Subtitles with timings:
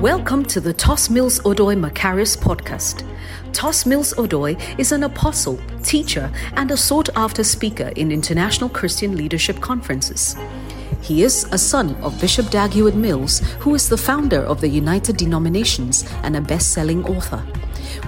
[0.00, 3.02] Welcome to the Tos Mills Odoi Macarius podcast.
[3.54, 9.16] Tos Mills Odoi is an apostle, teacher, and a sought after speaker in international Christian
[9.16, 10.36] leadership conferences.
[11.00, 14.68] He is a son of Bishop Dag Heward Mills, who is the founder of the
[14.68, 17.42] United Denominations and a best selling author.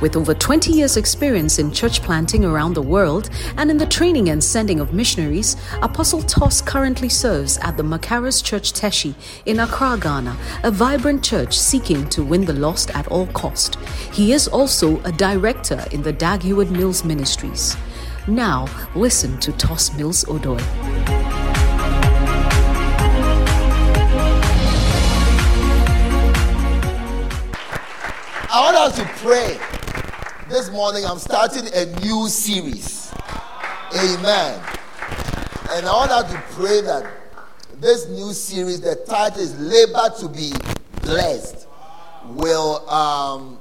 [0.00, 4.28] With over 20 years' experience in church planting around the world and in the training
[4.28, 9.14] and sending of missionaries, Apostle Tos currently serves at the Macarius Church Teshie
[9.46, 13.76] in Accra, Ghana, a vibrant church seeking to win the lost at all cost.
[14.12, 17.76] He is also a director in the Dag Heward Mills Ministries.
[18.26, 20.62] Now, listen to Tos Mills Odoi.
[28.50, 29.77] I want us to pray.
[30.48, 33.12] This morning I'm starting a new series.
[33.94, 34.58] Amen.
[35.72, 37.06] And I want to pray that
[37.78, 40.52] this new series, the title is Labor to be
[41.02, 41.66] Blessed,
[42.28, 43.60] will um,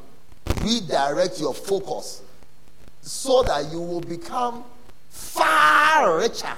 [0.61, 2.22] redirect your focus
[3.02, 4.64] so that you will become
[5.09, 6.54] far richer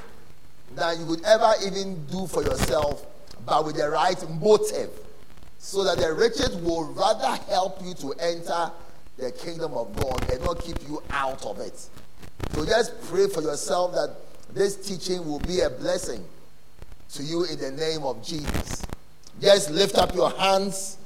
[0.76, 3.04] than you would ever even do for yourself,
[3.48, 4.92] but with the right motive
[5.58, 8.72] so that the riches will rather help you to enter
[9.20, 11.78] the kingdom of God and not keep you out of it.
[12.52, 14.16] So just pray for yourself that
[14.54, 16.24] this teaching will be a blessing
[17.14, 18.84] to you in the name of Jesus.
[19.42, 20.98] Just lift up your hands.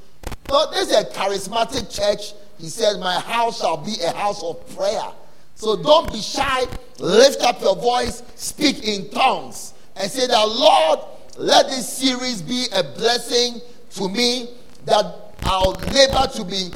[0.50, 2.34] No, this is a charismatic church.
[2.60, 5.12] He said, My house shall be a house of prayer.
[5.56, 6.66] So don't be shy.
[7.00, 11.00] Lift up your voice, speak in tongues, and say that, Lord,
[11.38, 13.62] let this series be a blessing
[13.96, 14.50] to me
[14.86, 16.70] that I'll labor to be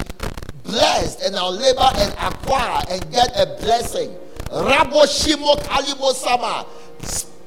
[0.68, 4.16] blessed and I'll labor and acquire and get a blessing.
[4.50, 6.66] Rabo Shimo Kalibo Sama.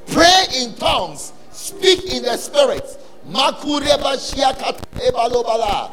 [0.06, 1.32] Pray in tongues.
[1.52, 2.84] Speak in the spirit.
[3.30, 5.90] Makureba Shiakat Ebalobala.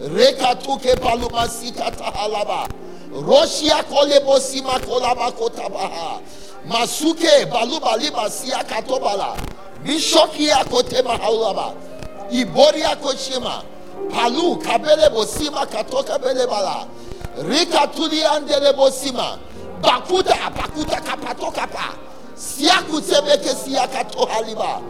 [0.00, 2.68] Rekatuke Paluma Sikata Halaba.
[3.10, 6.22] Roshia Kolebo Sima Kolaba Kotabaha.
[6.66, 9.36] Masuke Baluba Liba Siakatobala.
[9.84, 11.74] Bishokia Kotema Haulaba.
[12.30, 13.64] Iboria Koshima.
[14.10, 16.88] Palu Kabele Bosima Katoka Belebala.
[17.44, 19.38] Rika Tuli Andele Bosima.
[19.80, 21.94] Bakuta Bakuta Kapato Kapa.
[22.34, 24.80] Siaku Sebeke Siakato Haliba.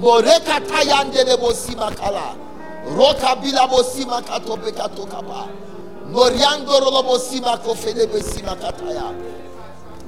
[0.00, 2.36] Moreka Tayandele Bosima Kala.
[2.86, 5.48] Roka Bila Bosima Katobe Katokapa.
[6.10, 9.14] Moriando Rolo Bosima Kofele Bosima Kataya.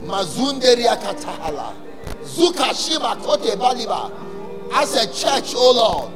[0.07, 1.75] Mazunderia Katahala.
[2.25, 4.11] Zuka Shima Kote Baliba
[4.73, 6.13] as a church, oh Lord,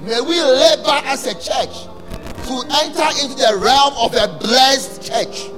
[0.00, 1.84] may we labor as a church
[2.46, 5.48] to enter into the realm of a blessed church.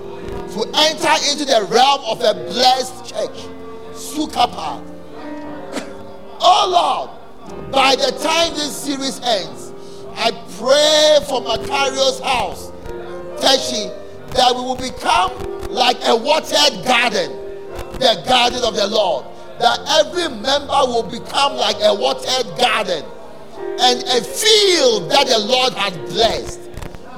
[0.55, 3.47] To enter into the realm of a blessed church.
[3.93, 4.83] Sukapa.
[6.41, 7.11] Oh
[7.49, 9.73] Lord, by the time this series ends,
[10.15, 12.71] I pray for Macarius house,
[13.43, 13.93] Teshie,
[14.33, 15.33] that we will become
[15.69, 17.33] like a watered garden,
[17.95, 19.27] the garden of the Lord
[19.59, 23.05] that every member will become like a watered garden
[23.81, 26.61] and a field that the Lord has blessed.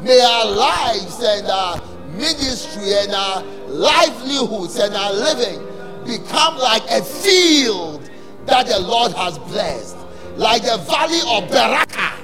[0.03, 1.81] May our lives and our
[2.13, 5.67] ministry and our livelihoods and our living
[6.05, 8.09] become like a field
[8.47, 9.97] that the Lord has blessed,
[10.37, 12.17] like the valley of Berachah,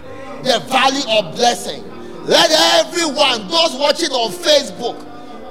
[0.43, 1.85] the valley of blessing.
[2.25, 2.51] Let
[2.85, 5.01] everyone, those watching on Facebook,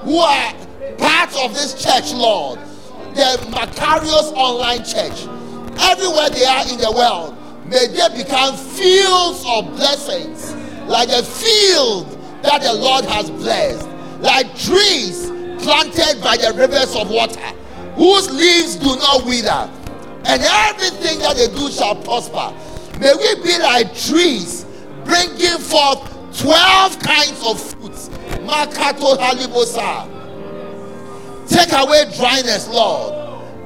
[0.03, 0.53] who are
[0.97, 2.59] part of this church, Lord,
[3.15, 5.27] the Macarius Online Church,
[5.79, 10.53] everywhere they are in the world, may they become fields of blessings,
[10.87, 12.09] like a field
[12.43, 13.87] that the Lord has blessed,
[14.19, 15.31] like trees
[15.63, 17.39] planted by the rivers of water,
[17.95, 19.69] whose leaves do not wither,
[20.25, 22.53] and everything that they do shall prosper.
[22.99, 24.65] May we be like trees
[25.03, 28.09] bringing forth 12 kinds of fruits.
[28.45, 29.15] Makato.
[31.47, 33.13] Take away dryness, Lord.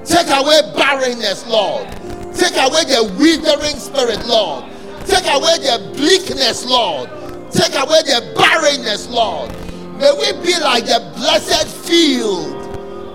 [0.05, 1.88] Take away barrenness, Lord.
[2.35, 4.66] Take away the withering spirit, Lord.
[5.06, 7.09] Take away the bleakness, Lord.
[7.51, 9.51] Take away the barrenness, Lord.
[9.98, 12.56] May we be like the blessed field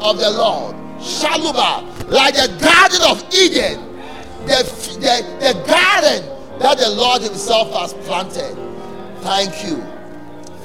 [0.03, 0.75] of the Lord.
[0.99, 3.81] Shaluba, like the garden of Eden,
[4.47, 4.65] the,
[5.00, 6.25] the, the garden
[6.59, 8.56] that the Lord Himself has planted.
[9.21, 9.83] Thank you.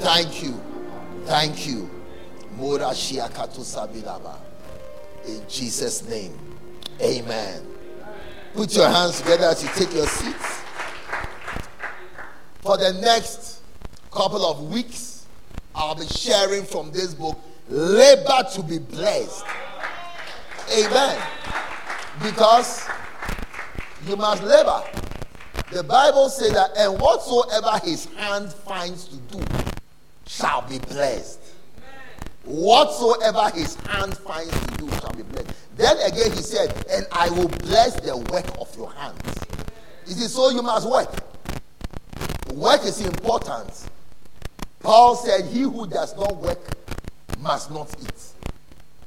[0.00, 0.60] Thank you.
[1.24, 1.90] Thank you.
[5.26, 6.38] In Jesus' name.
[7.00, 7.66] Amen.
[8.54, 10.62] Put your hands together as you take your seats.
[12.60, 13.62] For the next
[14.10, 15.26] couple of weeks,
[15.74, 17.38] I'll be sharing from this book,
[17.68, 19.44] Labor to be Blessed.
[20.76, 21.22] Amen.
[22.22, 22.86] Because
[24.06, 24.82] you must labor.
[25.72, 29.44] The Bible says that, and whatsoever his hand finds to do
[30.26, 31.38] shall be blessed.
[32.44, 35.50] Whatsoever his hand finds to do shall be blessed.
[35.80, 39.18] Then again he said, and I will bless the work of your hands.
[40.06, 41.08] Is it so you must work?
[42.52, 43.88] Work is important.
[44.80, 46.58] Paul said, He who does not work
[47.38, 47.88] must not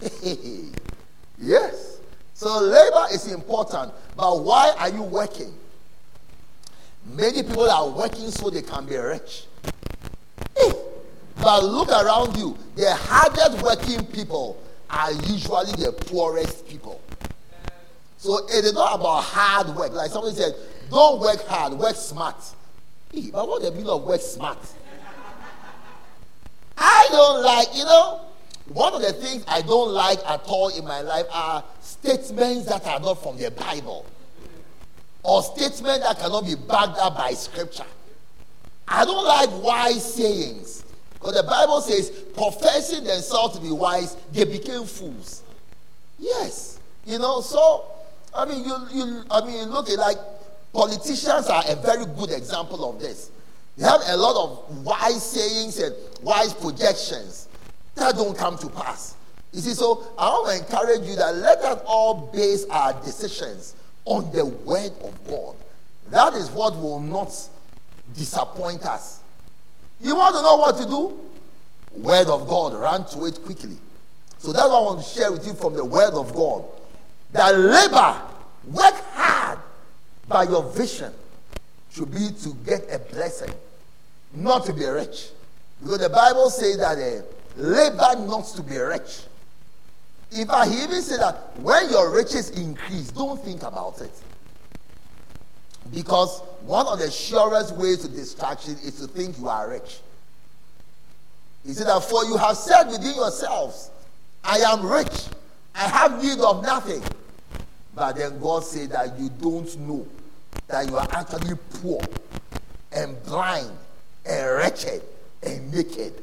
[0.02, 0.72] eat.
[1.40, 2.00] yes.
[2.34, 3.94] So labor is important.
[4.16, 5.54] But why are you working?
[7.06, 9.46] Many people are working so they can be rich.
[11.36, 12.58] But look around you.
[12.76, 14.58] The hardest working people
[14.94, 17.02] are usually the poorest people.
[18.18, 19.92] So it is not about hard work.
[19.92, 20.54] Like somebody said,
[20.90, 22.36] don't work hard, work smart.
[23.12, 24.60] Hey, but what the meaning of work smart?
[26.78, 28.22] I don't like, you know,
[28.68, 32.86] one of the things I don't like at all in my life are statements that
[32.86, 34.06] are not from the Bible
[35.24, 37.86] or statements that cannot be backed up by scripture.
[38.88, 40.83] I don't like wise sayings.
[41.24, 45.42] Because the Bible says, professing themselves to be wise, they became fools.
[46.20, 46.82] Yes.
[47.06, 47.86] You know, so
[48.36, 50.18] I mean you you I mean look at like
[50.74, 53.32] politicians are a very good example of this.
[53.78, 57.48] They have a lot of wise sayings and wise projections
[57.96, 59.16] that don't come to pass.
[59.54, 63.76] You see, so I want to encourage you that let us all base our decisions
[64.04, 65.56] on the word of God.
[66.10, 67.34] That is what will not
[68.14, 69.23] disappoint us.
[70.04, 71.20] You want to know what to do?
[71.96, 73.78] Word of God, run to it quickly.
[74.38, 76.66] So that's what I want to share with you from the word of God.
[77.32, 78.22] That labor,
[78.66, 79.60] work hard,
[80.28, 81.14] by your vision
[81.92, 83.54] should be to get a blessing,
[84.34, 85.30] not to be rich.
[85.82, 87.22] Because the Bible says that uh,
[87.56, 89.22] labor not to be rich.
[90.32, 94.12] In fact, he even said that when your riches increase, don't think about it.
[95.94, 100.00] Because one of the surest ways to distraction is to think you are rich.
[101.66, 103.92] He said that for you have said within yourselves,
[104.44, 105.28] I am rich,
[105.76, 107.04] I have need of nothing.
[107.96, 110.08] But then God said that you don't know
[110.68, 112.02] that you are actually poor
[112.92, 113.70] and blind
[114.26, 115.02] and wretched
[115.44, 116.14] and naked.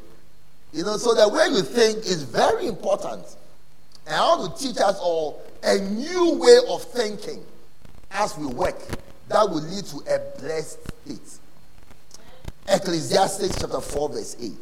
[0.72, 3.25] You know, so the way you think is very important.
[4.06, 7.44] And I want to teach us all a new way of thinking
[8.11, 8.76] as we work
[9.31, 11.38] that will lead to a blessed state.
[12.69, 14.53] Ecclesiastes chapter 4, verse 8.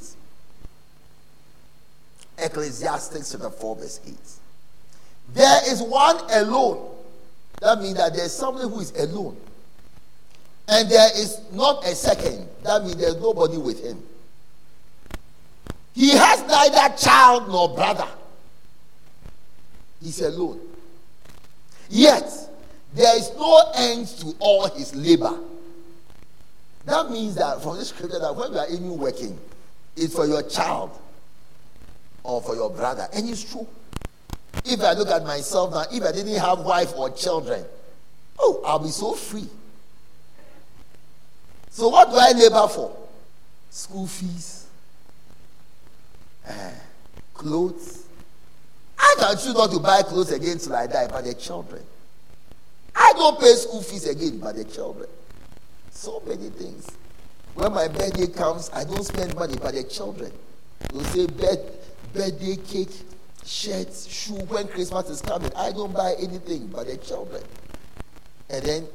[2.45, 4.15] Ecclesiastes chapter 4, verse 8.
[5.35, 6.87] There is one alone.
[7.63, 9.39] That means that there's somebody who is alone.
[10.69, 12.47] And there is not a second.
[12.63, 14.03] That means there's nobody with him.
[15.95, 18.07] He has neither child nor brother.
[20.03, 20.61] He's alone.
[21.89, 22.48] Yet,
[22.99, 25.39] there is no end to all his labor.
[26.85, 29.39] That means that from this scripture, that when you are even working,
[29.97, 30.91] it's for your child
[32.25, 33.07] or for your brother.
[33.15, 33.69] And it's true.
[34.65, 37.65] If I look at myself now, if I didn't have wife or children,
[38.37, 39.49] oh, I'll be so free.
[41.71, 42.97] So what do I labor for?
[43.71, 44.67] School fees,
[46.49, 46.71] uh,
[47.33, 48.07] clothes.
[48.99, 51.85] I can choose not to buy clothes again till I die, but the children.
[53.09, 55.09] I don't pay school fees again, but the children.
[55.91, 56.87] So many things.
[57.55, 60.31] When my birthday comes, I don't spend money, but the children.
[60.93, 61.59] You say bed,
[62.13, 62.93] birthday cake,
[63.47, 64.35] shirts, shoe.
[64.35, 67.43] When Christmas is coming, I don't buy anything but the children.
[68.51, 68.89] And then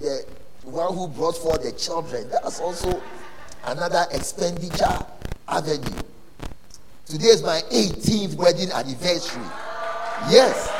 [0.00, 0.24] the
[0.64, 2.30] one who brought for the children.
[2.30, 3.02] That's also
[3.66, 5.06] another expenditure
[5.46, 6.02] avenue.
[7.04, 9.42] Today is my 18th wedding anniversary.
[10.30, 10.72] Yes,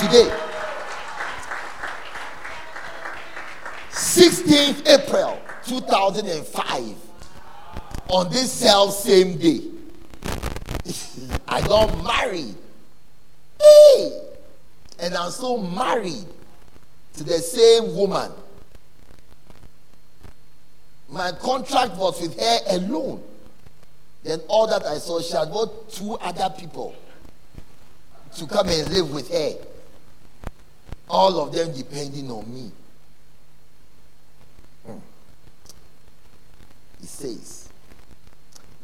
[0.00, 0.45] today.
[3.96, 6.94] 16th April 2005.
[8.08, 9.62] On this self same day,
[11.48, 12.54] I got married.
[13.60, 14.20] Hey!
[15.00, 16.26] And I'm still married
[17.14, 18.30] to the same woman
[21.08, 23.22] my contract was with her alone.
[24.24, 26.94] Then all that I saw, she had got two other people
[28.36, 29.52] to come and live with her.
[31.08, 32.72] All of them depending on me.
[37.00, 37.68] He says,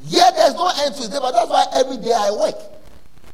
[0.05, 2.57] Yeah, there's no end to it, but that's why every day I work.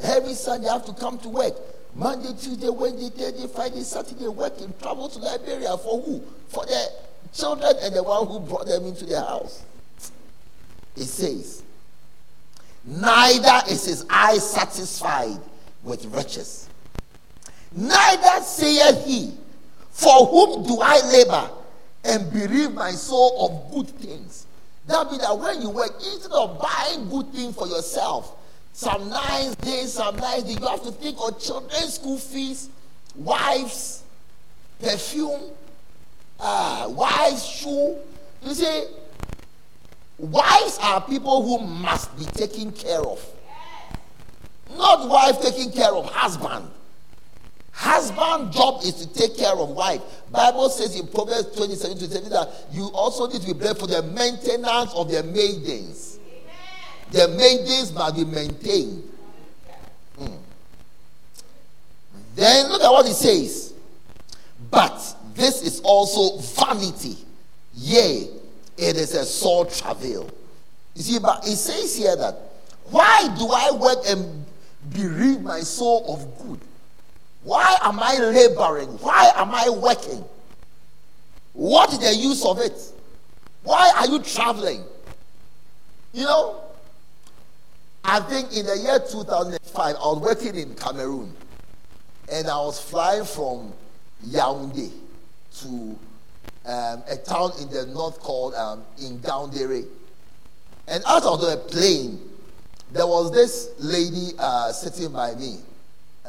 [0.00, 1.54] Every Sunday I have to come to work.
[1.94, 6.22] Monday, Tuesday, Wednesday, Thursday, Friday, Saturday, working, travel to Liberia for who?
[6.48, 6.92] For the
[7.32, 9.64] children and the one who brought them into the house.
[10.96, 11.62] It says,
[12.84, 15.40] Neither is his eye satisfied
[15.82, 16.68] with riches,
[17.72, 19.32] neither saith he,
[19.90, 21.50] For whom do I labor
[22.04, 24.46] and bereave my soul of good things.
[24.88, 28.36] That means that when you work, instead of buying good things for yourself,
[28.72, 32.70] some nice days, some nice days, you have to think of children's school fees,
[33.14, 34.02] wives,
[34.80, 35.42] perfume,
[36.40, 37.98] uh, wives' shoe.
[38.42, 38.84] You see,
[40.16, 43.22] wives are people who must be taken care of.
[44.74, 46.70] Not wife taking care of husband.
[47.78, 50.02] Husband job is to take care of wife.
[50.32, 53.86] Bible says in Proverbs 27 to 7 that you also need to be blessed for
[53.86, 56.18] the maintenance of the maidens.
[57.12, 59.04] The maidens must be maintained.
[60.18, 60.34] Hmm.
[62.34, 63.74] Then look at what it says.
[64.72, 67.16] But this is also vanity.
[67.76, 68.26] Yea,
[68.76, 70.28] it is a sore travail.
[70.96, 72.40] You see, but it says here that
[72.90, 74.44] why do I work and
[74.92, 76.60] bereave my soul of good?
[77.48, 78.88] Why am I laboring?
[78.98, 80.22] Why am I working?
[81.54, 82.78] What is the use of it?
[83.62, 84.84] Why are you traveling?
[86.12, 86.60] You know,
[88.04, 91.34] I think in the year 2005, I was working in Cameroon
[92.30, 93.72] and I was flying from
[94.26, 94.90] Yaoundé
[95.62, 95.98] to
[96.66, 99.86] um, a town in the north called um, Ngaoundéré.
[100.86, 102.20] And was on a plane,
[102.92, 105.60] there was this lady uh, sitting by me.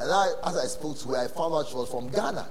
[0.00, 2.48] And I, as I spoke to her, I found out she was from Ghana.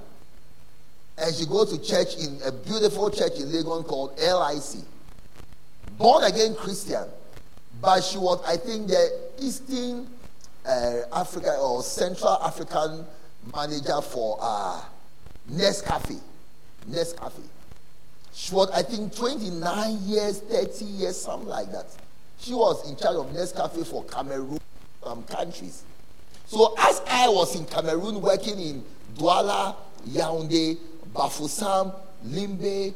[1.18, 4.84] And she goes to church in a beautiful church in Legon called LIC.
[5.98, 7.04] Born again Christian.
[7.82, 10.06] But she was, I think, the Eastern
[10.64, 13.04] uh, Africa or Central African
[13.54, 14.82] manager for uh,
[15.50, 16.20] Nescafe.
[16.88, 17.42] Nescafe.
[18.32, 21.86] She was, I think, 29 years, 30 years, something like that.
[22.38, 24.60] She was in charge of Nescafe for Cameroon
[25.28, 25.82] countries.
[26.50, 29.76] So as I was in Cameroon working in Douala,
[30.08, 30.76] Yaoundé,
[31.14, 31.94] Bafoussam,
[32.26, 32.92] Limbe,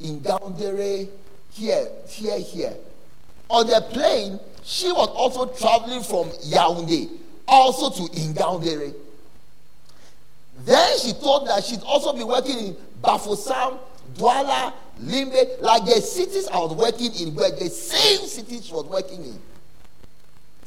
[0.00, 1.08] in Ngaoundéré,
[1.52, 2.74] here, here, here.
[3.48, 7.08] On the plane, she was also traveling from Yaoundé,
[7.48, 8.94] also to Ngaoundéré.
[10.66, 13.78] Then she told that she'd also be working in Bafoussam,
[14.16, 18.84] Douala, Limbe, like the cities I was working in, were the same cities she was
[18.84, 19.40] working in.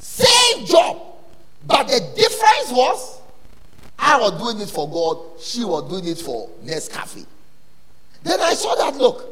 [0.00, 1.15] Same job.
[1.66, 3.20] But the difference was,
[3.98, 7.26] I was doing it for God, she was doing it for Nescafe.
[8.22, 9.24] Then I saw that look,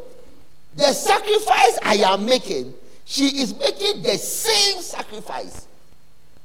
[0.76, 2.75] the sacrifice I am making,
[3.05, 5.69] she is making the same sacrifice.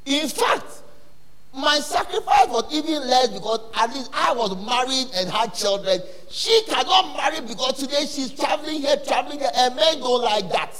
[0.05, 0.65] In fact,
[1.53, 5.99] my sacrifice was even less because at least I was married and had children.
[6.29, 10.75] She cannot marry because today she's traveling here, traveling there, and men don't like that.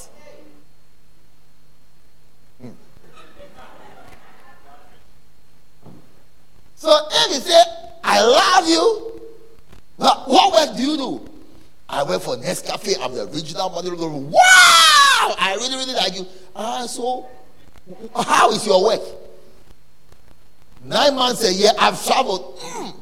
[6.80, 7.62] So if he say,
[8.02, 9.20] I love you,
[9.98, 11.30] what work do you do?
[11.86, 12.96] I work for Nescafe.
[12.98, 13.90] I'm the original money.
[13.90, 14.32] Wow!
[15.38, 16.26] I really, really like you.
[16.56, 17.28] Ah, so
[18.16, 19.02] how is your work?
[20.82, 22.58] Nine months a year, I've traveled.
[22.58, 22.96] Mm.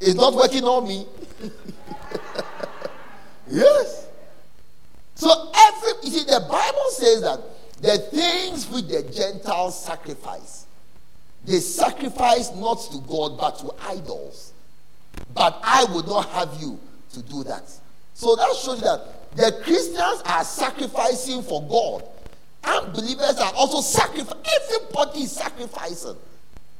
[0.00, 1.06] It's not working on me.
[3.50, 4.08] yes.
[5.14, 7.40] So every you see, the Bible says that
[7.80, 10.66] the things which the Gentiles sacrifice,
[11.48, 14.52] they sacrifice not to God but to idols.
[15.34, 16.78] But I would not have you
[17.14, 17.64] to do that.
[18.12, 22.04] So that shows that the Christians are sacrificing for God.
[22.64, 24.42] Unbelievers are also sacrificing.
[24.62, 26.16] Everybody is sacrificing.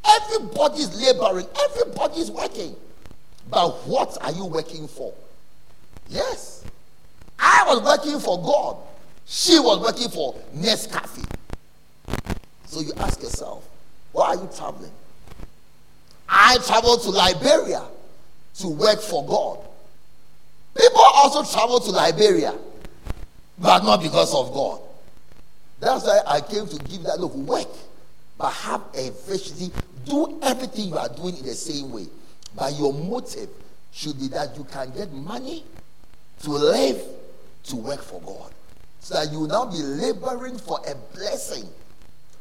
[0.05, 1.47] Everybody is laboring.
[1.71, 2.77] Everybody is working.
[3.51, 5.15] But what are you working for?
[6.09, 6.65] Yes.
[7.39, 8.77] I was working for God.
[9.25, 11.25] She was working for Nescafe.
[12.67, 13.69] So you ask yourself,
[14.13, 14.91] why are you traveling?
[16.29, 17.83] I traveled to Liberia
[18.57, 19.59] to work for God.
[20.77, 22.55] People also travel to Liberia,
[23.59, 24.81] but not because of God.
[25.81, 27.69] That's why I came to give that look work,
[28.37, 29.73] but have a vision.
[30.05, 32.07] Do everything you are doing in the same way.
[32.57, 33.49] But your motive
[33.93, 35.65] should be that you can get money
[36.43, 37.01] to live,
[37.65, 38.53] to work for God.
[39.01, 41.69] So that you will now be laboring for a blessing,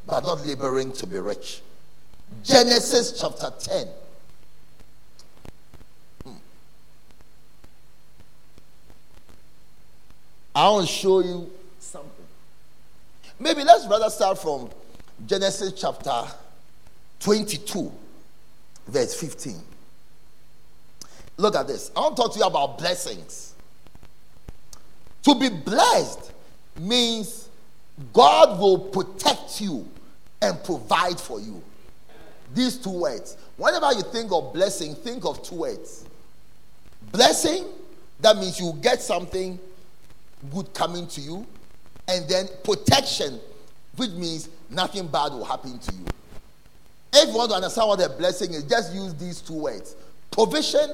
[0.08, 1.60] but not laboring to be rich.
[2.42, 3.86] Genesis chapter 10.
[6.24, 6.30] Hmm.
[10.54, 12.10] I want to show you something.
[13.38, 14.70] Maybe let's rather start from
[15.26, 16.24] Genesis chapter
[17.20, 17.92] 22,
[18.86, 19.56] verse 15.
[21.36, 21.92] Look at this.
[21.94, 23.54] I want to talk to you about blessings.
[25.24, 26.32] To be blessed
[26.78, 27.48] means
[28.14, 29.86] God will protect you
[30.40, 31.62] and provide for you.
[32.54, 33.36] These two words.
[33.56, 36.04] Whenever you think of blessing, think of two words
[37.12, 37.64] blessing
[38.20, 39.58] That means you get something
[40.52, 41.46] good coming to you,
[42.08, 43.40] and then protection,
[43.96, 46.04] which means nothing bad will happen to you.
[47.12, 49.96] If you want to understand what a blessing is, just use these two words
[50.30, 50.92] provision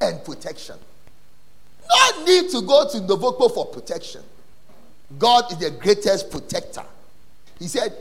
[0.00, 0.76] and protection.
[1.88, 4.22] No need to go to Nogokpo for protection.
[5.18, 6.84] God is the greatest protector.
[7.58, 7.94] He said,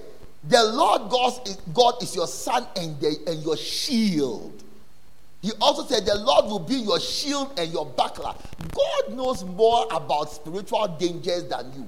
[0.46, 4.64] The Lord God is, God is your son and, the, and your shield.
[5.42, 8.34] He also said, The Lord will be your shield and your buckler.
[8.74, 11.88] God knows more about spiritual dangers than you.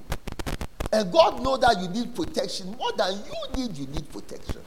[0.92, 4.60] And God knows that you need protection more than you need, you need protection.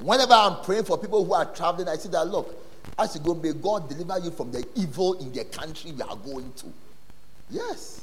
[0.00, 2.54] Whenever I'm praying for people who are traveling, I say that, look,
[2.98, 6.16] as you go, may God deliver you from the evil in the country you are
[6.16, 6.66] going to.
[7.50, 8.02] Yes.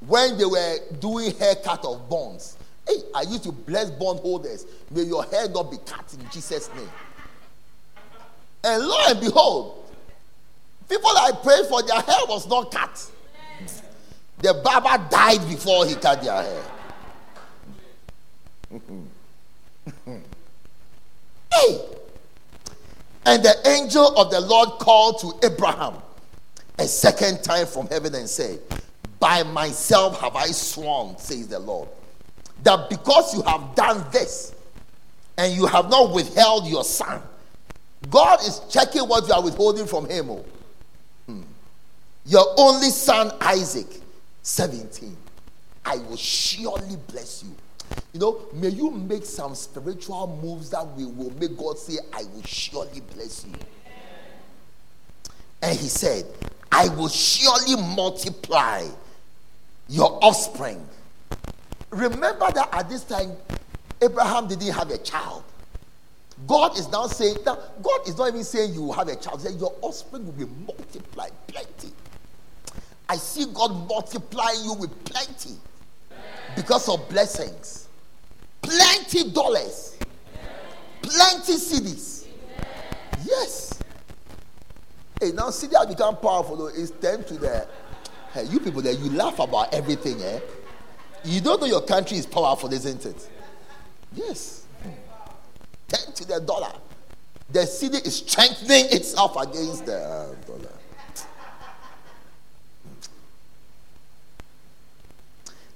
[0.00, 4.66] When they were doing haircut of bonds, hey, I used to bless bondholders.
[4.90, 6.88] May your hair not be cut in Jesus' name.
[8.64, 9.84] And lo and behold,
[10.88, 13.10] people I prayed for, their hair was not cut.
[14.38, 16.62] The barber died before he cut their hair.
[21.52, 21.80] hey!
[23.24, 25.94] And the angel of the Lord called to Abraham
[26.78, 28.60] a second time from heaven and said,
[29.20, 31.88] By myself have I sworn, says the Lord,
[32.62, 34.54] that because you have done this
[35.36, 37.20] and you have not withheld your son,
[38.10, 40.30] God is checking what you are withholding from him.
[40.30, 40.44] Oh.
[41.26, 41.42] Hmm.
[42.26, 43.86] Your only son, Isaac,
[44.42, 45.16] 17.
[45.84, 47.54] I will surely bless you.
[48.12, 52.22] You know, may you make some spiritual moves that we will make God say, I
[52.24, 53.54] will surely bless you.
[55.62, 56.24] And he said,
[56.70, 58.86] I will surely multiply
[59.88, 60.84] your offspring.
[61.92, 63.32] Remember that at this time,
[64.00, 65.44] Abraham didn't have a child.
[66.46, 69.42] God is now saying that God is not even saying you will have a child.
[69.42, 71.92] Saying your offspring will be multiplied plenty.
[73.08, 75.54] I see God multiplying you with plenty
[76.56, 77.88] because of blessings.
[78.62, 79.98] Plenty dollars.
[81.02, 82.26] Plenty cedis.
[83.24, 83.78] Yes.
[85.20, 86.66] Hey, now cedi has become powerful though.
[86.68, 87.68] It's 10 to the.
[88.32, 90.40] Hey, you people there, you laugh about everything, eh?
[91.24, 93.28] You don't know your country is powerful, isn't it?
[94.14, 94.66] Yes.
[95.88, 96.72] 10 to the dollar.
[97.50, 100.72] The cedi is strengthening itself against the uh, dollar.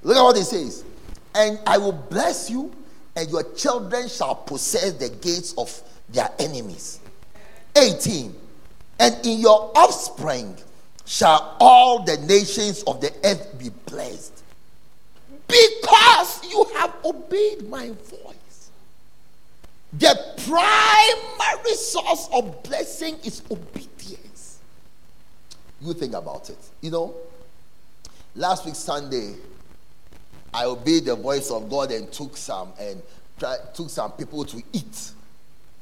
[0.03, 0.85] Look at what it says.
[1.35, 2.73] And I will bless you,
[3.15, 7.01] and your children shall possess the gates of their enemies.
[7.77, 8.35] 18.
[8.99, 10.57] And in your offspring
[11.05, 14.36] shall all the nations of the earth be blessed.
[15.47, 18.71] Because you have obeyed my voice.
[19.93, 24.59] The primary source of blessing is obedience.
[25.81, 26.59] You think about it.
[26.81, 27.15] You know,
[28.35, 29.35] last week, Sunday,
[30.53, 33.03] I obeyed the voice of God and took some and
[33.39, 35.11] try, took some people to eat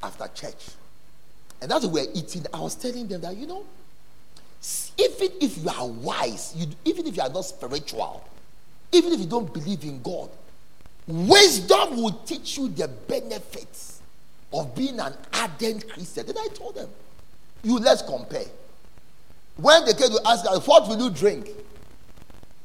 [0.03, 0.69] after church.
[1.61, 3.65] And as we were eating, I was telling them that you know,
[4.97, 8.23] even if you are wise, you, even if you are not spiritual,
[8.95, 10.29] even if you don't believe in God,
[11.07, 14.01] wisdom will teach you the benefits
[14.51, 16.25] of being an ardent Christian.
[16.25, 16.89] Then I told them,
[17.63, 18.45] you let's compare.
[19.57, 21.49] When they came to ask what will you drink?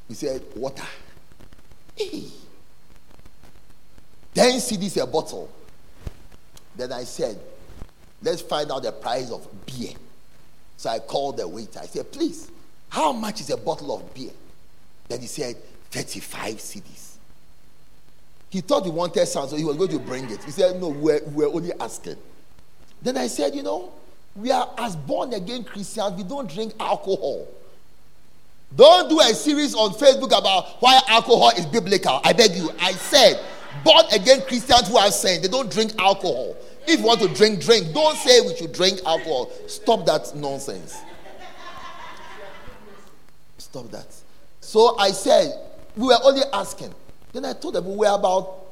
[0.08, 0.82] He said, water.
[1.94, 2.24] Hey.
[4.34, 5.50] 10 cedis a bottle.
[6.76, 7.38] Then I said,
[8.22, 9.92] let's find out the price of beer.
[10.76, 11.80] So I called the waiter.
[11.80, 12.50] I said, please,
[12.88, 14.30] how much is a bottle of beer?
[15.08, 15.56] Then he said,
[15.90, 17.16] 35 cedis.
[18.50, 20.42] He thought he wanted some, so he was going to bring it.
[20.42, 22.16] He said, no, we're, we're only asking.
[23.00, 23.92] Then I said, you know,
[24.34, 27.46] we are as born again Christians, we don't drink alcohol.
[28.74, 32.20] Don't do a series on Facebook about why alcohol is biblical.
[32.22, 32.70] I beg you.
[32.80, 33.40] I said,
[33.84, 36.56] born again Christians who are saying they don't drink alcohol.
[36.86, 37.92] If you want to drink, drink.
[37.92, 39.50] Don't say we should drink alcohol.
[39.66, 40.96] Stop that nonsense.
[43.58, 44.06] Stop that.
[44.60, 45.52] So I said,
[45.96, 46.94] we were only asking.
[47.32, 48.66] Then I told them we were about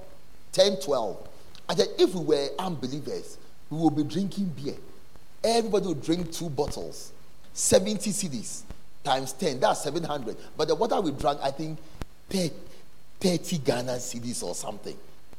[0.52, 1.28] 10, 12.
[1.68, 3.38] I said, if we were unbelievers,
[3.70, 4.74] we would be drinking beer.
[5.44, 7.12] Everybody would drink two bottles,
[7.52, 8.62] 70 cedis
[9.04, 10.36] times 10, that's 700.
[10.56, 11.78] But the water we drank, I think
[12.30, 12.52] 30,
[13.20, 14.96] 30 Ghana cedis or something.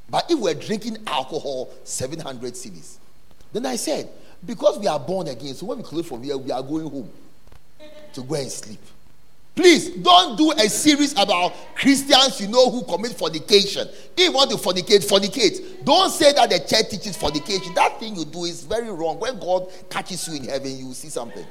[0.10, 2.96] But if we're drinking alcohol, 700 cedis.
[3.54, 4.10] Then I said,
[4.46, 7.10] because we are born again, so when we close from here, we are going home
[8.14, 8.80] to go and sleep.
[9.56, 13.88] Please don't do a series about Christians you know who commit fornication.
[14.16, 15.84] If you want to fornicate, fornicate.
[15.84, 17.74] Don't say that the church teaches fornication.
[17.74, 19.20] That thing you do is very wrong.
[19.20, 21.46] When God catches you in heaven, you will see something.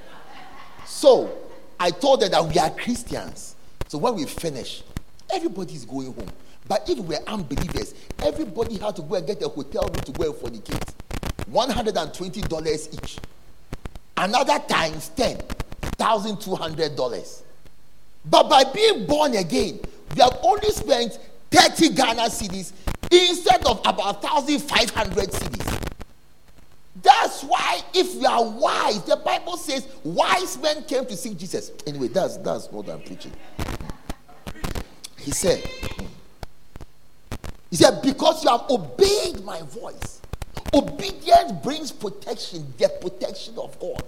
[0.86, 1.30] So,
[1.78, 3.54] I told them that we are Christians.
[3.88, 4.82] So when we finish,
[5.30, 6.28] everybody is going home.
[6.66, 10.30] But if we're unbelievers, everybody had to go and get a hotel room to go
[10.30, 10.94] and fornicate.
[11.50, 13.18] $120 each.
[14.16, 15.38] Another times 10,
[15.98, 17.42] $1,200.
[18.30, 19.80] But by being born again,
[20.14, 21.18] we have only spent
[21.50, 22.72] 30 Ghana cedis
[23.10, 25.84] instead of about 1,500 cedis.
[27.00, 31.70] That's why, if you are wise, the Bible says wise men came to see Jesus.
[31.86, 33.32] Anyway, that's that's what I'm preaching.
[35.16, 35.62] He said,
[37.70, 40.20] He said, because you have obeyed my voice.
[40.74, 44.02] Obedience brings protection, the protection of God.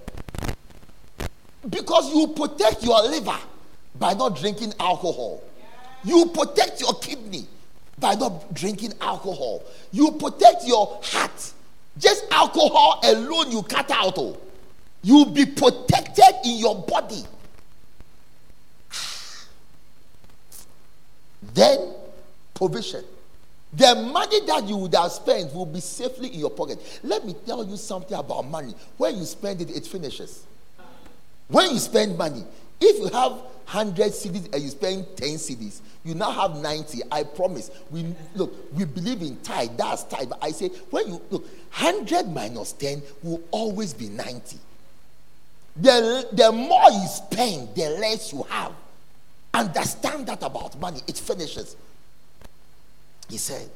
[1.69, 3.39] Because you protect your liver
[3.99, 5.43] by not drinking alcohol.
[6.05, 7.47] You protect your kidney
[7.99, 9.63] by not drinking alcohol.
[9.93, 11.53] You protect your heart.
[11.99, 14.15] Just alcohol alone, you cut out.
[14.17, 14.39] Oh.
[15.03, 17.25] You'll be protected in your body.
[21.55, 21.95] Then,
[22.55, 23.05] provision.
[23.73, 26.81] The money that you would have spent will be safely in your pocket.
[27.05, 28.75] Let me tell you something about money.
[28.97, 30.45] When you spend it, it finishes.
[31.47, 32.45] When you spend money,
[32.81, 37.01] if you have 100 cedis and you spend 10 cedis, you now have 90.
[37.13, 37.71] I promise.
[37.91, 39.77] We look, we believe in tithe.
[39.77, 40.31] That's tithe.
[40.31, 41.43] But I say, when you look,
[41.79, 44.57] 100 minus 10 will always be 90.
[45.77, 48.73] The, the more you spend, the less you have.
[49.53, 51.01] Understand that about money.
[51.07, 51.77] It finishes.
[53.29, 53.69] He said,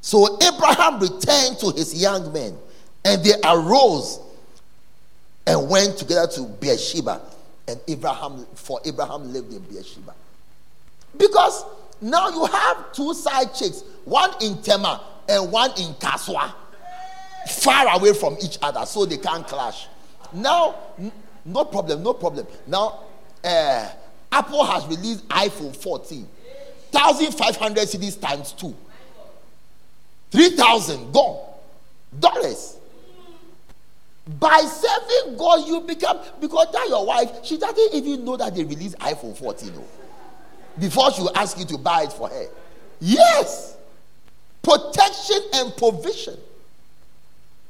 [0.00, 2.56] So Abraham returned to his young men,
[3.04, 4.20] and they arose
[5.46, 7.20] and went together to Beersheba.
[7.68, 10.14] And Abraham, for Abraham lived in Beersheba.
[11.16, 11.64] Because
[12.00, 16.52] now you have two side chicks, one in Tema and one in Kasoa,
[17.48, 19.86] far away from each other so they can't clash.
[20.32, 20.74] Now,
[21.44, 22.46] no problem, no problem.
[22.66, 23.00] Now,
[23.44, 23.88] uh,
[24.30, 26.26] Apple has released iPhone 14,
[26.90, 28.74] 1,500 cedis times two.
[30.30, 31.48] 3,000 gone.
[32.18, 32.76] Dollars.
[34.26, 38.62] By serving God, you become because that your wife, she doesn't even know that they
[38.62, 39.84] released iPhone 14 oh,
[40.78, 42.46] before she will ask you to buy it for her.
[43.00, 43.76] Yes,
[44.62, 46.38] protection and provision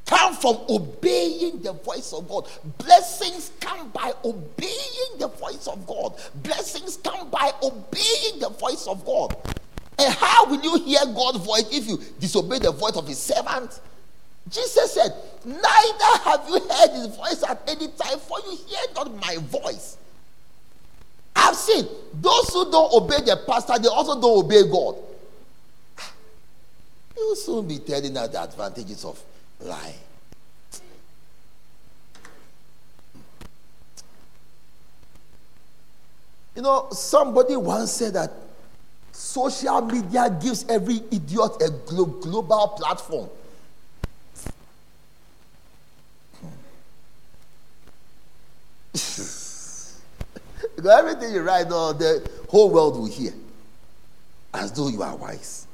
[0.04, 2.46] come from obeying the voice of God.
[2.76, 6.20] Blessings come by obeying the voice of God.
[6.42, 9.34] Blessings come by obeying the voice of God.
[9.98, 13.80] And how will you hear God's voice if you disobey the voice of his servant?
[14.48, 19.14] Jesus said, Neither have you heard his voice at any time, for you hear not
[19.20, 19.96] my voice.
[21.34, 24.96] I've seen those who don't obey their pastor, they also don't obey God.
[25.98, 26.12] Ah,
[27.16, 29.20] you will soon be telling us the advantages of
[29.60, 29.94] lying.
[36.54, 38.30] You know, somebody once said that
[39.12, 43.30] social media gives every idiot a glo- global platform.
[48.92, 50.00] Because
[50.90, 53.32] everything you write, no, the whole world will hear,
[54.54, 55.66] as though you are wise.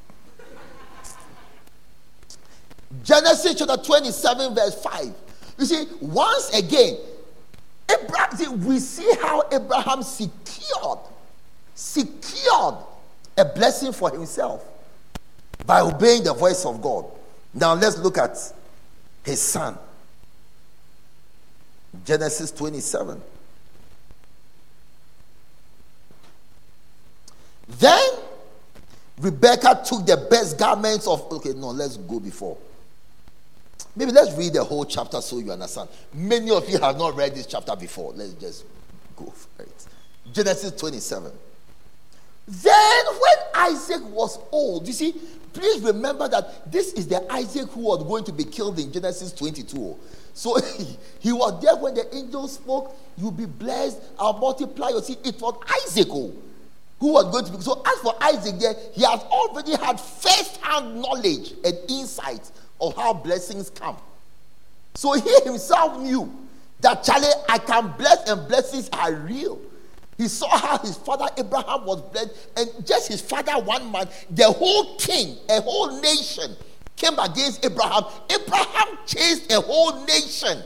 [3.04, 5.12] Genesis chapter 27, verse 5.
[5.58, 6.96] You see, once again,
[7.90, 10.98] Abraham, we see how Abraham secured,
[11.74, 12.74] secured
[13.36, 14.64] a blessing for himself
[15.66, 17.04] by obeying the voice of God.
[17.54, 18.36] Now let's look at
[19.24, 19.76] his son.
[22.04, 23.20] Genesis 27.
[27.68, 28.10] Then
[29.20, 31.30] Rebecca took the best garments of.
[31.32, 32.56] Okay, no, let's go before.
[33.96, 35.88] Maybe let's read the whole chapter so you understand.
[36.14, 38.12] Many of you have not read this chapter before.
[38.12, 38.64] Let's just
[39.16, 39.86] go for it.
[40.32, 41.32] Genesis 27.
[42.46, 45.14] Then, when Isaac was old, you see,
[45.52, 49.32] please remember that this is the Isaac who was going to be killed in Genesis
[49.32, 49.96] 22.
[50.38, 50.56] So
[51.18, 55.18] he, was there when the angel spoke, You'll be blessed, I'll multiply your seed.
[55.24, 56.32] It was Isaac who,
[57.00, 57.60] who was going to be.
[57.60, 62.94] So, as for Isaac, there, he has already had first hand knowledge and insight of
[62.94, 63.96] how blessings come.
[64.94, 66.32] So he himself knew
[66.82, 69.60] that Charlie, I can bless and blessings are real.
[70.18, 74.44] He saw how his father Abraham was blessed, and just his father, one man, the
[74.44, 76.54] whole king, a whole nation
[76.98, 78.04] came against Abraham.
[78.28, 80.62] Abraham chased a whole nation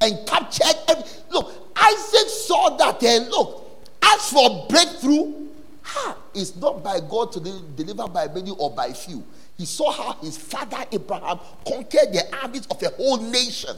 [0.00, 0.76] and captured.
[0.88, 5.48] Every, look, Isaac saw that, and look, as for breakthrough,
[5.82, 9.24] ha, it's not by God to deliver by many or by few.
[9.56, 13.76] He saw how his father Abraham conquered the armies of a whole nation.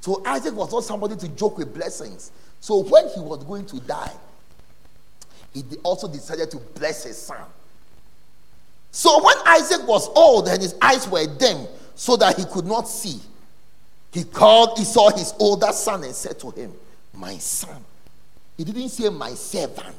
[0.00, 2.30] So Isaac was not somebody to joke with blessings.
[2.60, 4.12] So when he was going to die,
[5.52, 7.44] he also decided to bless his son.
[8.90, 12.88] So when Isaac was old and his eyes were dim, so that he could not
[12.88, 13.20] see,
[14.12, 16.72] he called Esau his older son and said to him,
[17.12, 17.84] My son.
[18.56, 19.96] He didn't say, My servant.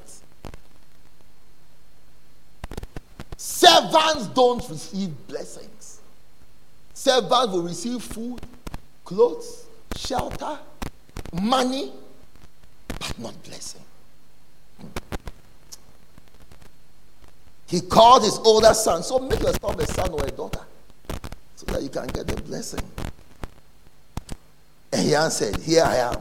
[3.38, 6.02] Servants don't receive blessings.
[6.94, 8.42] Servants will receive food,
[9.06, 10.60] clothes, shelter,
[11.42, 11.94] money,
[12.88, 13.82] but not blessing.
[17.70, 19.04] He called his older son.
[19.04, 20.62] So make yourself a son or a daughter
[21.56, 22.82] so that you can get the blessing.
[24.92, 26.20] And he answered, Here I am.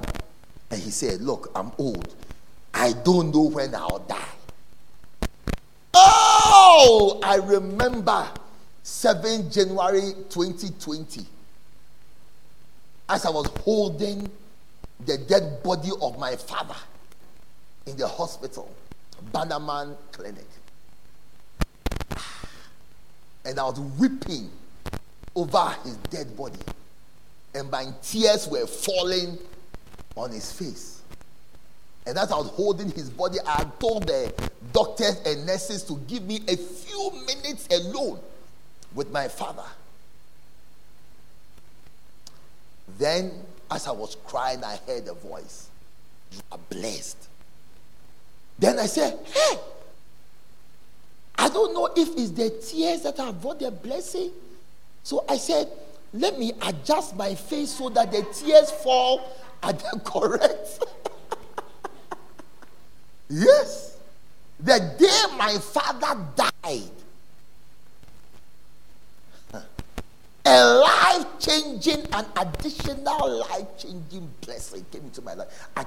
[0.71, 2.15] And he said, Look, I'm old.
[2.75, 4.25] I don't know when I'll die.
[5.95, 8.29] Oh, I remember
[8.83, 11.25] 7 January 2020
[13.09, 14.31] as I was holding
[15.07, 16.77] the dead body of my father
[17.87, 18.71] in the hospital,
[19.33, 20.45] Bannerman Clinic.
[23.49, 24.51] And I was weeping
[25.35, 26.61] over his dead body.
[27.55, 29.39] And my tears were falling
[30.17, 31.01] on his face.
[32.07, 34.33] And as I was holding his body, I told the
[34.75, 38.21] doctors and nurses to give me a few minutes alone
[38.95, 39.65] with my father.
[42.99, 43.33] Then,
[43.71, 45.69] as I was crying, I heard a voice.
[46.33, 47.29] You are blessed.
[48.59, 49.57] Then I said, Hey,
[51.39, 54.33] I don't know if it's the tears that have brought the blessing.
[55.05, 55.69] So I said,
[56.13, 59.23] Let me adjust my face so that the tears fall
[59.63, 60.85] at the correct.
[63.31, 63.97] yes.
[64.61, 66.91] The day my father died,
[70.45, 75.69] a life changing and additional life changing blessing came into my life.
[75.77, 75.85] I,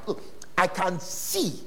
[0.58, 1.60] I can see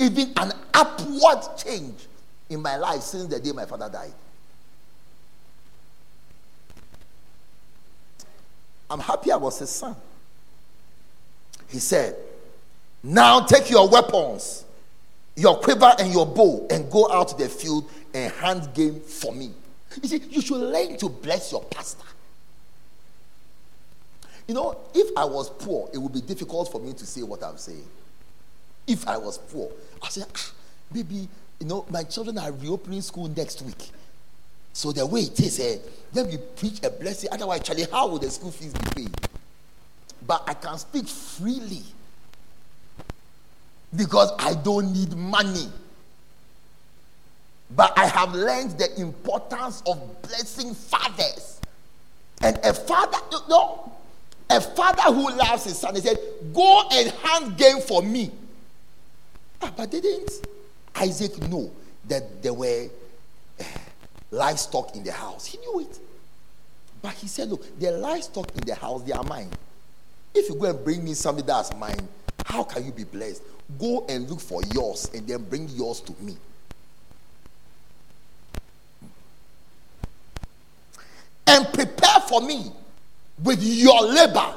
[0.00, 2.06] even an upward change
[2.50, 4.12] in my life since the day my father died.
[8.90, 9.96] I'm happy I was his son.
[11.68, 12.16] He said,
[13.02, 14.64] Now take your weapons,
[15.36, 19.32] your quiver and your bow, and go out to the field and hand game for
[19.32, 19.50] me.
[20.02, 22.04] You see, you should learn to bless your pastor.
[24.46, 27.42] You know, if I was poor, it would be difficult for me to say what
[27.42, 27.86] I'm saying.
[28.86, 29.70] If I was poor,
[30.02, 30.50] I say, ah,
[30.92, 31.28] maybe,
[31.60, 33.90] you know, my children are reopening school next week.
[34.72, 35.78] So the way it is, eh,
[36.12, 37.30] let me preach a blessing.
[37.32, 39.28] Otherwise, Charlie, how will the school fees be paid?
[40.26, 41.82] But I can speak freely
[43.94, 45.68] because I don't need money.
[47.70, 51.60] But I have learned the importance of blessing fathers.
[52.42, 53.92] And a father, you know,
[54.50, 56.18] a father who loves his son, he said,
[56.52, 58.30] Go and hand game for me.
[59.62, 60.30] Ah, but they didn't
[60.96, 61.70] Isaac knew
[62.08, 62.88] that there were
[63.60, 63.64] uh,
[64.30, 65.46] livestock in the house?
[65.46, 65.98] He knew it.
[67.02, 69.50] But he said, Look, the livestock in the house, they are mine.
[70.34, 72.08] If you go and bring me something that's mine,
[72.46, 73.42] how can you be blessed?
[73.78, 76.36] Go and look for yours and then bring yours to me.
[81.46, 82.72] And prepare for me
[83.42, 84.54] with your labor.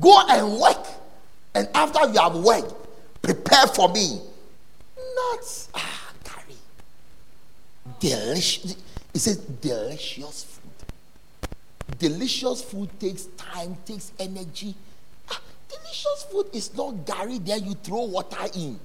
[0.00, 0.86] Go and work.
[1.54, 2.72] And after you have worked,
[3.22, 4.20] prepare for me.
[4.96, 6.56] Not, ah, carry.
[8.00, 8.76] Delicious.
[9.14, 11.98] It says delicious food.
[11.98, 14.74] Delicious food takes time, takes energy.
[15.30, 18.78] Ah, delicious food is not gari there you throw water in.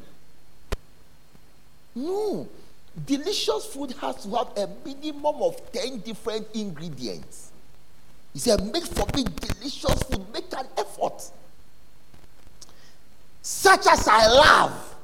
[1.96, 2.48] No.
[3.06, 7.52] Delicious food has to have a minimum of 10 different ingredients.
[8.34, 11.32] He said, Make for me delicious food, make an effort.
[13.44, 14.96] Such as I love.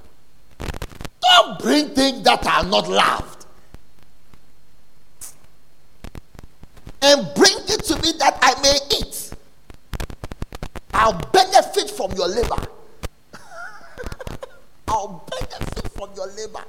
[1.21, 3.45] Don't bring things that are not loved.
[7.01, 9.33] And bring it to me that I may eat.
[10.93, 12.65] I'll benefit from your labor.
[14.87, 16.63] I'll benefit from your labor.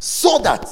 [0.00, 0.68] So that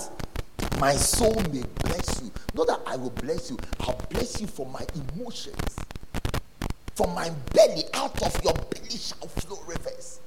[0.79, 2.31] my soul may bless you.
[2.55, 5.77] Not that I will bless you, I'll bless you for my emotions.
[6.97, 10.19] From my belly, out of your belly shall flow rivers.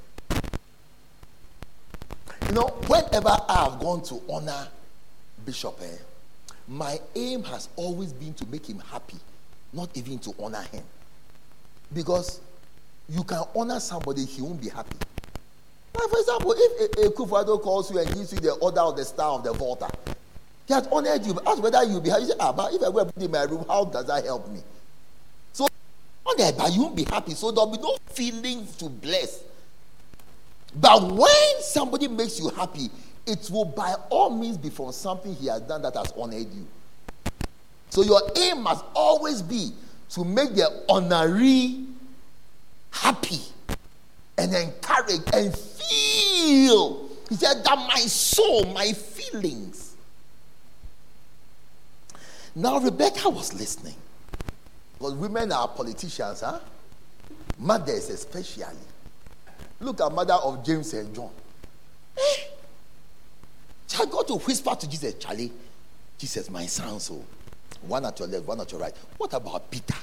[2.45, 4.67] You know, whenever I have gone to honor
[5.47, 5.87] Bishop, eh,
[6.67, 9.17] my aim has always been to make him happy,
[9.73, 10.83] not even to honor him.
[11.91, 12.39] Because
[13.09, 14.95] you can honor somebody, he won't be happy.
[15.95, 19.05] Like for example, if a, Akufo-Addo calls you and gives you the order of the
[19.05, 19.89] star of the Volta,
[20.67, 21.35] he has honored you.
[21.47, 22.25] Ask whether you'll be happy.
[22.25, 24.61] You say, ah, but if I go in my room, how does that help me?
[26.37, 27.33] But you won't be happy.
[27.33, 29.43] So there'll be no feeling to bless.
[30.75, 32.89] But when somebody makes you happy,
[33.25, 36.67] it will by all means be from something he has done that has honored you.
[37.89, 39.71] So your aim must always be
[40.11, 41.87] to make the honoree
[42.91, 43.41] happy
[44.37, 47.09] and encourage and feel.
[47.29, 49.95] He said that my soul, my feelings.
[52.55, 53.95] Now Rebecca was listening.
[54.99, 56.59] Because women are politicians, huh?
[57.57, 58.65] Mothers especially.
[59.79, 61.29] Look at mother of James and John.
[62.17, 62.43] Eh?
[63.97, 65.51] I got to whisper to Jesus, Charlie,
[66.17, 67.23] Jesus, my son, so
[67.81, 68.93] one at your left, one at your right.
[69.17, 69.95] What about Peter?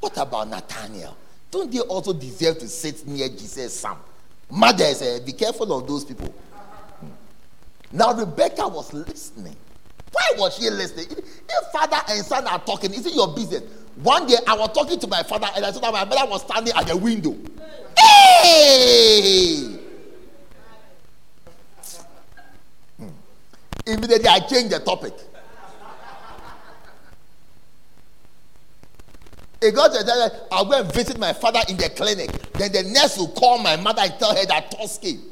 [0.00, 1.16] What about Nathaniel?
[1.50, 3.96] Don't they also deserve to sit near Jesus' son?
[4.50, 6.32] Mothers, eh, be careful of those people.
[7.90, 9.56] Now, Rebecca was listening.
[10.12, 11.06] Why was she listening?
[11.10, 13.62] If father and son are talking, is it your business?
[14.02, 16.42] One day I was talking to my father and I saw that my mother was
[16.42, 17.36] standing at the window.
[17.98, 19.76] Hey!
[22.96, 23.08] Hmm.
[23.86, 25.14] Immediately I changed the topic.
[29.60, 32.30] It got to time I'll go and visit my father in the clinic.
[32.52, 34.70] Then the nurse will call my mother and tell her that
[35.02, 35.22] came.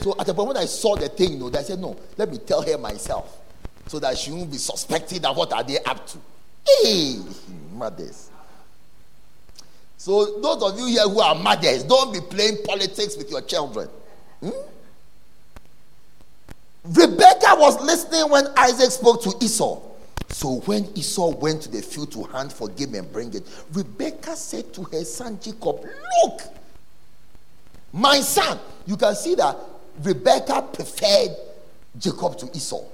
[0.00, 2.38] So at the moment I saw the thing, you know, I said, no, let me
[2.38, 3.40] tell her myself.
[3.86, 6.18] So that she won't be suspecting that what are they up to.
[6.66, 7.20] Hey,
[7.76, 8.30] mothers.
[9.96, 13.88] So those of you here who are mothers, don't be playing politics with your children.
[14.40, 14.50] Hmm?
[16.84, 19.80] Rebecca was listening when Isaac spoke to Esau.
[20.28, 24.36] So when Esau went to the field to hunt for game and bring it, Rebecca
[24.36, 25.84] said to her son Jacob,
[26.22, 26.42] Look,
[27.92, 28.58] my son.
[28.86, 29.56] You can see that
[30.02, 31.36] Rebecca preferred
[31.98, 32.84] Jacob to Esau.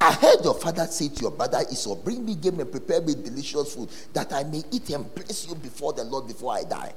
[0.00, 3.14] I heard your father say to your brother Esau, Bring me game and prepare me
[3.14, 6.92] delicious food that I may eat and bless you before the Lord before I die.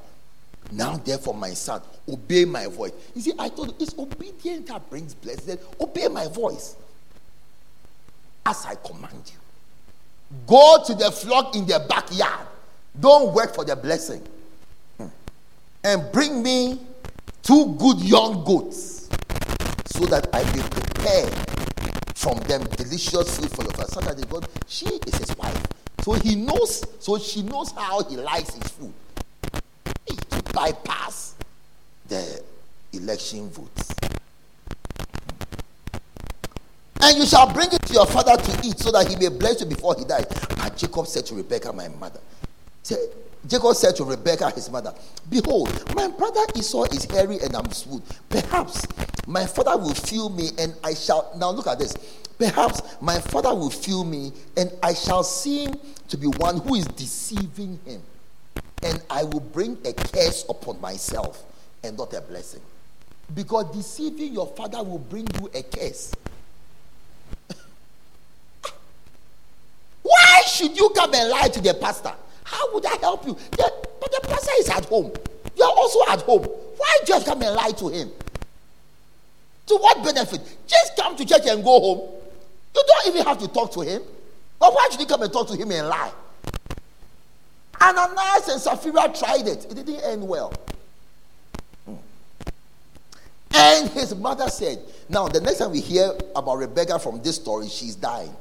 [0.72, 2.92] Now, therefore, my son, obey my voice.
[3.16, 5.58] You see, I told you, it's obedience that brings blessing.
[5.80, 6.76] Obey my voice
[8.46, 10.38] as I command you.
[10.48, 12.48] Go to the flock in the backyard.
[13.00, 14.22] Don't work for the blessing.
[14.98, 15.08] Hmm.
[15.84, 16.80] And bring me
[17.42, 19.10] two good young goats
[19.86, 21.30] so that I may prepare
[22.22, 23.92] from them delicious food for your father.
[23.92, 25.68] So that she is his wife.
[26.04, 28.94] So he knows, so she knows how he likes his food.
[30.06, 31.36] To bypass
[32.08, 32.44] the
[32.94, 33.94] election votes.
[37.02, 39.60] And you shall bring it to your father to eat so that he may bless
[39.62, 40.26] you before he dies.
[40.58, 42.20] But Jacob said to Rebekah, my mother,
[42.84, 43.00] said,
[43.48, 44.94] Jacob said to Rebekah, his mother,
[45.30, 48.04] Behold, my brother Esau is hairy and I'm smooth.
[48.30, 48.88] Perhaps
[49.28, 51.32] my father will feel me and I shall.
[51.38, 51.96] Now look at this.
[52.38, 55.74] Perhaps my father will feel me and I shall seem
[56.10, 58.02] to be one who is deceiving him.
[58.84, 61.44] And I will bring a curse upon myself
[61.84, 62.62] and not a blessing.
[63.34, 66.14] Because deceiving your father will bring you a curse.
[70.02, 72.14] Why should you come and lie to the pastor?
[72.44, 73.34] How would I help you?
[73.52, 75.12] The, but the pastor is at home.
[75.56, 76.44] You are also at home.
[76.78, 78.12] Why just come and lie to him?
[79.68, 80.42] To what benefit?
[80.68, 82.00] Just come to church and go home.
[82.76, 84.02] You don't even have to talk to him.
[84.60, 86.12] But why should you come and talk to him and lie?
[87.82, 89.66] Ananias and Sapphira tried it.
[89.66, 90.54] It didn't end well.
[91.86, 91.96] Hmm.
[93.54, 97.68] And his mother said, Now, the next time we hear about Rebecca from this story,
[97.68, 98.34] she's dying.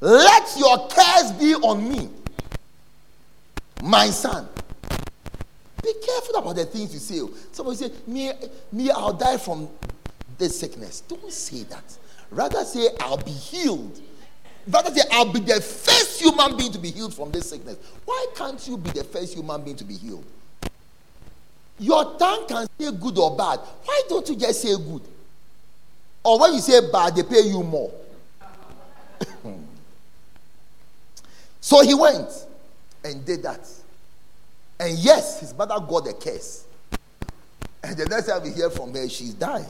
[0.00, 2.08] Let your cares be on me,
[3.82, 4.48] my son.
[5.82, 7.20] Be careful about the things you say.
[7.20, 7.30] Oh.
[7.52, 8.32] Somebody say, me,
[8.72, 9.68] me, I'll die from
[10.36, 11.02] this sickness.
[11.02, 11.84] Don't say that.
[12.30, 14.00] Rather say, I'll be healed.
[14.66, 17.76] Rather say, I'll be the first human being to be healed from this sickness.
[18.04, 20.24] Why can't you be the first human being to be healed?
[21.78, 23.60] Your tongue can say good or bad.
[23.84, 25.02] Why don't you just say good?
[26.24, 27.92] Or when you say bad, they pay you more.
[31.60, 32.30] So he went
[33.04, 33.68] and did that.
[34.80, 36.64] And yes, his mother got a curse.
[37.82, 39.66] And the next time we hear from her, she's dying.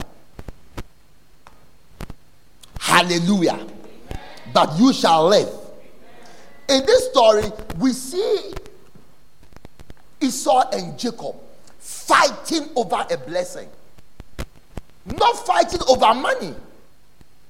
[2.79, 3.65] Hallelujah.
[4.53, 5.49] But you shall live.
[6.67, 7.43] In this story,
[7.77, 8.53] we see
[10.21, 11.35] Esau and Jacob
[11.79, 13.69] fighting over a blessing.
[15.05, 16.53] Not fighting over money.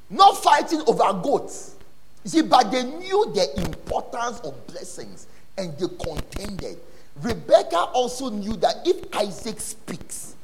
[0.10, 1.76] Not fighting over goats.
[2.24, 5.28] You see, but they knew the importance of blessings
[5.60, 6.78] and they contended.
[7.22, 10.36] Rebecca also knew that if Isaac speaks,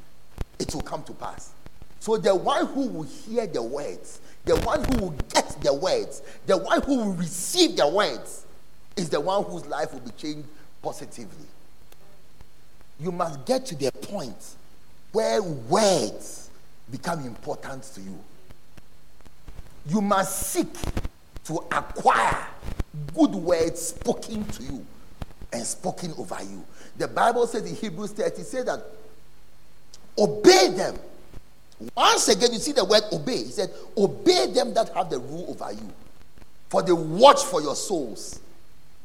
[0.58, 1.52] it will come to pass.
[2.00, 6.22] So the one who will hear the words, the one who will get the words,
[6.46, 8.44] the one who will receive the words
[8.96, 10.46] is the one whose life will be changed
[10.82, 11.46] positively.
[13.00, 14.36] You must get to the point
[15.12, 16.50] where words
[16.90, 18.18] become important to you.
[19.88, 20.72] You must seek
[21.44, 22.46] to acquire
[23.14, 24.86] good words spoken to you
[25.56, 26.64] and spoken over you.
[26.96, 28.80] The Bible says in Hebrews 30, it says that
[30.18, 30.96] obey them.
[31.94, 33.38] Once again, you see the word obey.
[33.38, 35.92] He said, Obey them that have the rule over you,
[36.68, 38.40] for they watch for your souls,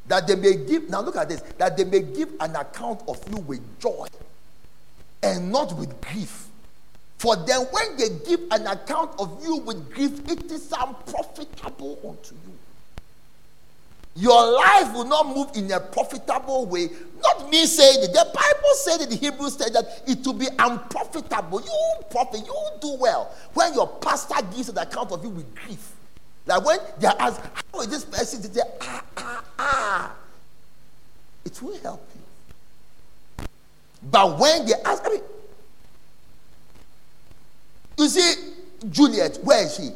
[0.08, 3.22] that they may give, now look at this, that they may give an account of
[3.30, 4.06] you with joy
[5.22, 6.46] and not with grief.
[7.18, 12.34] For then, when they give an account of you with grief, it is unprofitable unto
[12.34, 12.52] you.
[14.14, 16.90] Your life will not move in a profitable way.
[17.22, 18.12] Not me saying it.
[18.12, 21.62] The Bible said in the Hebrews said that it will be unprofitable.
[21.62, 25.92] You profit, you do well when your pastor gives an account of you with grief.
[26.44, 27.40] Like when they ask,
[27.72, 28.42] How is this person?
[28.42, 30.12] They say, Ah, ah, ah.
[31.44, 33.46] It will help you.
[34.10, 35.22] But when they ask, I mean,
[37.98, 38.34] you see,
[38.90, 39.90] Juliet, where is she?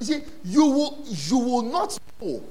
[0.00, 2.42] You see, you will, you will not know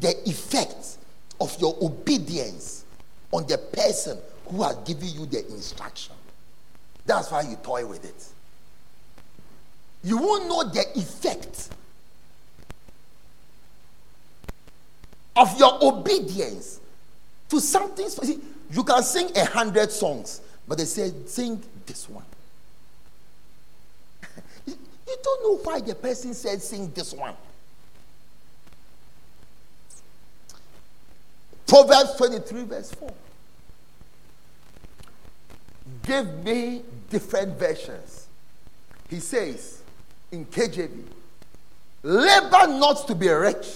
[0.00, 0.98] the effect
[1.40, 2.84] of your obedience
[3.32, 6.14] on the person who has given you the instruction.
[7.04, 8.26] That's why you toy with it.
[10.02, 11.70] You won't know the effect
[15.34, 16.80] of your obedience
[17.48, 18.08] to something.
[18.70, 22.24] You can sing a hundred songs, but they say, sing this one.
[25.26, 27.34] Don't know why the person said sing this one.
[31.66, 33.12] Proverbs 23, verse 4.
[36.04, 38.28] Give me different versions.
[39.10, 39.82] He says
[40.30, 41.02] in KJV,
[42.04, 43.66] labor not to be rich.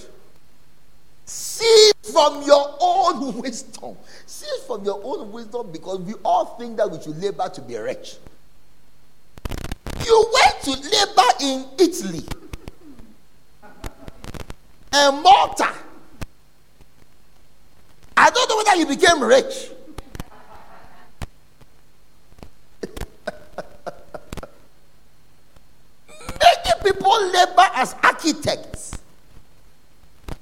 [1.24, 3.96] See from your own wisdom.
[4.24, 7.76] See from your own wisdom because we all think that we should labor to be
[7.76, 8.18] rich.
[10.10, 12.24] You went to labor in Italy
[14.92, 15.72] and Malta.
[18.16, 19.70] I don't know whether you became rich.
[26.18, 28.98] Many people labor as architects.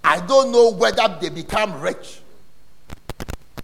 [0.02, 2.22] I don't know whether they become rich.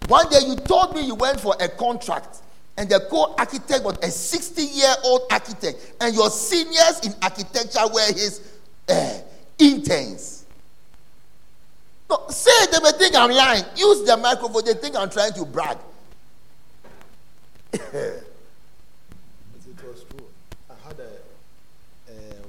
[0.07, 2.43] One day you told me you went for a contract
[2.77, 8.07] and the co-architect was a 60 year old architect and your seniors in architecture were
[8.07, 8.41] his
[8.89, 9.19] uh,
[9.57, 10.45] interns.
[12.09, 13.63] No, say they may think i'm lying.
[13.75, 14.65] Use the microphone.
[14.65, 15.77] They think i'm trying to brag.
[19.67, 20.25] It was true
[20.69, 21.09] i had a
[22.09, 22.45] uh,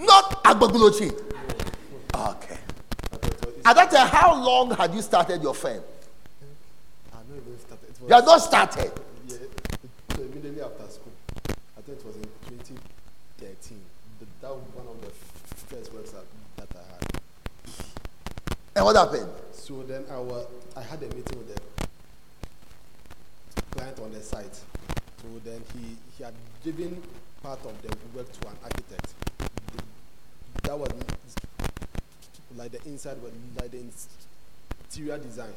[0.00, 1.10] not agbagulochi
[2.14, 2.58] okay.
[3.64, 5.82] At that time how long had you started your firm
[8.06, 8.90] you have not started.
[9.28, 9.36] Yeah,
[10.16, 11.12] so immediately after school,
[11.48, 13.78] I think it was in 2013.
[14.40, 15.10] That was one of the
[15.74, 16.24] first works that,
[16.58, 17.20] I had.
[18.76, 19.28] And what happened?
[19.52, 20.46] So then I was,
[20.76, 21.60] I had a meeting with the
[23.72, 24.54] client on the site.
[24.54, 26.34] So then he, he had
[26.64, 27.02] given
[27.42, 29.14] part of the work to an architect.
[30.62, 30.90] That was
[32.56, 33.16] like the inside,
[33.58, 33.78] like the
[34.88, 35.52] interior design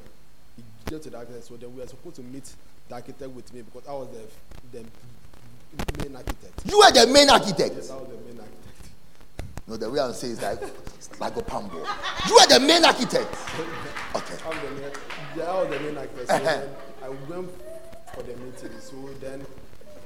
[0.56, 1.46] he gave to the architect.
[1.46, 2.52] So then we were supposed to meet
[2.90, 6.54] the architect with me because I was the, the main architect.
[6.66, 7.76] You were the main architect?
[7.76, 8.90] Yes, I was the main architect.
[9.68, 10.62] No, the way I'm saying is like,
[11.20, 11.78] like a pambo.
[12.28, 13.34] You were the main architect.
[14.16, 14.36] Okay.
[14.46, 14.92] I'm the main,
[15.38, 16.28] yeah, I was the main architect.
[16.28, 16.62] So uh-huh.
[17.06, 17.52] I went
[18.14, 18.80] for the meeting.
[18.80, 19.46] So then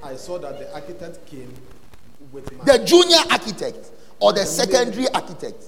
[0.02, 1.52] I saw that the architect came
[2.32, 2.64] with my.
[2.64, 3.90] The junior architect
[4.20, 5.64] or the, the secondary main, architect?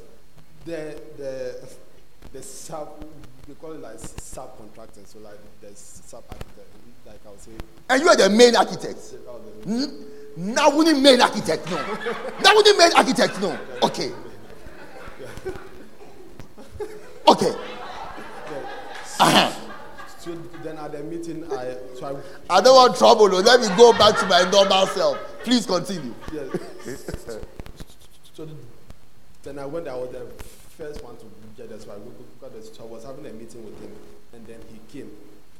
[0.64, 1.68] The, the,
[2.32, 3.04] the sub
[3.48, 6.68] we call it like subcontractors, so like the sub architect,
[7.06, 7.50] like I would say.
[7.88, 8.98] And you are the main architect.
[10.36, 11.76] Now we need main architect, no.
[12.42, 13.58] now we need main architect, no.
[13.82, 14.12] Okay.
[17.28, 17.52] Okay.
[19.20, 19.52] Uh-huh.
[20.18, 20.34] So
[20.64, 23.28] then at the meeting, I so I, I don't want trouble.
[23.28, 23.38] No.
[23.38, 25.18] Let me go back to my normal self.
[25.44, 26.14] Please continue.
[26.32, 27.28] Yes.
[28.34, 28.48] so
[29.42, 29.88] then I went.
[29.88, 30.26] I was the
[30.76, 31.24] first one to
[32.80, 33.92] I was having a meeting with him,
[34.32, 35.10] and then he came.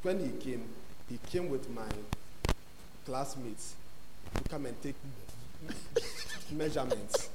[0.03, 0.65] When he came,
[1.09, 1.87] he came with my
[3.05, 3.75] classmates
[4.37, 4.95] to come and take
[6.53, 7.29] measurements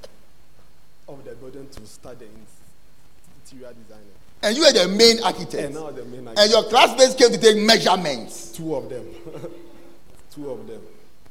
[1.07, 4.05] of the building to start the interior designing.
[4.41, 5.53] And you were the main architect.
[5.65, 6.39] And now the main architect.
[6.39, 8.51] And your classmates came to take measurements.
[8.53, 9.05] Two of them.
[10.31, 10.81] Two of them.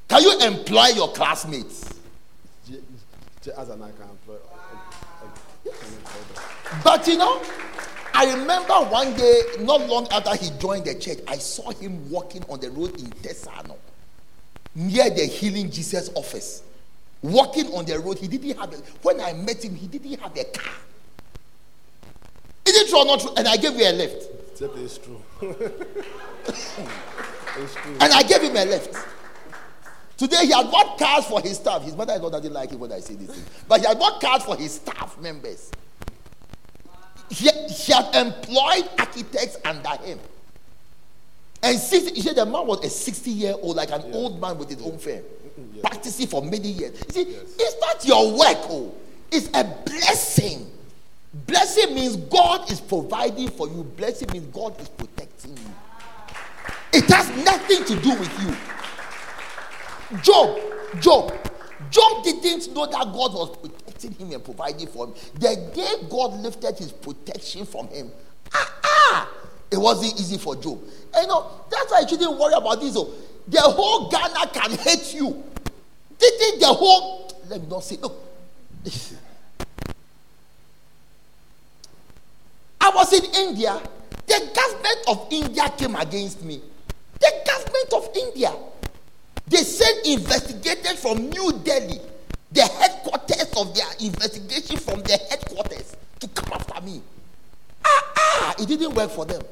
[0.09, 1.91] Can you employ your classmates?
[3.59, 6.81] As an I can employ, I, I can employ them.
[6.83, 7.43] But you know,
[8.17, 12.45] I remember one day, not long after he joined the church, I saw him walking
[12.49, 13.77] on the road in Tesano,
[14.77, 16.62] near the Healing Jesus office.
[17.23, 20.37] Walking on the road, he didn't have a, when I met him, he didn't have
[20.37, 20.75] a car.
[22.65, 23.31] Is it true or not true?
[23.37, 24.59] And I gave you a lift.
[24.59, 25.21] That is true.
[26.47, 27.97] it's true.
[28.01, 28.97] And I gave him a lift.
[30.17, 31.83] Today he had bought cars for his staff.
[31.83, 33.45] His mother-in-law doesn't like it when I say this thing.
[33.67, 35.73] But he had bought cars for his staff members.
[37.31, 40.18] He, he had employed architects under him.
[41.62, 44.59] And since he said the man was a 60 year old, like an old man
[44.59, 45.22] with his own firm,
[45.83, 47.03] practicing for many years.
[47.09, 48.95] You see, it's not your work, oh,
[49.31, 50.70] it's a blessing.
[51.47, 55.75] Blessing means God is providing for you, blessing means God is protecting you.
[56.93, 58.55] It has nothing to do with you.
[60.20, 60.61] Job,
[61.01, 61.33] Job,
[61.91, 65.15] Job didn't know that God was protecting him and providing for him.
[65.35, 68.11] The day God lifted his protection from him,
[68.53, 69.29] ah, ah,
[69.71, 70.81] it wasn't easy for Job.
[71.15, 72.95] And you know, that's why you shouldn't worry about this.
[72.97, 73.11] Oh.
[73.49, 75.43] The whole Ghana can hate you.
[76.19, 78.21] Didn't the whole, let me not say, look.
[82.81, 83.81] I was in India.
[84.27, 86.61] The government of India came against me.
[87.19, 88.53] The government of India.
[89.47, 92.01] They sent investigators from New Delhi,
[92.55, 97.03] the headquarters of their investigation from the headquarters, to come after me.
[97.85, 99.43] Ah, ah, it didn't work for them.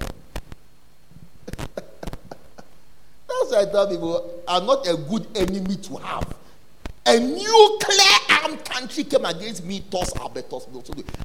[1.74, 6.34] That's why I tell people, I'm not a good enemy to have.
[7.04, 10.68] A nuclear armed country came against me, Tos Albertus.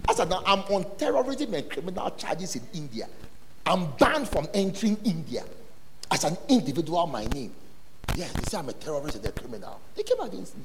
[0.10, 3.08] I said, now I'm on terrorism and criminal charges in India.
[3.66, 5.44] I'm banned from entering India
[6.10, 7.54] as an individual, my name.
[8.16, 9.80] Yeah, they say I'm a terrorist and a criminal.
[9.96, 10.64] They came against me.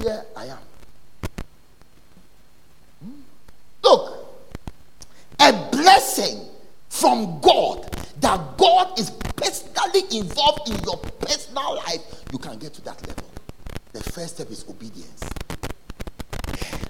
[0.00, 0.58] Here I am.
[3.82, 4.26] Look,
[5.40, 6.46] a blessing
[6.88, 7.90] from God
[8.20, 12.00] that God is personally involved in your personal life,
[12.32, 13.24] you can get to that level.
[13.92, 15.20] The first step is obedience.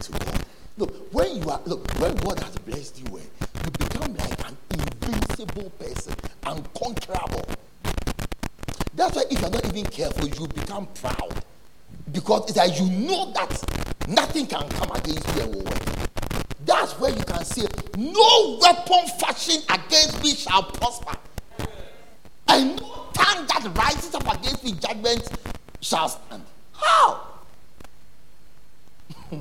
[0.00, 0.44] To God.
[0.78, 3.22] Look, when you are look, when God has blessed you, eh,
[3.64, 7.44] you become like an invincible person, unconquerable.
[8.94, 11.44] That's why if you're not even careful, you become proud.
[12.12, 15.82] Because it's like you know that nothing can come against you and will work.
[16.64, 21.16] That's where you can say, No weapon fashioned against me shall prosper.
[22.48, 25.28] And no tongue that rises up against me judgment
[25.80, 26.42] shall stand.
[26.74, 27.28] How?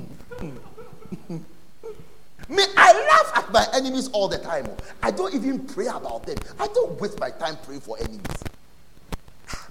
[2.48, 4.66] Me, I laugh at my enemies all the time.
[4.68, 4.76] Oh.
[5.02, 6.36] I don't even pray about them.
[6.58, 8.42] I don't waste my time praying for enemies.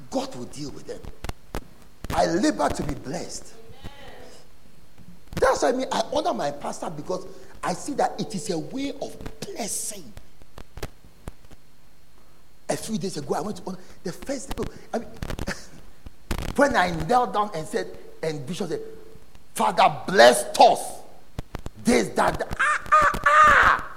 [0.10, 1.00] God will deal with them.
[2.14, 3.54] I labor to be blessed.
[5.36, 7.26] That's why I mean I honor my pastor because
[7.64, 10.12] I see that it is a way of blessing.
[12.70, 14.54] A few days ago, I went to honor the first.
[14.94, 15.08] I mean,
[16.56, 17.88] when I knelt down and said,
[18.24, 18.82] and Bishop said,
[19.54, 21.00] Father, bless us.
[21.84, 22.58] This, that, that.
[22.60, 23.92] Ah, ah, ah.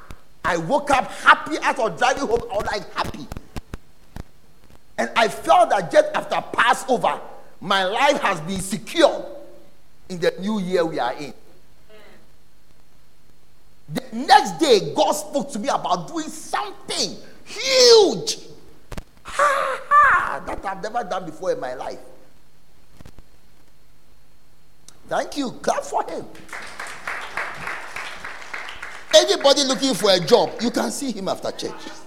[0.44, 2.40] I woke up happy as driving home.
[2.50, 3.26] I was like happy.
[4.98, 7.20] And I felt that just after Passover,
[7.64, 9.24] my life has been secured
[10.10, 11.32] in the new year we are in.
[13.88, 18.38] The next day, God spoke to me about doing something huge.
[19.22, 20.44] Ha ha!
[20.46, 21.98] That I've never done before in my life.
[25.08, 25.52] Thank you.
[25.52, 26.26] Clap for him.
[29.16, 32.03] Anybody looking for a job, you can see him after church.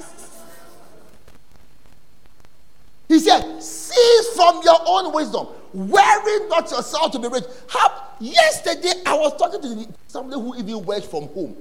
[3.08, 7.46] He said, Cease from your own wisdom, wearing not yourself to be rich.
[7.68, 11.56] How, yesterday, I was talking to somebody who even works from home.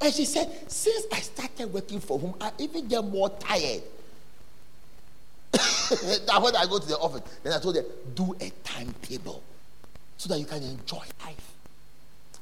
[0.00, 3.82] And she said, Since I started working from home, I even get more tired.
[5.52, 7.84] that when I go to the office, then I told her,
[8.14, 9.42] Do a timetable
[10.16, 11.52] so that you can enjoy life.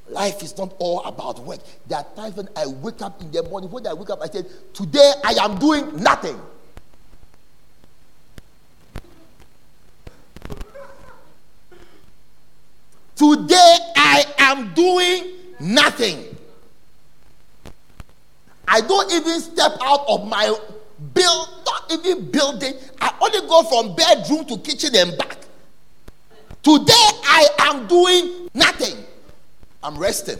[0.09, 1.59] Life is not all about work.
[1.87, 3.69] There are times when I wake up in the morning.
[3.69, 6.39] When I wake up, I said, Today I am doing nothing.
[13.19, 16.23] Today I am doing nothing.
[18.65, 20.45] I don't even step out of my
[21.13, 22.75] build, not even building.
[23.01, 25.37] I only go from bedroom to kitchen and back.
[26.63, 29.03] Today I am doing nothing.
[29.83, 30.39] I'm resting.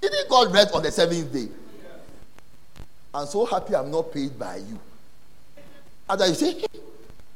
[0.00, 1.46] Didn't God rest on the seventh day?
[3.14, 4.80] I'm so happy I'm not paid by you.
[6.10, 6.64] And I say,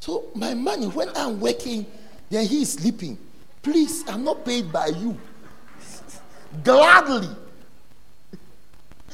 [0.00, 1.86] so my money, when I'm working,
[2.30, 3.18] then he is sleeping.
[3.62, 5.18] Please, I'm not paid by you.
[6.64, 7.28] Gladly.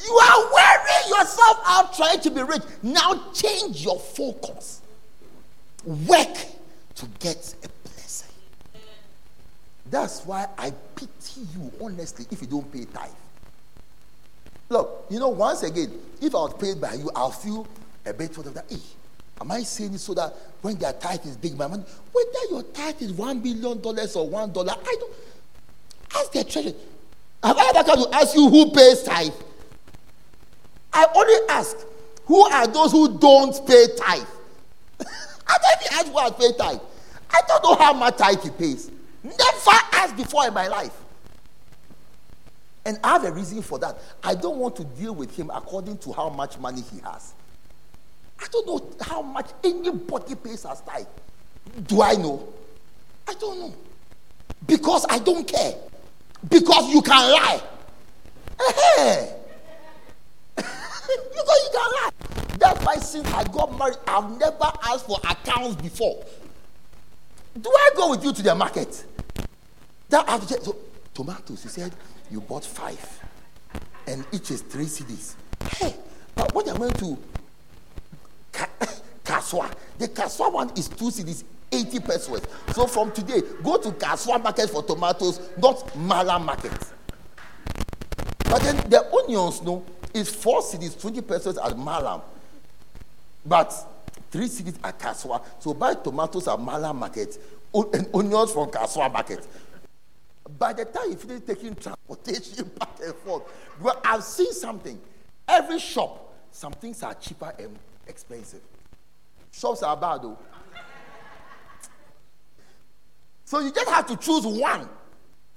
[0.05, 2.63] You are wearing yourself out trying to be rich.
[2.83, 4.81] Now change your focus.
[5.85, 6.37] Work
[6.97, 8.35] to get a blessing.
[9.91, 13.11] That's why I pity you, honestly, if you don't pay tithe.
[14.69, 17.67] Look, you know, once again, if I was paid by you, I'll feel
[18.07, 18.65] a bit sort of that.
[18.69, 18.79] Hey,
[19.41, 20.33] am I saying it so that
[20.63, 24.29] when their tithe is big, my money, whether your tithe is one billion dollars or
[24.29, 25.13] one dollar, I don't
[26.15, 26.75] ask the treasury.
[27.43, 29.33] Have I ever come to ask you who pays tithe?
[30.93, 31.77] I only ask,
[32.25, 34.27] who are those who don't pay tithe?
[35.47, 36.81] I don't even ask who has paid tithe.
[37.31, 38.91] I don't know how much tithe he pays.
[39.23, 40.93] Never asked before in my life.
[42.87, 43.99] And I have a reason for that.
[44.23, 47.33] I don't want to deal with him according to how much money he has.
[48.41, 51.07] I don't know how much anybody pays as tithe.
[51.87, 52.49] Do I know?
[53.29, 53.75] I don't know.
[54.67, 55.75] Because I don't care.
[56.49, 57.63] Because you can lie.
[58.59, 59.35] Hey.
[60.57, 62.11] because you can lie.
[62.59, 66.25] That's why since I got married, I've never asked for accounts before.
[67.61, 69.05] Do I go with you to the market?
[70.09, 70.47] That I to.
[70.47, 70.77] So,
[71.15, 71.93] tomatoes, he said,
[72.31, 73.21] you bought five.
[74.07, 75.35] And each is three cedis.
[75.71, 75.95] Hey,
[76.35, 77.19] but when I went to
[79.25, 82.45] Kasoa, the Kasoa one is two cedis, 80 pesewas.
[82.75, 86.73] So from today, go to Kasoa market for tomatoes, not Mala market.
[88.45, 92.23] But then the onions, no, is four cedis, 20 pesewas at Malam.
[93.45, 93.75] But
[94.31, 95.43] three cedis at Kasoa.
[95.59, 97.39] So buy tomatoes at Mala market
[97.75, 99.47] and onions from Kasoa market.
[100.59, 103.43] By the time you finish taking transportation back and forth,
[103.81, 105.01] well, I've seen something.
[105.49, 107.77] Every shop, some things are cheaper and
[108.07, 108.63] expensive.
[109.53, 110.39] Shops are bad though.
[113.45, 114.89] So you just have to choose one.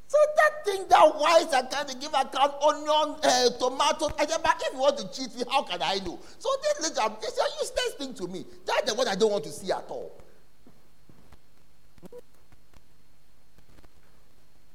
[0.09, 4.11] So that thing that wise I can give account onion, uh, tomatoes.
[4.17, 6.19] I said, but if you want to cheat me, how can I know?
[6.39, 8.45] So this little, this is a useless thing to me.
[8.65, 10.17] That's the one I don't want to see at all.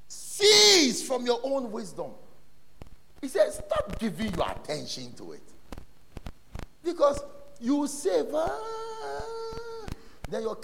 [0.09, 2.11] Cease from your own wisdom.
[3.23, 5.43] He said, stop giving your attention to it.
[6.83, 7.23] Because
[7.63, 8.61] you save, ah,
[10.29, 10.59] then your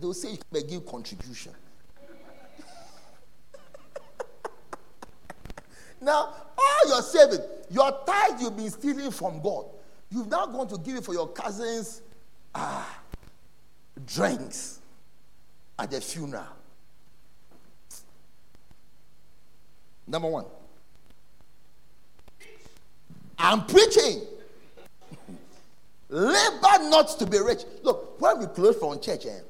[0.00, 1.52] they'll say you may give contribution.
[6.00, 7.40] now, all your saving,
[7.70, 9.66] your tithe you've been stealing from God,
[10.10, 12.00] you've now gone to give it for your cousins'
[12.54, 13.00] ah,
[14.06, 14.78] drinks
[15.78, 16.46] at the funeral.
[20.06, 20.46] Number one.
[23.38, 24.22] I'm preaching.
[26.12, 27.62] Labor not to be rich.
[27.82, 29.40] Look, when we close from church, eh,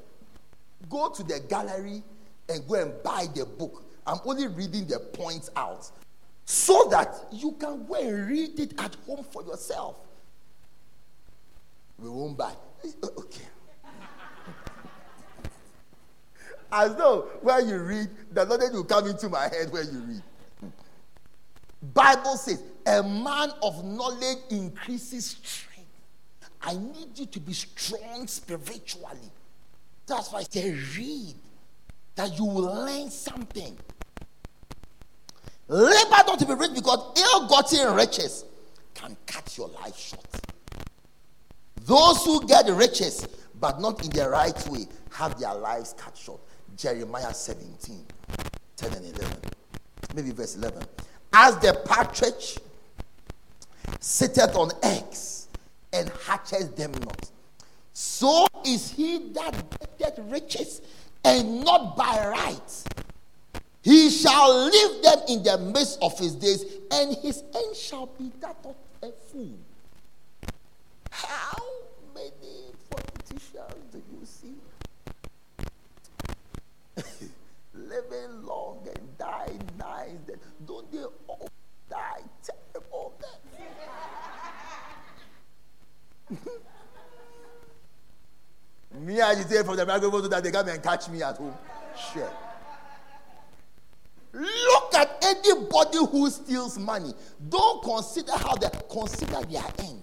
[0.89, 2.01] go to the gallery
[2.47, 3.83] and go and buy the book.
[4.07, 5.91] I'm only reading the points out
[6.45, 9.97] so that you can go and read it at home for yourself.
[11.99, 12.53] We won't buy.
[12.85, 13.47] Eh, eh, okay.
[16.71, 20.23] As though when you read, the knowledge will come into my head when you read.
[20.61, 20.67] Hmm.
[21.93, 25.65] Bible says, a man of knowledge increases.
[26.63, 29.31] I need you to be strong spiritually.
[30.07, 31.35] That's why I say read,
[32.15, 33.77] that you will learn something.
[35.67, 38.45] Labor not to be rich because ill-gotten riches
[38.93, 40.25] can cut your life short.
[41.85, 43.27] Those who get riches
[43.59, 46.41] but not in the right way have their lives cut short.
[46.75, 48.05] Jeremiah 17,
[48.75, 49.37] 10 and 11.
[50.15, 50.83] Maybe verse 11
[51.33, 52.59] as the partridge
[53.99, 55.42] sitteth on eggs
[55.93, 57.29] and hatches them not.
[57.93, 59.53] So is he that
[59.99, 60.81] getteth riches
[61.23, 62.83] and not by right.
[63.81, 68.31] He shall leave them in the midst of his days, and his end shall be
[68.39, 69.57] that of a fool.
[71.11, 71.63] How
[72.15, 74.55] many politicians do you see
[77.73, 80.17] living long and dying nice?
[80.65, 81.49] Don't they all
[81.89, 82.23] die
[88.99, 91.53] me agitate from the microphone so that they come and catch me at home.
[92.13, 92.29] Shit.
[94.33, 97.13] Look at anybody who steals money.
[97.49, 100.01] Don't consider how they consider their end.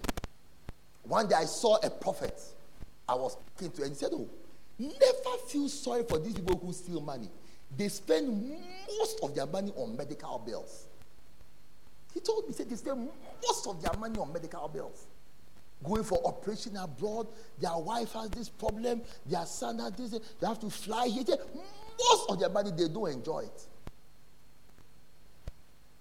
[1.03, 2.39] One day I saw a prophet.
[3.09, 4.27] I was talking to and he said, Oh,
[4.79, 7.29] never feel sorry for these people who steal money.
[7.77, 8.51] They spend
[8.99, 10.85] most of their money on medical bills.
[12.13, 13.09] He told me, he said they spend
[13.45, 15.07] most of their money on medical bills.
[15.83, 17.27] Going for operation abroad,
[17.59, 21.23] their wife has this problem, their son has this, they have to fly here.
[21.25, 23.67] most of their money, they don't enjoy it.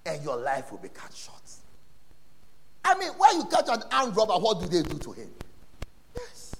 [0.05, 1.43] And your life will be cut short.
[2.85, 5.31] I mean, when you catch an armed robber, what do they do to him?
[6.16, 6.57] Yes.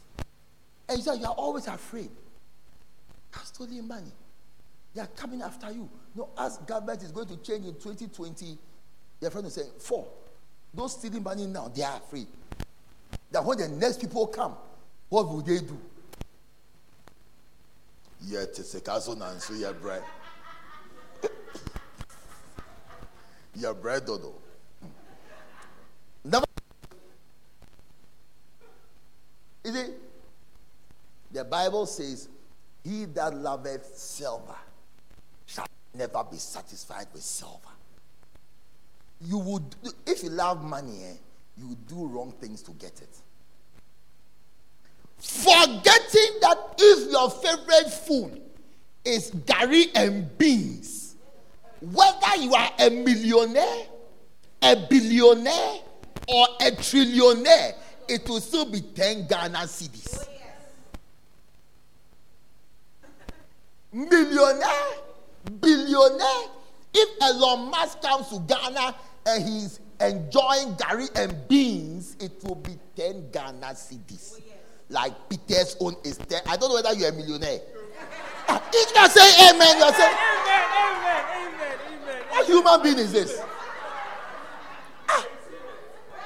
[0.89, 2.11] And you say, you are always afraid.
[3.35, 4.13] I've stolen money.
[4.95, 5.89] They are coming after you.
[6.15, 8.59] No, as government is going to change in 2020,
[9.21, 10.07] their friend is saying, four.
[10.75, 12.27] Those stealing money now, they are afraid.
[13.31, 14.55] That when the next people come,
[15.09, 15.79] what will they do?
[18.23, 20.03] Yeah, it's a castle and so your bread.
[23.57, 24.35] Your bread, dodo.
[26.25, 26.45] Never.
[29.65, 29.91] Is it?
[31.33, 32.29] The Bible says,
[32.85, 34.57] He that loveth silver
[35.47, 37.57] shall never be satisfied with silver.
[39.21, 39.77] You would,
[40.07, 41.15] if you love money, eh,
[41.61, 43.17] you do wrong things to get it.
[45.19, 48.41] Forgetting that if your favorite food
[49.05, 51.17] is gari and beans,
[51.81, 53.85] whether you are a millionaire,
[54.63, 55.81] a billionaire,
[56.27, 57.75] or a trillionaire,
[58.09, 60.27] it will still be 10 Ghana cedis.
[63.93, 64.69] Millionaire,
[65.61, 66.49] billionaire.
[66.93, 68.95] If Elon Musk comes to Ghana
[69.27, 74.41] and he's enjoying gari and beans, it will be 10 Ghana cedis.
[74.89, 76.43] Like Peter's own is 10.
[76.47, 77.61] I don't know whether you're a millionaire.
[78.75, 79.79] Each can say amen.
[79.79, 82.23] You're saying, Amen, amen, amen, amen.
[82.31, 83.41] what human being is this?
[85.09, 85.27] Ah,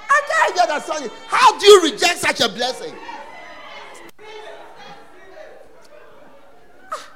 [0.09, 1.13] I can't understand it.
[1.27, 2.95] How do you reject such a blessing?
[6.91, 7.09] Ah,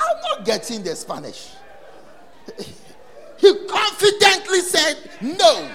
[0.00, 1.50] I'm not getting the Spanish.
[3.38, 3.65] He
[3.96, 5.70] confidently said no.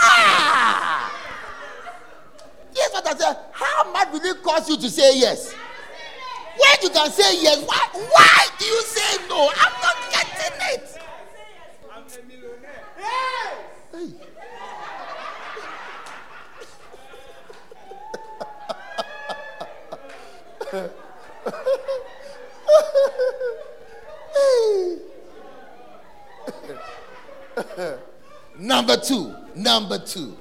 [0.00, 1.12] Ah!
[2.74, 3.36] Yes, what I said.
[3.52, 5.52] How much will it cost you to say yes?
[5.52, 9.50] When you can say yes, why, why do you say no?
[9.56, 10.96] I'm not getting it.
[12.26, 12.84] Millionaire.
[13.92, 14.10] Hey.
[28.58, 30.36] number two, number two.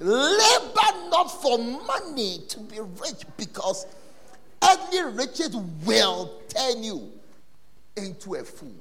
[0.00, 3.86] Labor not for money to be rich because
[4.62, 7.10] earthly riches will turn you
[7.96, 8.74] into a fool.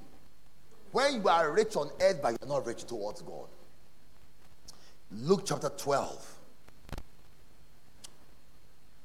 [0.91, 3.47] When you are rich on earth, but you're not rich towards God.
[5.11, 6.35] Luke chapter 12.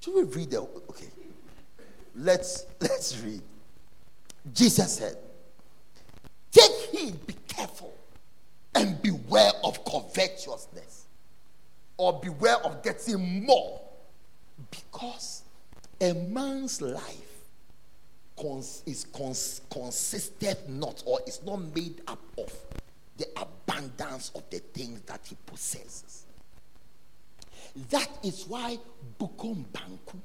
[0.00, 1.08] Should we read the okay?
[2.16, 3.40] Let's let's read.
[4.52, 5.16] Jesus said,
[6.52, 7.92] Take heed, be careful,
[8.74, 11.06] and beware of covetousness,
[11.96, 13.80] or beware of getting more,
[14.70, 15.42] because
[16.00, 17.32] a man's life
[18.38, 22.52] cons- is cons- consisted not or is not made up of
[23.16, 26.26] the abundance of the things that he possesses.
[27.90, 28.78] That is why
[29.18, 30.18] Bukom Banku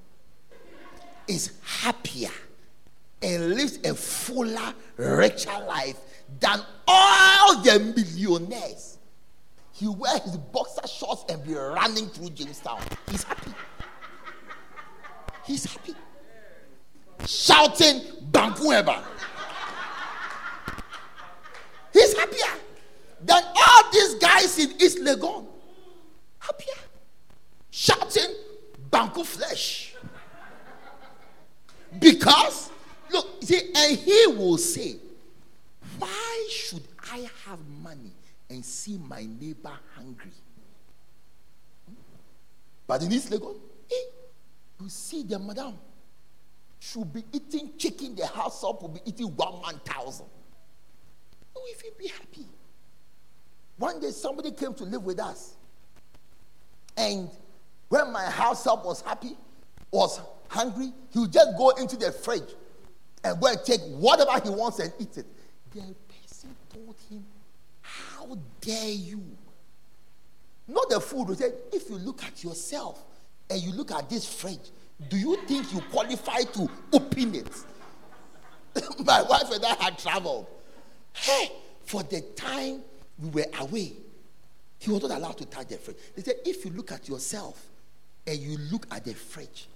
[1.28, 2.32] is happier
[3.22, 5.98] and lives a fuller, richer life
[6.40, 8.98] than all the millionaires.
[9.72, 12.82] He wears his boxer shorts and be running through Jamestown.
[13.10, 13.52] He's happy.
[15.46, 15.94] He's happy.
[17.26, 18.02] Shouting
[18.32, 19.04] Bankueba.
[21.94, 22.60] He's happier
[23.24, 25.46] than all these guys in East Legon.
[26.40, 26.76] Happier.
[27.72, 28.36] Shouting
[28.90, 29.96] Banku flesh.
[32.00, 32.70] Because,
[33.12, 34.96] look, see, and he will say,
[36.00, 38.12] Why should I have money
[38.50, 40.32] and see my neighbor hungry?
[42.86, 43.56] But in East Legon,
[43.92, 43.96] eh,
[44.80, 45.74] you see the madam
[46.80, 50.28] should be eating chicken, the house up will be eating one man thousand.
[51.56, 52.46] Oh, if you be happy.
[53.78, 55.56] One day somebody came to live with us.
[56.96, 57.30] And
[57.90, 59.38] when my house up was happy,
[59.92, 62.56] was hungry, he would just go into the fridge
[63.24, 65.26] and go and take whatever he wants and eat it.
[65.72, 67.26] The person told him,
[67.82, 69.22] How dare you?
[70.68, 71.30] Not the food.
[71.30, 73.04] He said, If you look at yourself
[73.50, 74.72] and you look at this fridge,
[75.10, 77.50] do you think you qualify to open it?
[79.06, 80.48] My wife and I had traveled.
[81.14, 81.52] Hey,
[81.86, 82.82] for the time
[83.20, 83.94] we were away,
[84.80, 85.98] he was not allowed to touch the fridge.
[86.16, 87.66] They said, if you look at yourself
[88.26, 89.68] and you look at the fridge,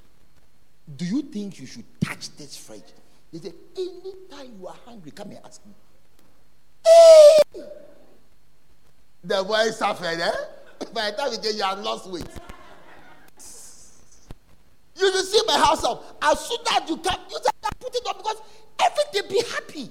[0.96, 2.84] do you think you should touch this fridge?
[3.32, 5.74] They said, anytime you are hungry, come and ask me.
[9.24, 10.32] The boy suffered, eh?
[10.94, 12.28] By the time he came, you had lost weight.
[14.98, 16.18] You will see my house up.
[16.22, 18.42] As soon as you come, you say, put it up because
[18.80, 19.90] everything be happy.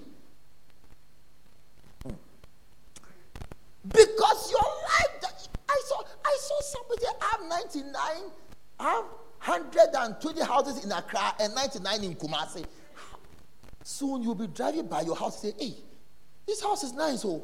[3.89, 5.33] Because your life,
[5.69, 7.95] I saw, I saw somebody have 99,
[8.79, 9.05] have
[9.43, 12.67] 120 houses in Accra and 99 in Kumasi.
[13.83, 15.75] Soon you'll be driving by your house and say, hey,
[16.47, 17.43] this house is nice, oh.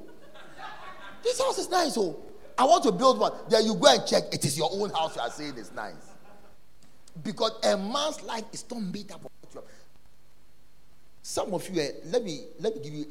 [1.22, 2.16] This house is nice, oh.
[2.59, 3.32] I want to build one.
[3.49, 4.24] Then you go and check.
[4.32, 5.95] It is your own house you are saying is nice.
[7.22, 9.70] Because a man's life is not made up of what you have.
[11.22, 13.07] Some of you, eh, let me let me give you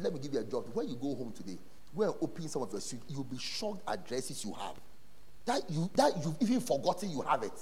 [0.00, 0.66] let me give you a job.
[0.72, 1.58] When you go home today,
[1.96, 3.00] go and open some of your suit.
[3.08, 4.74] You'll be shocked at dresses you have.
[5.46, 7.52] That you that you've even forgotten you have it.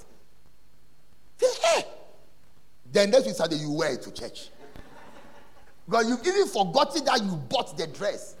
[1.37, 1.83] Say, hey.
[2.91, 4.49] Then next week Sunday you wear it to church.
[5.87, 8.35] But you've even forgotten that you bought the dress.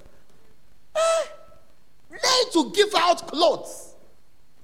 [0.95, 0.99] Eh?
[2.11, 3.95] Learn to give out clothes.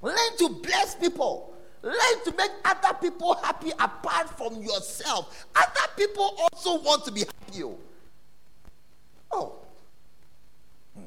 [0.02, 1.54] Learn to bless people.
[1.82, 5.46] Learn to make other people happy apart from yourself.
[5.56, 7.64] Other people also want to be happy.
[9.32, 9.56] Oh.
[10.96, 11.04] Hmm.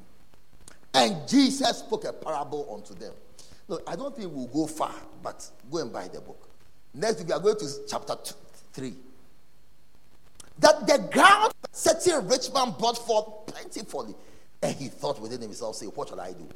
[0.95, 3.13] And Jesus spoke a parable unto them.
[3.69, 6.49] Look, I don't think we'll go far, but go and buy the book.
[6.95, 8.35] Next week, we are going to chapter two,
[8.73, 8.95] 3.
[10.61, 14.15] That the ground certain rich man brought forth plentifully.
[14.63, 16.47] And he thought within himself, say, What shall I do?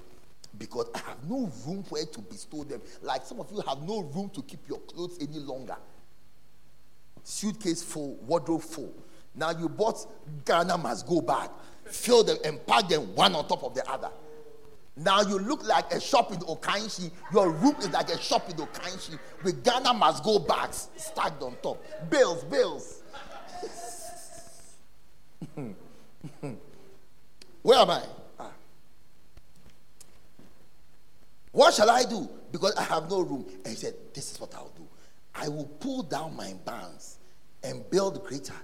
[0.58, 2.80] Because I have no room where to bestow them.
[3.02, 5.76] Like some of you have no room to keep your clothes any longer.
[7.24, 8.94] Suitcase full, wardrobe full.
[9.34, 10.06] Now you bought
[10.44, 11.50] Ghana must go back.
[11.86, 14.10] Fill them and pack them one on top of the other.
[14.96, 17.10] Now you look like a shop in Okaishie.
[17.32, 21.56] Your room is like a shop in Okaishie with Ghana must go bags stacked on
[21.62, 21.82] top.
[22.10, 23.02] Bills, bills.
[27.62, 28.02] Where am I?
[28.38, 28.50] Ah.
[31.52, 32.28] What shall I do?
[32.52, 33.46] Because I have no room.
[33.64, 34.86] And he said, This is what I'll do.
[35.34, 37.18] I will pull down my barns
[37.62, 38.54] and build greater.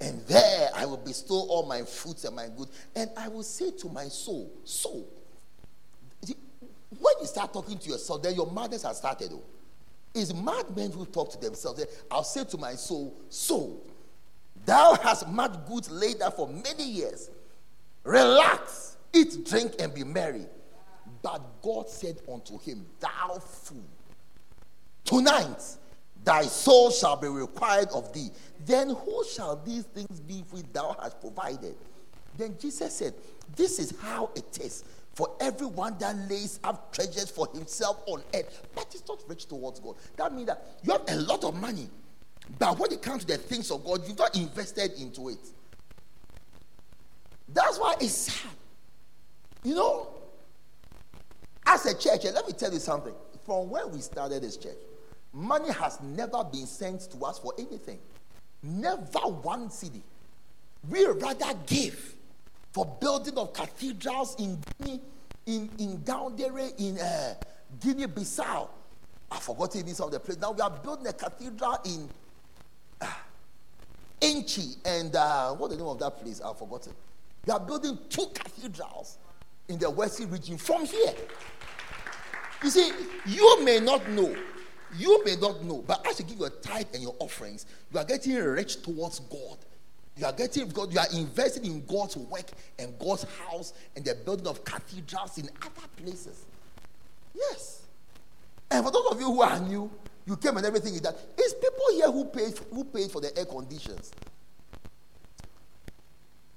[0.00, 2.70] And there I will bestow all my fruits and my goods.
[2.94, 5.08] And I will say to my soul, Soul.
[6.98, 9.30] When you start talking to yourself, then your madness has started.
[9.32, 9.42] Oh.
[10.14, 11.84] It's madmen who talk to themselves.
[12.10, 13.86] I'll say to my soul, Soul,
[14.68, 17.30] thou hast much goods laid up for many years.
[18.04, 20.44] Relax, eat, drink, and be merry.
[21.22, 23.82] But God said unto him, Thou fool,
[25.04, 25.62] tonight
[26.22, 28.28] thy soul shall be required of thee.
[28.66, 31.74] Then who shall these things be which thou hast provided?
[32.36, 33.14] Then Jesus said,
[33.56, 38.68] This is how it is for everyone that lays up treasures for himself on earth,
[38.74, 39.96] but is not rich towards God.
[40.16, 41.88] That means that you have a lot of money,
[42.58, 45.38] but when it comes to the things of God, you've not invested into it.
[47.48, 48.52] That's why it's sad.
[49.64, 50.08] You know,
[51.66, 53.14] as a church, and let me tell you something.
[53.44, 54.76] From when we started this church,
[55.32, 57.98] money has never been sent to us for anything.
[58.62, 60.02] Never one cedi.
[60.88, 62.14] We rather give
[62.72, 65.00] for building of cathedrals in Guinea,
[65.46, 67.34] in, in there in uh,
[67.80, 68.68] Guinea Bissau.
[69.30, 70.38] I've forgotten this of the place.
[70.38, 72.08] Now we are building a cathedral in
[74.20, 76.40] Enchi and uh, what's the name of that place?
[76.40, 76.92] I've forgotten.
[77.46, 79.18] You are building two cathedrals
[79.68, 81.14] in the Western region from here.
[82.62, 82.90] You see,
[83.26, 84.34] you may not know,
[84.96, 88.04] you may not know, but as you give your tithe and your offerings, you are
[88.04, 89.58] getting rich towards God.
[90.16, 94.16] You are getting God, you are investing in God's work and God's house and the
[94.16, 96.44] building of cathedrals in other places.
[97.34, 97.82] Yes.
[98.70, 99.88] And for those of you who are new,
[100.28, 101.16] you came and everything is that.
[101.38, 104.12] It's people here who paid who paid for the air conditions.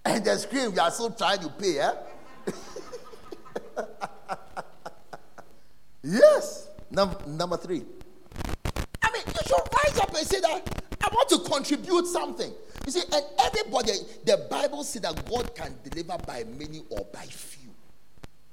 [0.04, 1.94] And the screen, we are still trying to pay, eh?
[6.04, 6.68] yes.
[6.90, 7.84] Number, number three.
[9.02, 12.52] I mean, you should rise up and say that I want to contribute something.
[12.86, 13.94] You see, and everybody,
[14.26, 17.70] the Bible says that God can deliver by many or by few.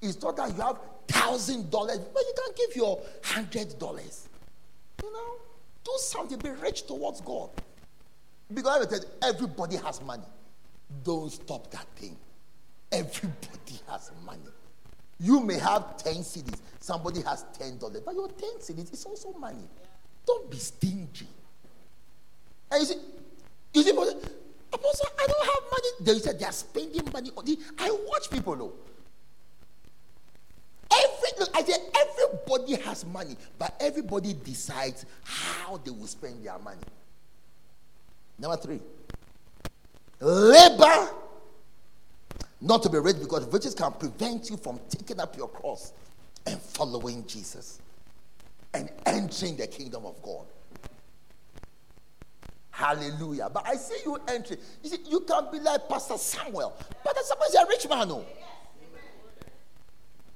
[0.00, 4.27] It's not that you have thousand dollars, but you can give your hundred dollars.
[5.02, 5.36] You know,
[5.84, 7.50] do something, be rich towards God.
[8.52, 10.24] Because everybody said everybody has money.
[11.04, 12.16] Don't stop that thing.
[12.90, 14.40] Everybody has money.
[15.20, 19.68] You may have 10 cedis, somebody has $10, but your 10 cedis is also money.
[20.24, 21.26] Don't be stingy.
[22.70, 22.98] And you see,
[23.74, 25.88] you see, Apostle, I don't have money.
[26.00, 27.56] They said they are spending money on this.
[27.78, 28.72] I watch people know.
[30.90, 31.80] Every, I said
[32.32, 36.80] everybody has money, but everybody decides how they will spend their money.
[38.38, 38.80] Number three,
[40.20, 41.10] Labor
[42.60, 45.92] not to be rich because riches can prevent you from taking up your cross
[46.46, 47.80] and following Jesus
[48.74, 50.46] and entering the kingdom of God.
[52.70, 53.50] Hallelujah.
[53.52, 54.60] But I see you entering.
[54.82, 56.76] You see, you can be like Pastor Samuel.
[57.04, 58.24] Pastor Samuel is a rich man, no?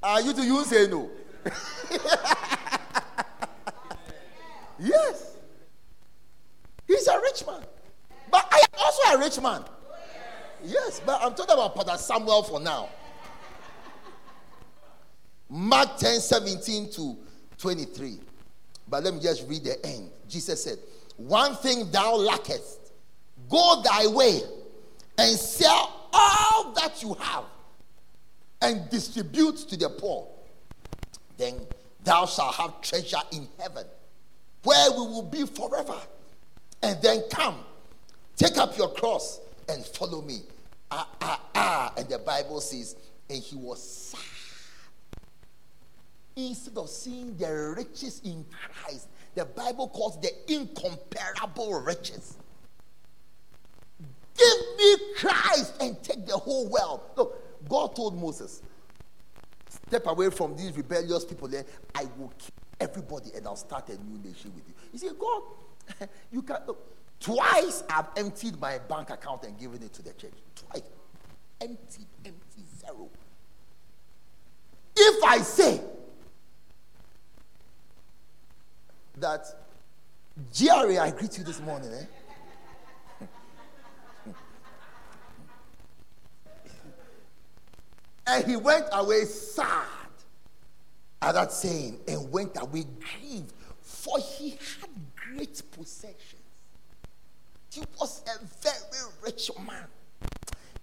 [0.02, 1.08] Are you to you say no?
[4.78, 5.36] yes.
[6.86, 7.62] He's a rich man.
[8.30, 9.64] But I am also a rich man.
[10.64, 12.88] Yes, but I'm talking about Pastor Samuel for now.
[15.48, 17.16] Mark 10 17 to
[17.58, 18.20] 23.
[18.88, 20.10] But let me just read the end.
[20.28, 20.78] Jesus said,
[21.16, 22.92] One thing thou lackest,
[23.48, 24.40] go thy way
[25.18, 27.44] and sell all that you have
[28.60, 30.28] and distribute to the poor.
[31.42, 31.54] Then
[32.04, 33.84] thou shalt have treasure in heaven,
[34.62, 35.98] where we will be forever.
[36.84, 37.56] And then come,
[38.36, 40.42] take up your cross and follow me.
[40.92, 41.94] Ah, ah, ah.
[41.96, 42.94] And the Bible says,
[43.28, 44.20] and he was sad
[46.36, 52.36] instead of seeing the riches in Christ, the Bible calls the incomparable riches.
[54.38, 57.00] Give me Christ and take the whole world.
[57.16, 58.62] Look, God told Moses,
[59.92, 61.66] Step away from these rebellious people there.
[61.94, 64.72] I will kill everybody and I'll start a new nation with you.
[64.90, 66.66] You see, God, you can't.
[66.66, 66.78] look.
[67.20, 70.32] Twice I've emptied my bank account and given it to the church.
[70.54, 70.80] Twice.
[71.60, 73.10] Empty, empty, zero.
[74.96, 75.82] If I say
[79.18, 79.44] that
[80.54, 82.04] Jerry, I greet you this morning, eh?
[88.32, 89.86] And he went away sad
[91.20, 94.90] at that saying and went away grieved, for he had
[95.34, 96.40] great possessions.
[97.70, 99.86] He was a very rich man.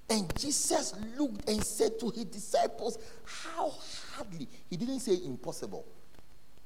[0.10, 3.74] And Jesus looked and said to his disciples, How
[4.16, 5.86] hardly, he didn't say impossible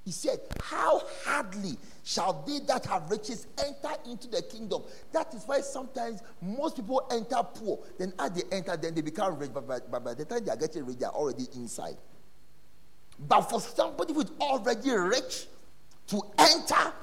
[0.06, 4.84] he said, How hardly shall they that have riches enter into the kingdom?
[5.14, 7.80] That is why sometimes most people enter poor.
[7.98, 9.52] Then, as they enter, then they become rich.
[9.54, 11.96] But by, but by the time they are getting rich, they are already inside.
[13.20, 15.48] But for somebody who is already rich
[16.08, 16.94] to enter,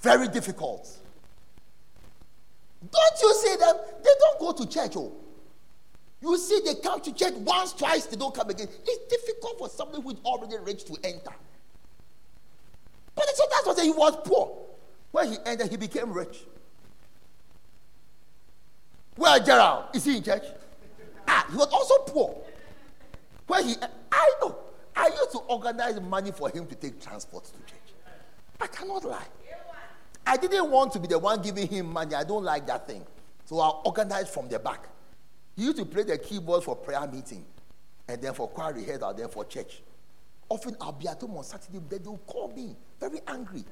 [0.00, 0.88] very difficult.
[2.80, 3.76] Don't you see them?
[4.02, 4.92] They don't go to church.
[4.96, 5.12] Oh.
[6.20, 8.68] You see, they come to church once, twice, they don't come again.
[8.84, 11.32] It's difficult for somebody who is already rich to enter.
[13.18, 14.56] But so that's what he was poor.
[15.10, 16.44] When he entered, he became rich.
[19.16, 19.86] Where Gerald?
[19.92, 20.44] Is he in church?
[21.26, 22.36] Ah, he was also poor.
[23.48, 23.74] When he,
[24.12, 24.56] I know,
[24.94, 27.94] I used to organize money for him to take transport to church.
[28.60, 29.26] I cannot lie.
[30.24, 32.14] I didn't want to be the one giving him money.
[32.14, 33.04] I don't like that thing.
[33.46, 34.88] So I organized from the back.
[35.56, 37.44] He used to play the keyboard for prayer meeting,
[38.06, 39.82] and then for choir rehearsal, then for church.
[40.48, 43.64] Often I'll be at home on Saturday, then they'll call me very angry.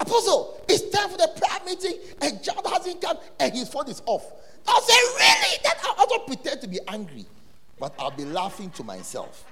[0.00, 4.02] Apostle, it's time for the prayer meeting, and John hasn't come, and his phone is
[4.06, 4.30] off.
[4.66, 5.58] I'll say, Really?
[5.64, 7.26] Then I'll also pretend to be angry,
[7.78, 9.44] but I'll be laughing to myself.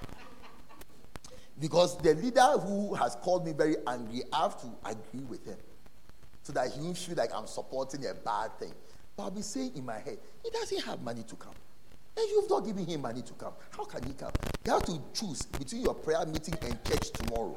[1.59, 5.57] Because the leader who has called me very angry, I have to agree with him
[6.43, 8.73] so that he won't feel like I'm supporting a bad thing.
[9.17, 11.55] But I'll be saying in my head, he doesn't have money to come.
[12.19, 13.53] And you've not given him money to come.
[13.71, 14.33] How can he come?
[14.65, 17.57] You have to choose between your prayer meeting and church tomorrow.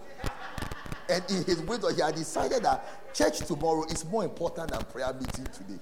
[1.10, 5.14] And in his wisdom, he had decided that church tomorrow is more important than prayer
[5.14, 5.80] meeting today.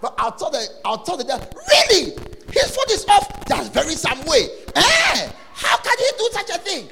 [0.00, 2.12] But I'll tell the I'll tell the dad, really?
[2.52, 3.44] His foot is off.
[3.46, 4.48] That's very some way.
[4.74, 5.30] Eh?
[5.52, 6.88] How can he do such a thing?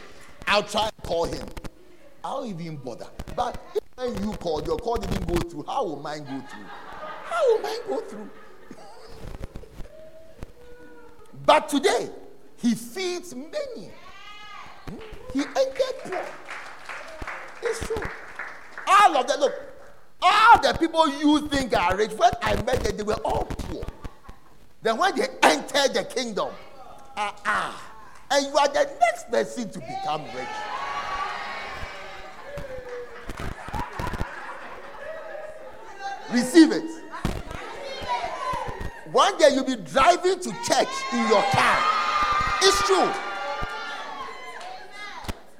[0.46, 1.46] I'll try and call him.
[2.24, 3.06] I don't even bother.
[3.34, 3.60] But
[3.96, 5.64] when you call, your call didn't go through.
[5.66, 6.66] How will mine go through?
[7.24, 8.30] How will mine go through?
[11.46, 12.10] But today,
[12.56, 13.90] he feeds many.
[15.32, 16.24] He entered poor.
[17.62, 18.02] It's true.
[18.88, 19.54] All of them, look,
[20.20, 23.84] all the people you think are rich, when I met them, they were all poor.
[24.82, 26.50] Then when they entered the kingdom,
[27.16, 27.92] ah, uh, ah,
[28.32, 30.48] and you are the next person to become rich.
[36.32, 37.05] Receive it.
[39.12, 41.82] One day you'll be driving to church in your car.
[42.62, 43.10] It's true.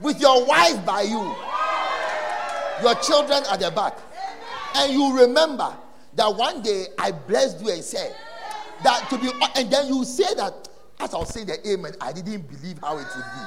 [0.01, 1.34] With your wife by you,
[2.82, 3.97] your children at the back.
[4.74, 5.74] And you remember
[6.14, 8.14] that one day I blessed you and said
[8.82, 10.68] that to be, and then you say that
[11.01, 13.47] as I was saying the amen, I didn't believe how it would be.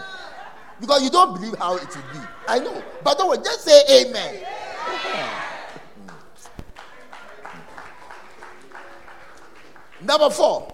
[0.82, 2.20] Because you don't believe how it would be.
[2.48, 2.84] I know.
[3.04, 4.36] But don't worry, just say amen.
[10.02, 10.74] Number four,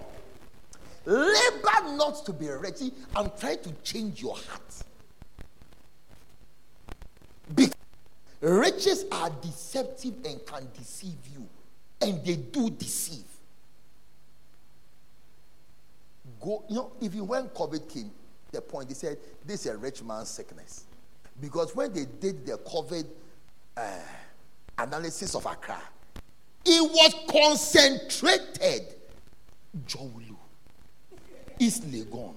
[1.04, 2.80] labor not to be rich.
[3.16, 4.62] and try to change your heart.
[7.54, 7.70] Be-
[8.40, 11.48] Riches are deceptive and can deceive you,
[12.00, 13.24] and they do deceive.
[16.40, 18.10] Go, you know, even when COVID came,
[18.52, 20.84] the point they said this is a rich man's sickness,
[21.40, 23.06] because when they did the COVID
[23.76, 23.82] uh,
[24.78, 25.80] analysis of Accra,
[26.64, 28.95] it was concentrated.
[29.86, 30.36] Jowlu,
[31.58, 32.34] East Legon.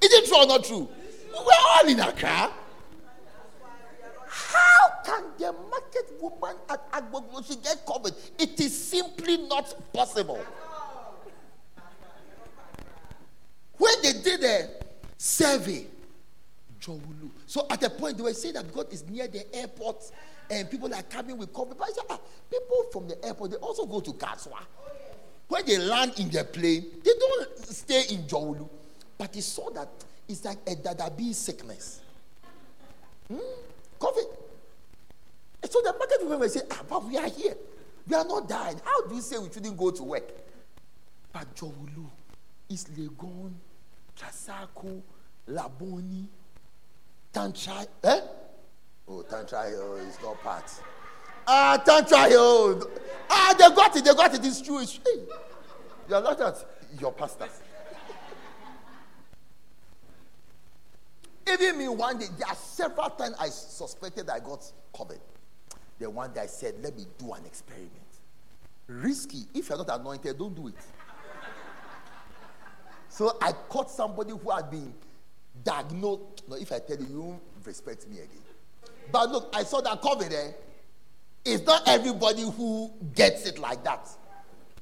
[0.00, 0.88] Is it true or not true?
[1.32, 2.50] We're all in Accra.
[4.26, 8.14] How can the market woman at Agbogbloshie get COVID?
[8.38, 10.40] It is simply not possible.
[13.76, 14.68] When they did a
[15.16, 15.86] survey,
[16.80, 17.30] Jowulu.
[17.46, 20.10] So at the point they were saying that God is near the airport
[20.50, 21.76] and people are coming with COVID.
[21.78, 22.20] But I said, ah,
[22.50, 24.60] people from the airport, they also go to Kasoa.
[25.50, 28.68] When they land in their plane, they don't stay in Jowulu.
[29.18, 29.88] But he saw that
[30.28, 32.00] it's like a dadabi sickness.
[33.26, 33.38] Hmm?
[33.98, 34.26] COVID.
[35.64, 37.56] And so the market people say, ah, but we are here.
[38.06, 38.80] We are not dying.
[38.84, 40.30] How do you say we shouldn't go to work?
[41.32, 42.08] But Jowulu
[42.68, 43.50] is Legon,
[44.16, 45.02] Trasacco,
[45.48, 46.26] Labone,
[47.32, 47.86] Tantra.
[48.04, 48.20] Eh?
[49.08, 50.70] Oh, Tantra Hill is not part.
[51.46, 52.90] Ah, Tantra Hill.
[53.28, 54.04] Ah, they got it.
[54.04, 54.44] They got it.
[54.44, 54.80] It's true.
[54.80, 55.26] It's true.
[56.08, 56.64] You are not at
[56.98, 57.48] your pastor.
[61.52, 65.18] Even me, one day, there are several times I suspected I got COVID.
[65.98, 67.90] The one day I said, let me do an experiment.
[68.86, 69.42] Risky.
[69.54, 70.74] If you're not anointed, don't do it.
[73.08, 74.92] so I caught somebody who had been
[75.62, 76.48] diagnosed.
[76.48, 78.42] No, if I tell you, you won't respect me again.
[79.12, 80.54] But look, I saw that COVID there.
[81.44, 84.08] It's not everybody who gets it like that.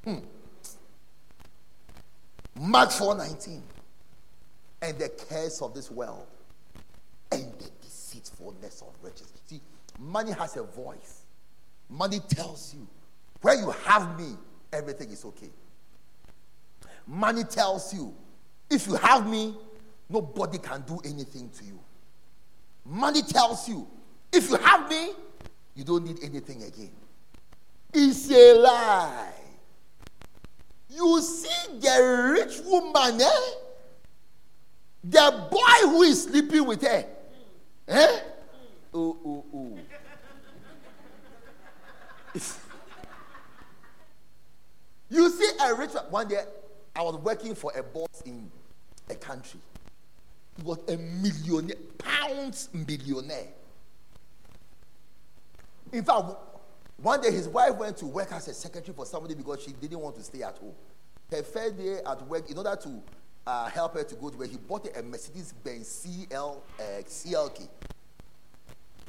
[0.03, 0.17] Hmm.
[2.59, 3.61] Mark 4:19.
[4.81, 6.25] And the cares of this world
[7.31, 9.27] and the deceitfulness of riches.
[9.45, 9.61] See,
[9.97, 11.23] money has a voice.
[11.89, 12.87] Money tells you,
[13.41, 14.35] where you have me,
[14.71, 15.49] everything is okay.
[17.07, 18.13] Money tells you,
[18.69, 19.55] if you have me,
[20.09, 21.79] nobody can do anything to you.
[22.85, 23.87] Money tells you,
[24.31, 25.09] if you have me,
[25.79, 26.91] you don't need anything again.
[27.93, 29.31] It's a lie.
[30.89, 33.29] You see the rich woman, eh?
[35.05, 37.05] The boy who is sleeping with her.
[37.87, 38.19] Eh?
[38.93, 39.77] Oh, oh, oh.
[45.09, 46.43] you see a rich one day
[46.93, 48.51] I was working for a boss in
[49.09, 49.61] a country.
[50.57, 53.47] He was a millionaire, pounds millionaire.
[55.91, 56.25] In fact,
[56.97, 59.99] one day his wife went to work as a secretary for somebody because she didn't
[59.99, 60.73] want to stay at home.
[61.31, 63.01] Her first day at work, in order to
[63.47, 67.67] uh, help her to go to work, he bought a Mercedes Benz CL, uh, CLK.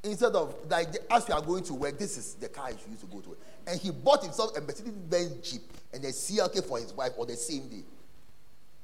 [0.03, 3.01] Instead of, like, as we are going to work, this is the car he used
[3.01, 3.37] to go to.
[3.67, 5.63] And he bought himself a Mercedes Benz Jeep
[5.93, 7.83] and a CLK for his wife on the same day.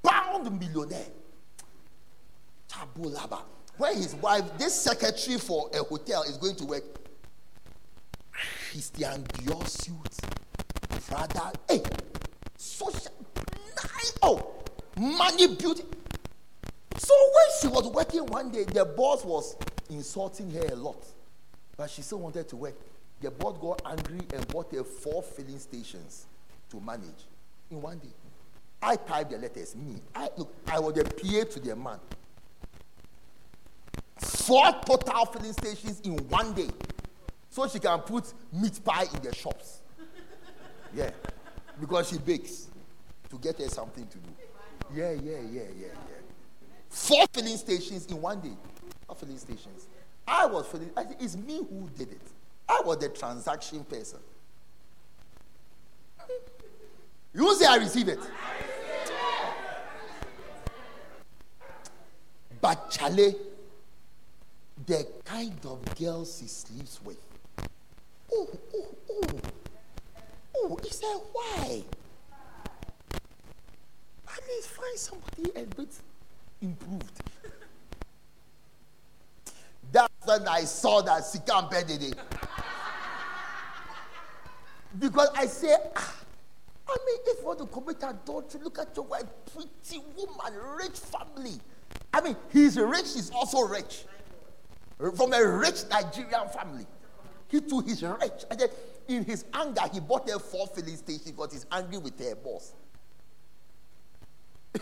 [0.02, 1.06] Pound millionaire.
[2.68, 3.40] Tabulaba.
[3.78, 6.84] When his wife, this secretary for a hotel, is going to work,
[8.76, 10.18] Christian Dior suit,
[11.08, 11.80] Prada, hey,
[12.58, 13.10] social,
[14.20, 14.52] oh,
[14.98, 15.82] money, beauty.
[16.98, 19.56] So when she was working one day, the boss was
[19.88, 21.02] insulting her a lot,
[21.78, 22.74] but she still wanted to work.
[23.22, 26.26] The boss got angry and bought her four filling stations
[26.68, 27.24] to manage
[27.70, 28.12] in one day.
[28.82, 29.74] I typed the letters.
[29.74, 31.98] Me, I look, I was the PA to the man.
[34.18, 36.68] Four total filling stations in one day
[37.56, 39.80] so she can put meat pie in the shops.
[40.94, 41.10] Yeah,
[41.80, 42.68] because she bakes
[43.30, 44.28] to get her something to do.
[44.94, 45.86] Yeah, yeah, yeah, yeah, yeah.
[46.90, 48.52] Four filling stations in one day.
[49.06, 49.88] Four filling stations.
[50.28, 50.90] I was filling.
[50.98, 52.20] I it's me who did it.
[52.68, 54.18] I was the transaction person.
[57.32, 58.20] You say I receive it.
[62.60, 63.34] But Charlie,
[64.84, 67.25] the kind of girls she sleeps with
[68.32, 69.40] oh, oh, oh.
[70.58, 71.82] Oh, he said, why?
[74.28, 75.88] At least find somebody a bit
[76.60, 77.20] improved.
[79.92, 82.14] That's when I saw that Sikam Bedede.
[84.98, 86.14] because I say, ah,
[86.88, 90.98] I mean, if you want to commit adultery, look at your wife, pretty woman, rich
[90.98, 91.60] family.
[92.12, 94.04] I mean, he's rich, he's also rich.
[95.14, 96.86] From a rich Nigerian family.
[97.48, 98.44] He too his rich.
[98.50, 98.68] And then
[99.08, 102.72] in his anger, he bought a four filling station because he's angry with their boss.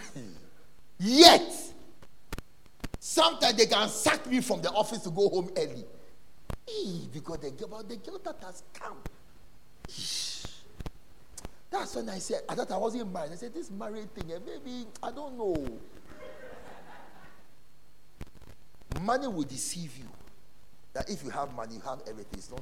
[0.98, 1.52] Yet,
[2.98, 5.84] sometimes they can sack me from the office to go home early.
[7.12, 8.96] Because the girl, the girl that has come.
[11.70, 13.32] That's when I said, I thought I wasn't married.
[13.32, 15.80] I said, this married thing, eh, maybe, I don't know.
[19.02, 20.08] Money will deceive you.
[20.94, 22.38] That if you have money, you have everything.
[22.38, 22.60] It's not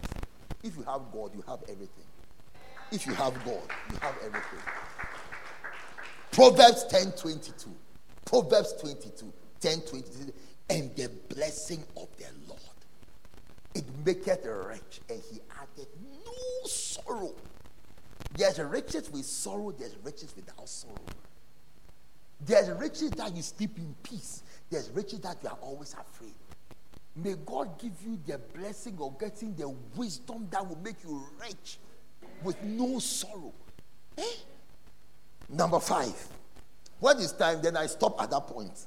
[0.62, 2.04] If you have God, you have everything.
[2.90, 4.58] If you have God, you have everything.
[6.30, 7.70] Proverbs 10 22.
[8.24, 10.32] Proverbs 22, 10 22.
[10.70, 12.60] And the blessing of the Lord,
[13.74, 15.88] it maketh rich, and he added
[16.24, 17.34] no sorrow.
[18.34, 20.94] There's riches with sorrow, there's riches without sorrow.
[22.46, 26.32] There's riches that you sleep in peace, there's riches that you are always afraid.
[27.14, 31.78] May God give you the blessing of getting the wisdom that will make you rich
[32.42, 33.52] with no sorrow.
[34.16, 34.22] Eh?
[35.48, 36.14] Number five.
[37.00, 38.86] When it's time, then I stop at that point.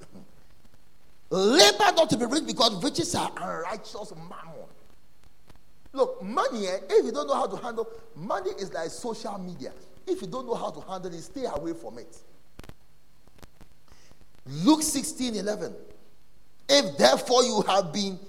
[1.30, 4.66] Labor not to be rich because riches are unrighteous mammon.
[5.94, 9.72] Look, money, eh, if you don't know how to handle money is like social media.
[10.08, 12.18] If you don't know how to handle it, stay away from it.
[14.48, 15.74] Luke 16 11.
[16.68, 18.20] If therefore you have been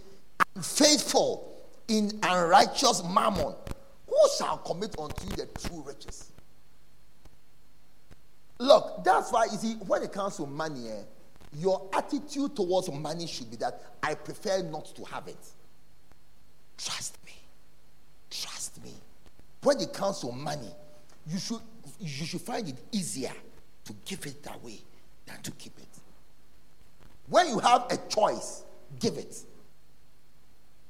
[0.60, 1.56] faithful
[1.88, 3.54] in unrighteous mammon,
[4.06, 6.32] who shall commit unto you the true riches?
[8.58, 11.02] Look, that's why you see, when it comes to money, eh,
[11.58, 15.38] your attitude towards money should be that I prefer not to have it.
[16.76, 17.32] Trust me.
[18.30, 18.92] Trust me.
[19.62, 20.70] When it comes to money,
[21.26, 21.60] you should
[21.98, 23.32] you should find it easier
[23.84, 24.78] to give it away
[25.24, 25.95] than to keep it.
[27.28, 28.62] When you have a choice,
[29.00, 29.36] give it.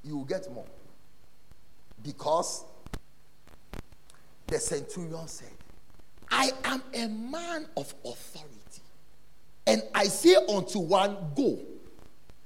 [0.02, 0.66] You will get more.
[2.02, 2.64] Because
[4.46, 5.48] the centurion said,
[6.30, 8.82] I am a man of authority.
[9.66, 11.58] And I say unto one, Go.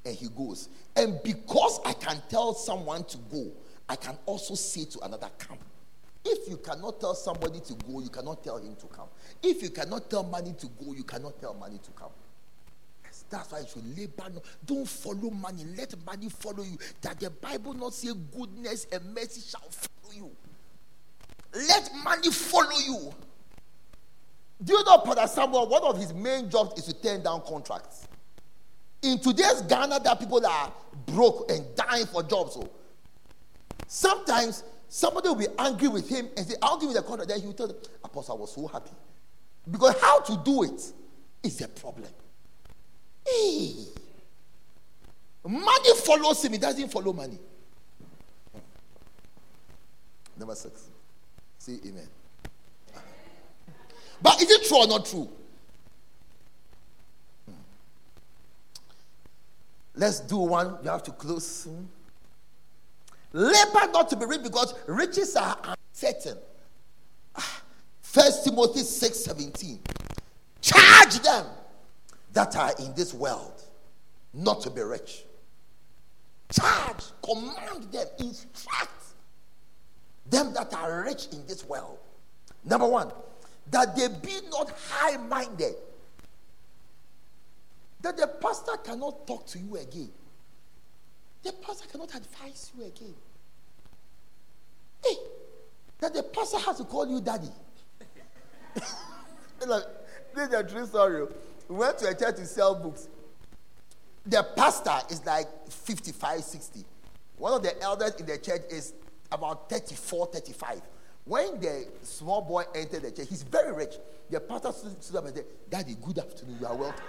[0.04, 0.68] And he goes.
[0.96, 3.50] And because I can tell someone to go,
[3.88, 5.58] I can also say to another, Come.
[6.24, 9.08] If you cannot tell somebody to go, you cannot tell him to come.
[9.42, 12.10] If you cannot tell money to go, you cannot tell money to come.
[13.30, 14.40] That's why you should labor.
[14.66, 15.64] Don't follow money.
[15.76, 16.76] Let money follow you.
[17.00, 20.30] That the Bible not say goodness and mercy shall follow you.
[21.54, 23.12] Let money follow you.
[24.62, 25.68] Do you know Pastor Samuel?
[25.68, 28.08] One of his main jobs is to turn down contracts.
[29.02, 30.72] In today's Ghana, there are people that are
[31.06, 32.54] broke and dying for jobs.
[32.54, 32.68] So
[33.86, 37.30] sometimes somebody will be angry with him and say, I'll give you the contract.
[37.30, 38.90] Then he will tell them, Apostle, I was so happy.
[39.70, 40.92] Because how to do it
[41.42, 42.10] is a problem.
[43.26, 43.74] Hey.
[45.44, 47.38] Money follows him, he doesn't follow money.
[50.36, 50.88] Number six.
[51.58, 52.08] Say amen.
[54.22, 55.28] But is it true or not true?
[59.94, 60.78] Let's do one.
[60.82, 61.88] You have to close soon.
[63.32, 65.56] Labor not to be rich because riches are
[65.94, 66.38] uncertain.
[67.36, 67.62] Ah,
[68.02, 69.78] First Timothy 6 17.
[70.60, 71.46] Charge them
[72.32, 73.62] that are in this world
[74.32, 75.24] not to be rich.
[76.52, 78.90] Charge, command them, instruct
[80.28, 81.98] them that are rich in this world.
[82.64, 83.10] Number one,
[83.70, 85.74] that they be not high minded.
[88.00, 90.10] That the pastor cannot talk to you again.
[91.42, 93.14] The pastor cannot advise you again.
[95.04, 95.14] Hey,
[95.98, 97.48] that the pastor has to call you daddy.
[99.66, 99.84] like,
[100.34, 101.26] this is a true story.
[101.70, 103.06] We went to a church to sell books.
[104.26, 106.84] The pastor is like 55, 60.
[107.38, 108.92] One of the elders in the church is
[109.30, 110.82] about 34, 35.
[111.26, 113.94] When the small boy entered the church, he's very rich.
[114.30, 116.56] The pastor stood up and said, Daddy, good afternoon.
[116.60, 117.04] You are welcome.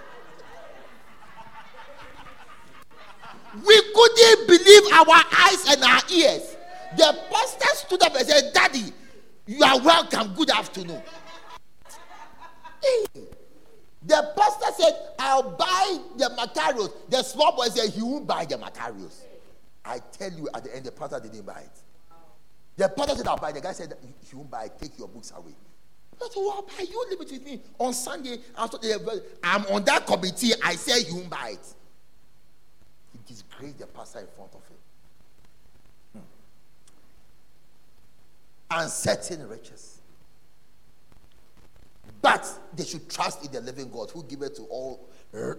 [3.66, 6.56] we couldn't believe our eyes and our ears.
[6.96, 8.92] The pastor stood up and said, Daddy,
[9.44, 10.34] you are welcome.
[10.34, 11.02] Good afternoon.
[12.80, 13.22] Hey.
[14.04, 16.90] The pastor said, I'll buy the materials.
[17.08, 19.22] The small boy said, he won't buy the materials.
[19.84, 21.80] I tell you, at the end, the pastor didn't buy it.
[22.76, 23.52] The pastor said, I'll buy.
[23.52, 23.94] The guy said,
[24.28, 24.68] he won't buy.
[24.80, 25.54] Take your books away.
[26.20, 26.84] Said, well, buy.
[26.84, 27.60] You it with me.
[27.78, 30.52] On Sunday, I'm on that committee.
[30.64, 31.74] I said, he won't buy it.
[33.12, 36.22] He disgraced the pastor in front of him.
[38.70, 38.80] Hmm.
[38.82, 40.01] Uncertain riches.
[42.22, 45.08] But they should trust in the living God who giveth to all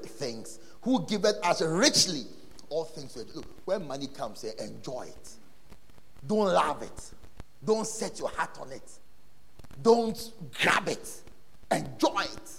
[0.05, 2.23] things, who giveth us richly
[2.69, 3.15] all things.
[3.35, 5.29] Look, when money comes, say, enjoy it.
[6.25, 7.11] Don't love it.
[7.63, 8.89] Don't set your heart on it.
[9.81, 10.31] Don't
[10.61, 11.21] grab it.
[11.69, 12.51] Enjoy it.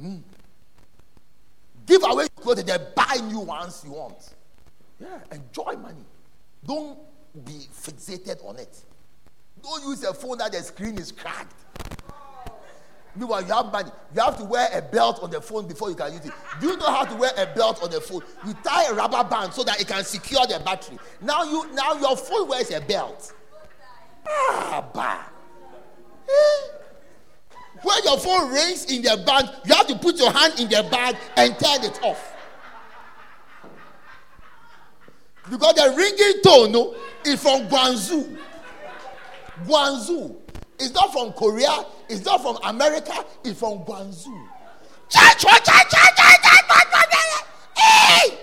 [0.00, 0.22] Mm.
[1.86, 4.34] Give away clothes and buy new ones you want.
[5.00, 6.04] Yeah, enjoy money.
[6.64, 6.98] Don't
[7.44, 8.78] be fixated on it.
[9.62, 11.54] Don't use a phone that the screen is cracked.
[13.14, 13.90] Meanwhile, you have money.
[14.14, 16.32] You have to wear a belt on the phone before you can use it.
[16.60, 18.22] Do you know how to wear a belt on the phone?
[18.46, 20.98] You tie a rubber band so that it can secure the battery.
[21.20, 23.32] Now you now your phone wears a belt.
[24.26, 25.24] Ah, bah.
[26.28, 26.78] Eh?
[27.82, 30.86] When your phone rings in the band, you have to put your hand in the
[30.90, 32.32] band and turn it off.
[35.50, 36.94] Because the ringing tone no,
[37.24, 38.38] is from Guangzhou.
[39.66, 40.41] Guangzhou.
[40.82, 41.86] It's not from Korea.
[42.08, 43.24] It's not from America.
[43.44, 44.48] It's from Guangzhou.
[47.76, 48.38] Hey!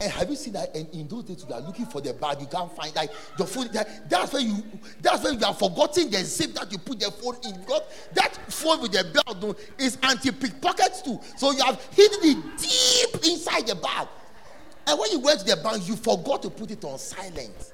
[0.00, 0.74] And have you seen that?
[0.76, 3.44] And in those days, you are looking for the bag, you can't find like the
[3.44, 3.68] phone.
[3.72, 4.62] That, that's when you
[5.00, 7.60] that's when you are forgotten the zip that you put the phone in.
[7.60, 7.82] Because
[8.14, 11.18] that phone with the belt is anti-pickpockets too.
[11.36, 14.06] So you have hidden it deep inside the bag.
[14.86, 17.72] And when you went to the bank, you forgot to put it on silent.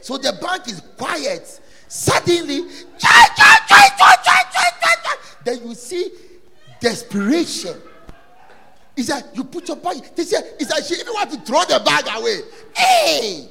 [0.00, 1.60] So the bank is quiet.
[1.92, 2.62] Suddenly,
[5.44, 6.10] then you see
[6.80, 7.76] desperation.
[8.96, 10.02] He said, You put your bag.
[10.16, 12.40] They said, He said, She even want to throw the bag away.
[12.74, 13.48] Hey!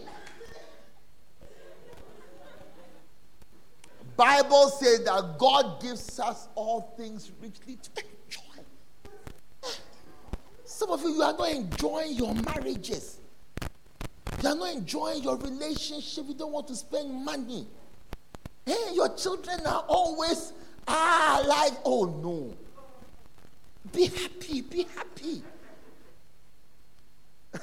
[4.18, 7.90] Bible says that God gives us all things richly to
[8.26, 8.64] enjoy.
[10.66, 13.20] Some of you, you are not enjoying your marriages.
[14.42, 16.26] You are not enjoying your relationship.
[16.28, 17.68] You don't want to spend money.
[18.66, 20.54] Hey, your children are always
[20.88, 22.56] ah like, oh no.
[23.92, 25.44] Be happy, be happy.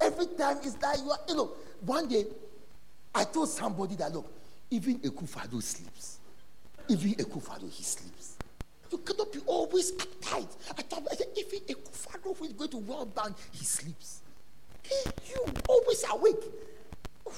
[0.00, 2.24] Every time it's like you are, you know, one day
[3.14, 4.26] I told somebody that look,
[4.70, 6.18] even Akufo-Addo sleeps.
[6.88, 8.36] Even Akufo-Addo, he sleeps.
[8.90, 10.48] You cannot be always uptight.
[10.76, 14.22] I thought I said, even Akufo-Addo who is going to World down, he sleeps.
[14.82, 16.42] Hey, you always awake.
[17.26, 17.30] Uh,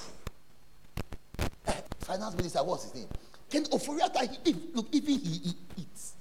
[1.99, 3.07] finance minister, what's his name?
[3.49, 6.13] Ken Ofori-Atta, he, look, even he, he eats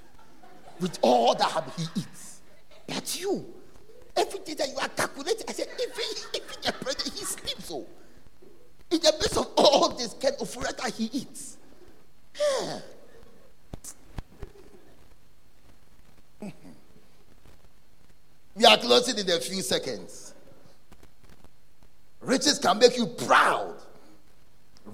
[0.81, 2.41] with all that he eats.
[2.87, 3.45] But you,
[4.17, 6.05] everything that you are calculating, I said, even,
[6.35, 7.87] even the president, he sleeps so.
[8.91, 11.57] In the midst of all this kind of that he eats.
[12.39, 12.81] Yeah.
[18.55, 20.35] We are closing in a few seconds.
[22.21, 23.74] Riches can make you proud.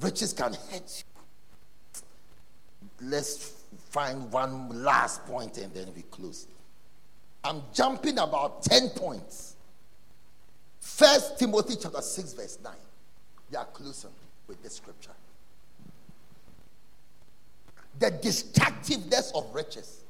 [0.00, 2.02] Riches can hurt you.
[3.08, 6.46] Let's find one last point and then we close.
[7.42, 9.56] I'm jumping about 10 points.
[10.80, 12.72] First Timothy chapter 6, verse 9.
[13.50, 14.10] We are closing
[14.46, 15.10] with this scripture.
[17.98, 20.02] The destructiveness of riches.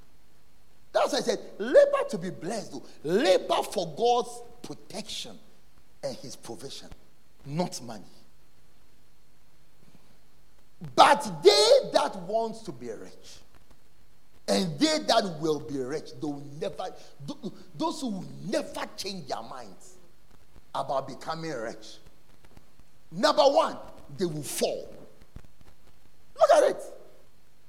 [0.92, 2.82] That's why I said, labor to be blessed, though.
[3.04, 5.38] labor for God's protection
[6.02, 6.88] and his provision,
[7.46, 8.04] not money.
[10.94, 13.40] But they that want to be rich
[14.50, 16.92] and they that will be rich, they will never,
[17.78, 19.94] those who will never change their minds
[20.74, 21.98] about becoming rich.
[23.12, 23.76] Number one,
[24.18, 24.92] they will fall.
[26.36, 26.82] Look at it.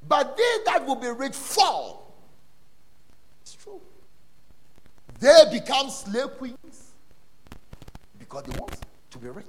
[0.07, 2.15] But they that will be rich fall.
[3.43, 3.79] It's true.
[5.19, 6.93] They become slave queens
[8.17, 8.75] because they want
[9.11, 9.45] to be rich.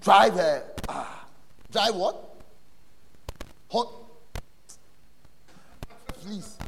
[0.00, 1.26] Drive a, ah,
[1.70, 2.31] drive what?
[3.72, 3.88] Hot,
[6.22, 6.58] please.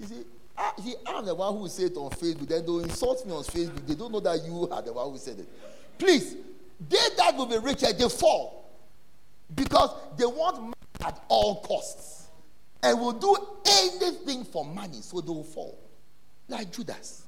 [0.00, 0.24] You see,
[0.56, 2.48] I, see, I'm the one who said it on Facebook.
[2.48, 3.86] Then they insult me on Facebook.
[3.86, 5.48] They don't know that you are the one who said it.
[5.98, 6.36] Please,
[6.88, 8.70] they that will be richer, eh, they fall.
[9.54, 10.74] Because they want money
[11.04, 12.28] at all costs.
[12.82, 13.36] And will do
[13.66, 15.78] anything for money, so they will fall.
[16.48, 17.26] Like Judas.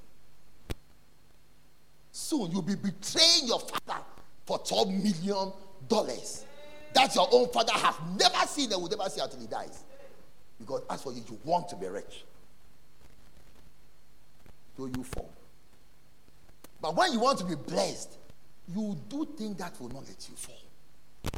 [2.11, 4.01] Soon you'll be betraying your father
[4.47, 5.53] for $12 million.
[6.95, 9.83] That your own father has never seen and will never see until he dies.
[10.59, 12.25] Because as for you, you want to be rich.
[14.77, 15.31] So you fall.
[16.81, 18.17] But when you want to be blessed,
[18.75, 21.33] you do things that will not let you fall.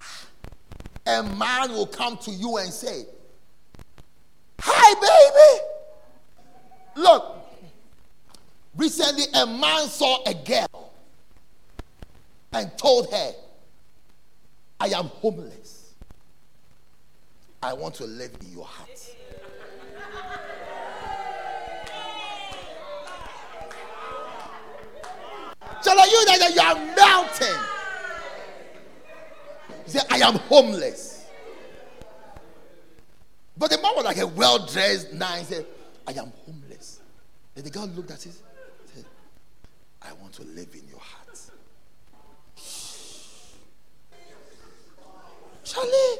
[0.00, 0.26] Ah.
[1.06, 3.04] A man will come to you and say,
[4.60, 5.66] Hi, baby.
[6.96, 7.36] Look,
[8.76, 10.92] recently a man saw a girl
[12.52, 13.32] and told her,
[14.84, 15.94] I am homeless.
[17.62, 19.14] I want to live in your heart.
[25.86, 27.64] I you that you are melting?
[29.86, 31.28] He said, I am homeless.
[33.56, 35.48] But the man was like a well dressed, nice.
[35.48, 35.64] Said,
[36.06, 37.00] I am homeless.
[37.56, 38.34] And the girl looked at it.
[38.94, 39.06] Said,
[40.02, 41.13] I want to live in your heart.
[45.64, 46.18] Charlie,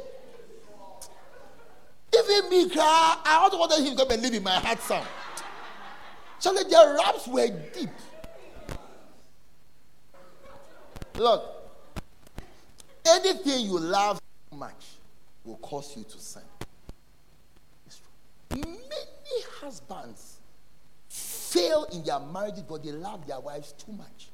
[2.19, 5.05] even me cry, I also wanted him to come and live in my heart, son.
[6.41, 7.91] Charlie, their raps were deep.
[11.17, 11.45] Look,
[13.07, 14.21] anything you love
[14.53, 14.87] much
[15.45, 16.43] will cause you to sin.
[17.87, 18.01] It's
[18.51, 18.63] true.
[18.63, 20.39] Many husbands
[21.09, 24.29] fail in their marriages, but they love their wives too much.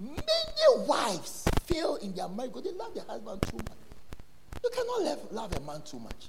[0.00, 3.83] Many wives fail in their marriage because they love their husband too much.
[4.62, 6.28] You cannot love, love a man too much.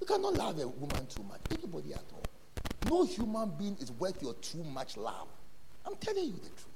[0.00, 1.40] You cannot love a woman too much.
[1.50, 2.22] Anybody at all.
[2.88, 5.28] No human being is worth your too much love.
[5.84, 6.66] I'm telling you the truth.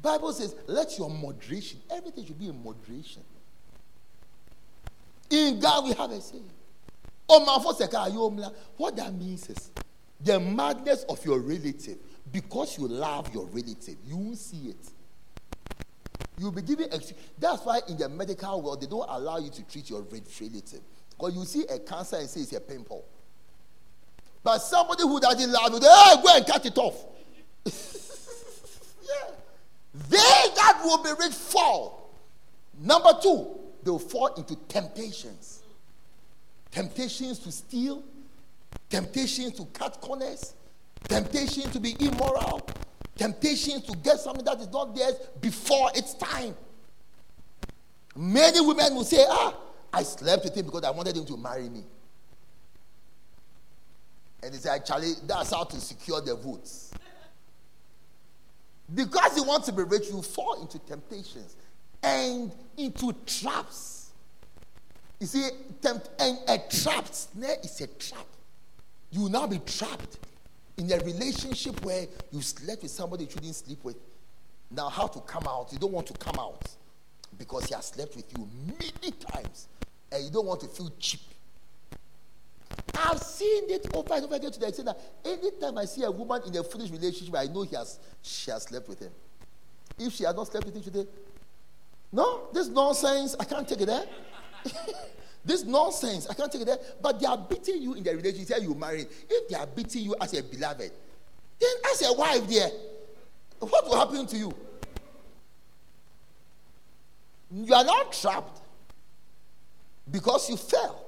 [0.00, 3.22] Bible says, let your moderation, everything should be in moderation.
[5.30, 6.50] In God we have a saying.
[7.26, 9.70] What that means is
[10.20, 11.98] the madness of your relative,
[12.32, 14.92] because you love your relative, you won't see it.
[16.38, 19.62] You'll be giving ex- that's why in the medical world they don't allow you to
[19.64, 20.80] treat your relative.
[21.10, 23.04] Because you see a cancer and say it's a pimple.
[24.42, 27.04] But somebody who doesn't love you, they hey, go and cut it off.
[29.02, 29.34] yeah.
[30.08, 30.16] They
[30.54, 32.14] that will be rich fall.
[32.80, 35.62] Number two, they'll fall into temptations.
[36.70, 38.04] Temptations to steal,
[38.88, 40.54] temptations to cut corners,
[41.08, 42.68] temptations to be immoral,
[43.18, 46.54] temptations to get something that is not theirs before it's time.
[48.16, 49.54] Many women will say, Ah,
[49.92, 51.84] I slept with him because I wanted him to marry me.
[54.42, 56.92] And say, actually, that's how to secure the votes.
[58.94, 61.56] Because you want to be rich, you fall into temptations
[62.02, 64.12] and into traps.
[65.20, 65.48] You see,
[65.82, 68.26] tempt, and a trap, snare is a trap.
[69.10, 70.18] You will now be trapped
[70.78, 73.96] in a relationship where you slept with somebody you shouldn't sleep with.
[74.70, 75.72] Now, how to come out?
[75.72, 76.62] You don't want to come out
[77.36, 79.68] because he has slept with you many times
[80.10, 81.20] and you don't want to feel cheap.
[82.94, 86.10] I've seen it over and over again to the extent that anytime I see a
[86.10, 89.10] woman in a foolish relationship, I know he has, she has slept with him.
[89.98, 91.06] If she has not slept with him today,
[92.12, 94.04] no, this nonsense, I can't take it there.
[94.64, 94.70] Eh?
[95.48, 96.78] this nonsense, I can't take it there.
[97.00, 99.08] But they are beating you in the relationship you married.
[99.28, 100.92] If they are beating you as a beloved,
[101.58, 102.68] then as a wife there,
[103.58, 104.54] what will happen to you?
[107.50, 108.60] You are not trapped
[110.10, 111.06] because you fell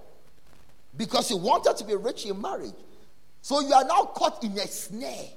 [0.97, 2.73] because you wanted to be rich in marriage.
[3.43, 5.29] So you are now caught in a snare.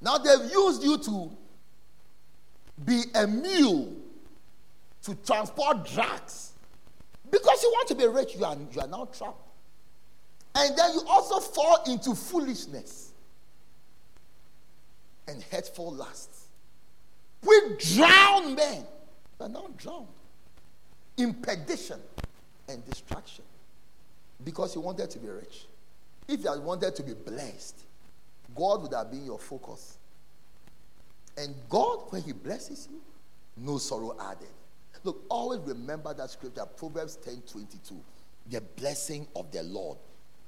[0.00, 1.30] Now they've used you to
[2.84, 3.96] be a mule
[5.02, 6.51] to transport drugs.
[7.32, 9.48] Because you want to be rich, you are, you are now trapped.
[10.54, 13.12] And then you also fall into foolishness
[15.26, 16.48] and hurtful lusts.
[17.42, 18.84] We drown men.
[19.40, 20.08] You are now drowned
[21.16, 21.98] in perdition
[22.68, 23.44] and destruction
[24.44, 25.66] because you wanted to be rich.
[26.28, 27.80] If you had wanted to be blessed,
[28.54, 29.96] God would have been your focus.
[31.38, 33.00] And God, when He blesses you,
[33.56, 34.48] no sorrow added.
[35.04, 37.96] Look, always remember that scripture, Proverbs 10 22.
[38.50, 39.98] The blessing of the Lord,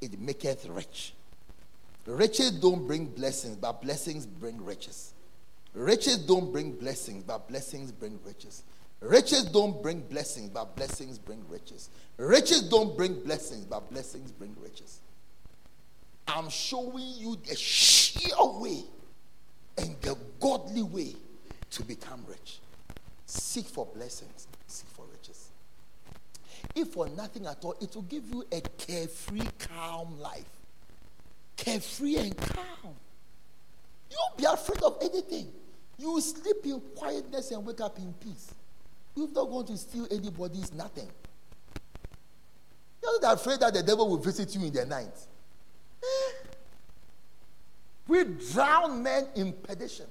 [0.01, 1.15] it maketh rich.
[2.07, 5.15] Riches don't bring blessings, but blessings bring riches.
[5.73, 8.63] Riches don't bring blessings, but blessings bring riches.
[9.01, 11.91] Riches don't bring blessings, but blessings bring riches.
[12.17, 15.01] Riches don't bring blessings, but blessings bring riches.
[16.29, 18.85] I'm showing you the sheer way
[19.79, 21.15] and the godly way
[21.71, 22.61] to become rich.
[23.55, 25.51] Seek for blessings, seek for riches.
[26.75, 30.49] If for nothing at all, it will give you a carefree, calm life.
[31.57, 32.97] Carefree and calm.
[34.11, 35.53] You won't be afraid of anything.
[35.99, 38.53] You will sleep in quietness and wake up in peace.
[39.15, 41.09] You're not going to steal anybody's nothing.
[43.05, 45.17] You're not afraid that the devil will visit you in the night.
[46.03, 46.49] Eh.
[48.09, 50.07] We drown men in perdition.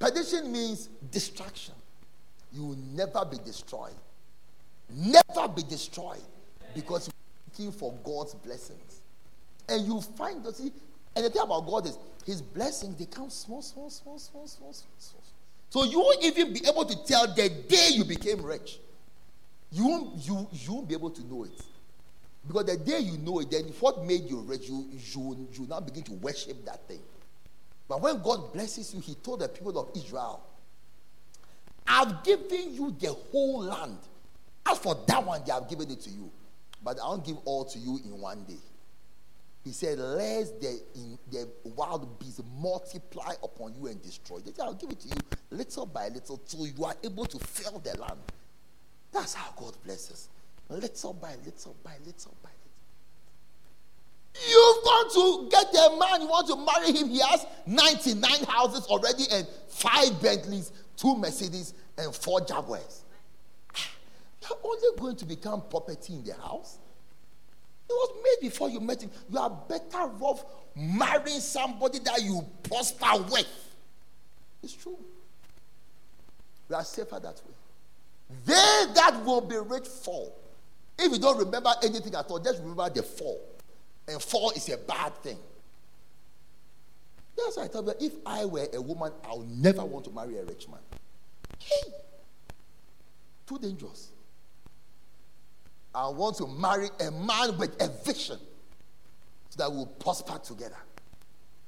[0.00, 1.74] Perdition means destruction.
[2.52, 3.92] You will never be destroyed.
[4.92, 6.22] Never be destroyed
[6.74, 9.02] because you're looking for God's blessings.
[9.68, 10.72] And you find, you see,
[11.14, 14.72] and the thing about God is, His blessings, they come small, small, small, small, small,
[14.72, 15.22] small, small.
[15.68, 18.80] So you won't even be able to tell the day you became rich.
[19.70, 21.62] You won't, you, you won't be able to know it.
[22.46, 25.78] Because the day you know it, then what made you rich, you, you, you now
[25.78, 27.00] begin to worship that thing.
[27.90, 30.40] But when God blesses you, He told the people of Israel,
[31.88, 33.98] I've given you the whole land.
[34.64, 36.30] As for that one, they have given it to you.
[36.84, 38.62] But I won't give all to you in one day.
[39.64, 44.38] He said, Lest the, in, the wild beasts multiply upon you and destroy.
[44.44, 45.14] Said, I'll give it to you
[45.50, 48.20] little by little till you are able to fill the land.
[49.10, 50.28] That's how God blesses.
[50.68, 52.59] Little by little by little by little.
[54.34, 57.08] You've gone to get a man, you want to marry him.
[57.08, 63.04] He has 99 houses already and five Bentleys, two Mercedes, and four Jaguars.
[63.74, 63.88] Ah,
[64.42, 66.78] you're only going to become property in the house.
[67.88, 69.10] It was made before you met him.
[69.28, 70.44] You are better off
[70.76, 73.48] marrying somebody that you prosper with.
[74.62, 74.96] It's true.
[76.68, 77.54] We are safer that way.
[78.46, 80.36] They that will be rich fall.
[80.96, 83.40] If you don't remember anything at all, just remember the fall.
[84.08, 85.38] And fall is a bad thing.
[87.36, 90.10] That's why I tell you, if I were a woman, I would never want to
[90.10, 90.80] marry a rich man.
[91.58, 91.92] Hey,
[93.46, 94.10] too dangerous.
[95.94, 98.38] I want to marry a man with a vision
[99.48, 100.76] so that we'll prosper together.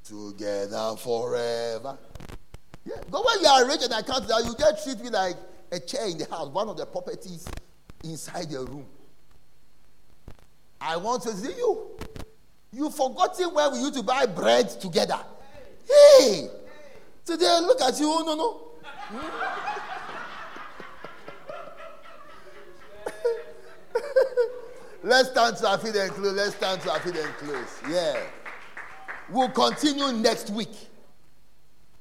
[0.04, 1.98] Together forever.
[2.84, 2.96] Yeah.
[3.10, 5.36] But when you are rich and I can't, you just treat me like
[5.70, 7.46] a chair in the house, one of the properties
[8.04, 8.86] inside the room.
[10.82, 11.92] I want to see you.
[12.72, 15.18] You forgotten where we used to buy bread together.
[15.88, 16.48] Hey!
[17.24, 18.10] Today, look at you.
[18.10, 18.60] Oh, no, no.
[19.08, 19.18] Hmm?
[25.08, 26.32] Let's stand to our feet and close.
[26.32, 27.80] Let's stand to our feet and close.
[27.88, 28.20] Yeah.
[29.30, 30.74] We'll continue next week.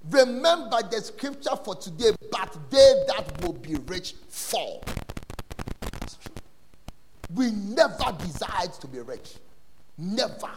[0.09, 4.83] Remember the scripture for today, but they that will be rich fall.
[7.33, 9.35] We never desired to be rich.
[9.97, 10.51] Never.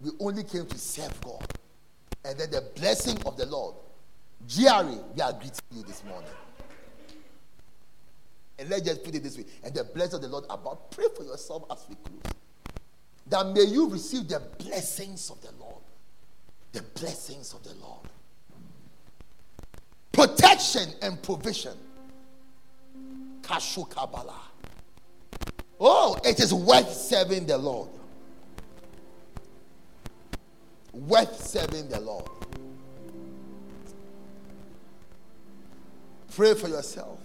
[0.00, 1.46] We only came to serve God.
[2.24, 3.74] And then the blessing of the Lord.
[4.46, 6.30] Jerry, we are greeting you this morning.
[8.58, 9.44] And let's just put it this way.
[9.64, 10.90] And the blessing of the Lord about.
[10.90, 12.34] Pray for yourself as we close.
[13.28, 15.82] That may you receive the blessings of the Lord.
[16.72, 18.00] The blessings of the Lord.
[20.12, 21.76] Protection and provision.
[23.42, 24.45] Kashukabala.
[25.78, 27.90] Oh, it is worth serving the Lord.
[30.92, 32.24] Worth serving the Lord.
[36.34, 37.18] Pray for yourself.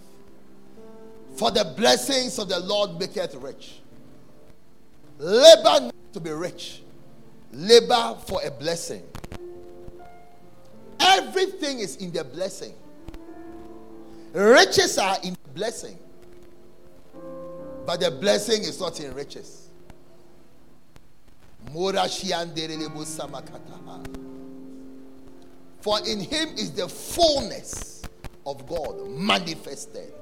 [1.36, 3.80] For the blessings of the Lord maketh rich.
[5.18, 6.82] Labor to be rich.
[7.52, 9.02] Labor for a blessing.
[11.00, 12.74] Everything is in the blessing.
[14.32, 15.98] Riches are in the blessing.
[17.84, 19.68] But the blessing is not in riches.
[25.80, 28.02] For in him is the fullness
[28.46, 30.12] of God manifested.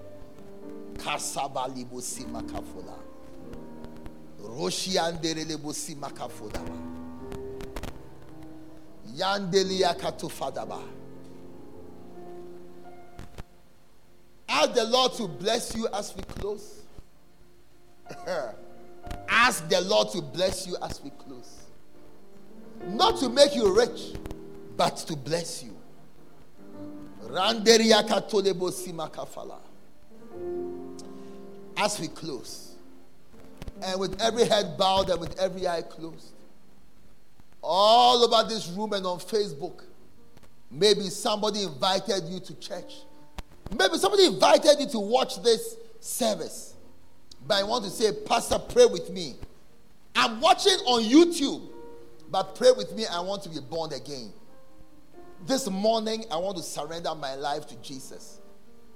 [14.48, 16.79] Ask the Lord to bless you as we close.
[19.28, 21.62] Ask the Lord to bless you as we close.
[22.86, 24.14] Not to make you rich,
[24.76, 25.76] but to bless you.
[31.76, 32.74] As we close,
[33.82, 36.32] and with every head bowed and with every eye closed,
[37.62, 39.82] all over this room and on Facebook,
[40.70, 43.02] maybe somebody invited you to church.
[43.78, 46.69] Maybe somebody invited you to watch this service.
[47.50, 49.34] But I want to say, Pastor, pray with me.
[50.14, 51.68] I'm watching on YouTube,
[52.30, 53.06] but pray with me.
[53.06, 54.32] I want to be born again.
[55.48, 58.38] This morning, I want to surrender my life to Jesus.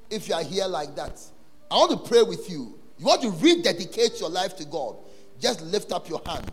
[0.09, 1.21] If you are here like that,
[1.69, 2.79] I want to pray with you.
[2.97, 4.99] You want to rededicate your life to God.
[5.41, 6.53] Just lift up your hand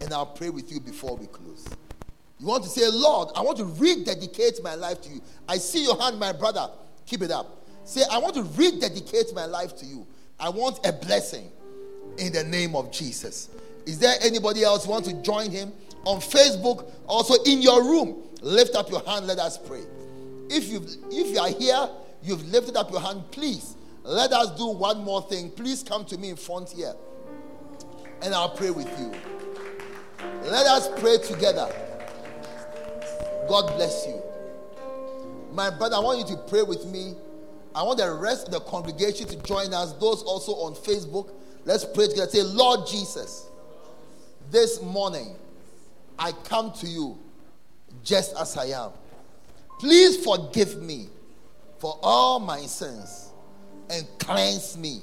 [0.00, 1.64] and I'll pray with you before we close.
[2.40, 5.22] You want to say, Lord, I want to rededicate my life to you.
[5.48, 6.68] I see your hand, my brother.
[7.06, 7.68] Keep it up.
[7.84, 10.08] Say, I want to rededicate my life to you.
[10.38, 11.50] I want a blessing
[12.18, 13.48] in the name of Jesus.
[13.86, 15.72] Is there anybody else want to join him
[16.04, 16.90] on Facebook?
[17.06, 19.26] Also in your room, lift up your hand.
[19.26, 19.82] Let us pray.
[20.50, 21.88] If you if you are here,
[22.22, 23.22] you've lifted up your hand.
[23.30, 25.50] Please let us do one more thing.
[25.50, 26.94] Please come to me in front here
[28.22, 29.12] and I'll pray with you.
[30.44, 31.68] Let us pray together.
[33.48, 34.20] God bless you.
[35.52, 37.14] My brother, I want you to pray with me.
[37.76, 41.30] I want the rest of the congregation to join us, those also on Facebook.
[41.66, 42.30] Let's pray together.
[42.30, 43.50] Say, Lord Jesus,
[44.50, 45.36] this morning
[46.18, 47.18] I come to you
[48.02, 48.92] just as I am.
[49.78, 51.08] Please forgive me
[51.78, 53.32] for all my sins
[53.90, 55.02] and cleanse me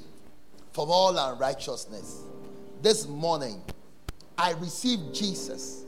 [0.72, 2.22] from all unrighteousness.
[2.82, 3.62] This morning,
[4.36, 5.84] I receive Jesus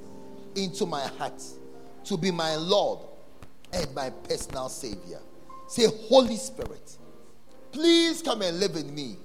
[0.54, 1.42] into my heart
[2.04, 3.00] to be my Lord
[3.72, 5.18] and my personal Savior.
[5.66, 6.96] Say, Holy Spirit,
[7.72, 9.16] please come and live in me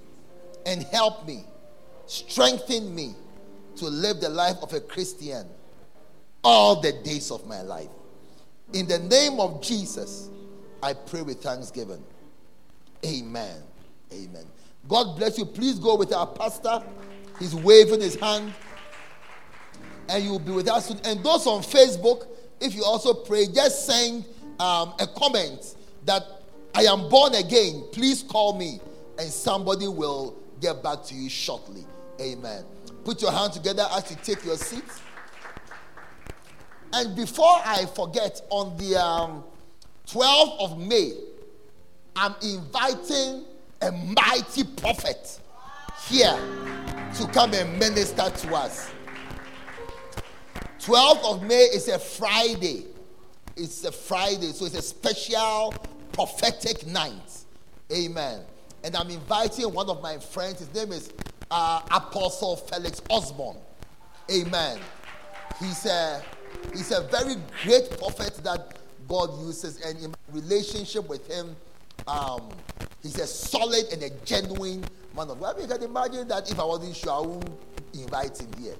[0.66, 1.44] and help me,
[2.06, 3.14] strengthen me
[3.76, 5.46] to live the life of a Christian
[6.44, 7.88] all the days of my life.
[8.72, 10.28] In the name of Jesus,
[10.82, 12.02] I pray with thanksgiving.
[13.06, 13.62] Amen.
[14.12, 14.44] Amen.
[14.88, 15.44] God bless you.
[15.44, 16.82] Please go with our pastor.
[17.38, 18.52] He's waving his hand.
[20.08, 21.00] And you'll be with us soon.
[21.04, 22.26] And those on Facebook,
[22.60, 24.24] if you also pray, just send
[24.58, 26.24] um, a comment that
[26.74, 27.84] I am born again.
[27.92, 28.80] Please call me,
[29.18, 31.84] and somebody will get back to you shortly.
[32.20, 32.64] Amen.
[33.04, 34.84] Put your hand together as you take your seat.
[36.92, 39.44] And before I forget, on the um,
[40.06, 41.12] 12th of May,
[42.14, 43.44] I'm inviting
[43.80, 45.40] a mighty prophet
[46.08, 46.38] here
[47.16, 48.90] to come and minister to us.
[50.80, 52.86] 12th of May is a Friday.
[53.56, 55.74] It's a Friday, so it's a special
[56.12, 57.44] prophetic night.
[57.92, 58.40] Amen.
[58.84, 60.58] And I'm inviting one of my friends.
[60.58, 61.12] His name is
[61.50, 63.56] uh, Apostle Felix Osborne.
[64.30, 64.78] Amen.
[65.58, 66.22] He's a
[66.72, 68.78] he's a very great prophet that
[69.08, 71.54] God uses, and in relationship with him,
[72.06, 72.48] um,
[73.02, 74.84] he's a solid and a genuine
[75.14, 75.54] man of God.
[75.54, 77.50] I mean, you can imagine that if I wasn't sure, I wouldn't
[77.94, 78.74] invite him here.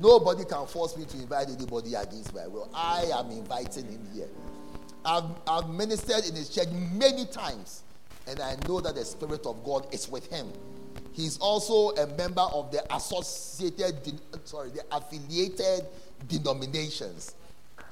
[0.00, 2.70] Nobody can force me to invite anybody against my will.
[2.74, 4.28] I am inviting him here.
[5.06, 7.82] I've, I've ministered in his church many times,
[8.26, 10.52] and I know that the Spirit of God is with him.
[11.12, 15.86] He's also a member of the associated, sorry, the affiliated
[16.28, 17.36] denominations.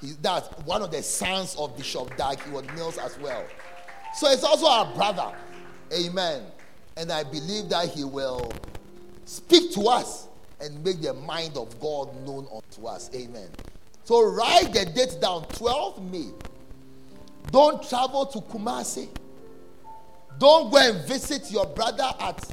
[0.01, 3.43] He's that's one of the sons of Bishop Dag He was Mills as well.
[4.13, 5.33] So it's also our brother.
[5.93, 6.43] Amen.
[6.97, 8.51] And I believe that he will
[9.25, 10.27] speak to us
[10.61, 13.09] and make the mind of God known unto us.
[13.15, 13.47] Amen.
[14.03, 16.29] So write the date down 12 May.
[17.51, 19.07] Don't travel to Kumasi.
[20.37, 22.43] Don't go and visit your brother at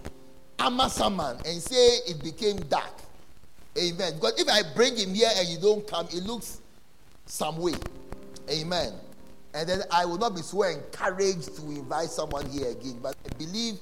[0.58, 2.92] Amasaman and say it became dark.
[3.76, 4.14] Amen.
[4.14, 6.60] Because if I bring him here and you don't come, it looks
[7.26, 7.74] some way.
[8.50, 8.92] Amen.
[9.54, 12.98] And then I will not be so encouraged to invite someone here again.
[13.02, 13.78] But I believe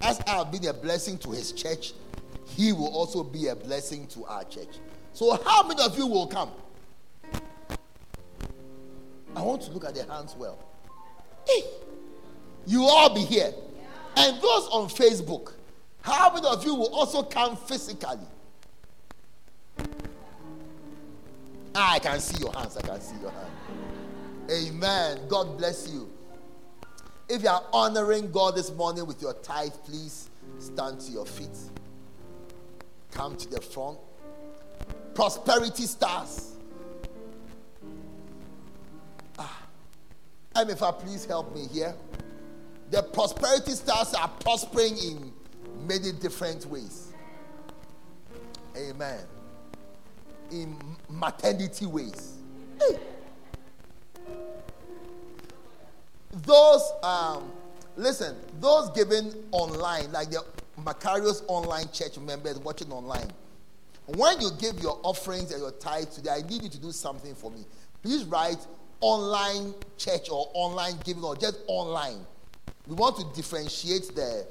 [0.00, 1.92] as I have been a blessing to his church,
[2.46, 4.78] he will also be a blessing to our church.
[5.12, 6.50] So, how many of you will come?
[9.36, 10.58] I want to look at the hands well.
[11.46, 11.62] Hey,
[12.66, 13.52] you all be here.
[14.16, 15.52] And those on Facebook,
[16.00, 18.18] how many of you will also come physically?
[21.74, 22.76] Ah, I can see your hands.
[22.76, 23.50] I can see your hands.
[24.50, 25.20] Amen.
[25.28, 26.10] God bless you.
[27.28, 31.56] If you are honoring God this morning with your tithe, please stand to your feet.
[33.12, 33.98] Come to the front.
[35.14, 36.54] Prosperity stars.
[40.64, 41.94] MFA, please help me here.
[42.90, 45.32] The prosperity stars are prospering in
[45.86, 47.12] many different ways.
[48.76, 49.20] Amen.
[50.50, 50.76] In
[51.08, 52.38] maternity ways.
[52.80, 52.98] Hey.
[56.32, 57.52] Those, um,
[57.96, 60.44] listen, those given online, like the
[60.82, 63.30] Macarius online church members watching online,
[64.06, 67.34] when you give your offerings and your tithe today, I need you to do something
[67.34, 67.64] for me.
[68.02, 68.58] Please write
[69.00, 72.24] online church or online giving or just online.
[72.86, 74.46] We want to differentiate the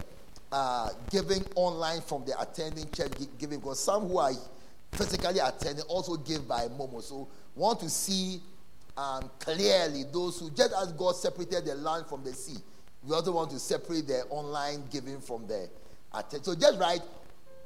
[0.51, 4.31] uh, giving online from the attending church giving because some who are
[4.93, 7.01] physically attending also give by Momo.
[7.01, 8.41] So want to see
[8.95, 12.57] um, clearly those who, just as God separated the land from the sea,
[13.05, 15.69] we also want to separate the online giving from the
[16.13, 16.45] attend.
[16.45, 17.01] So just write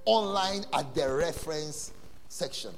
[0.05, 1.91] online at the reference
[2.29, 2.71] section.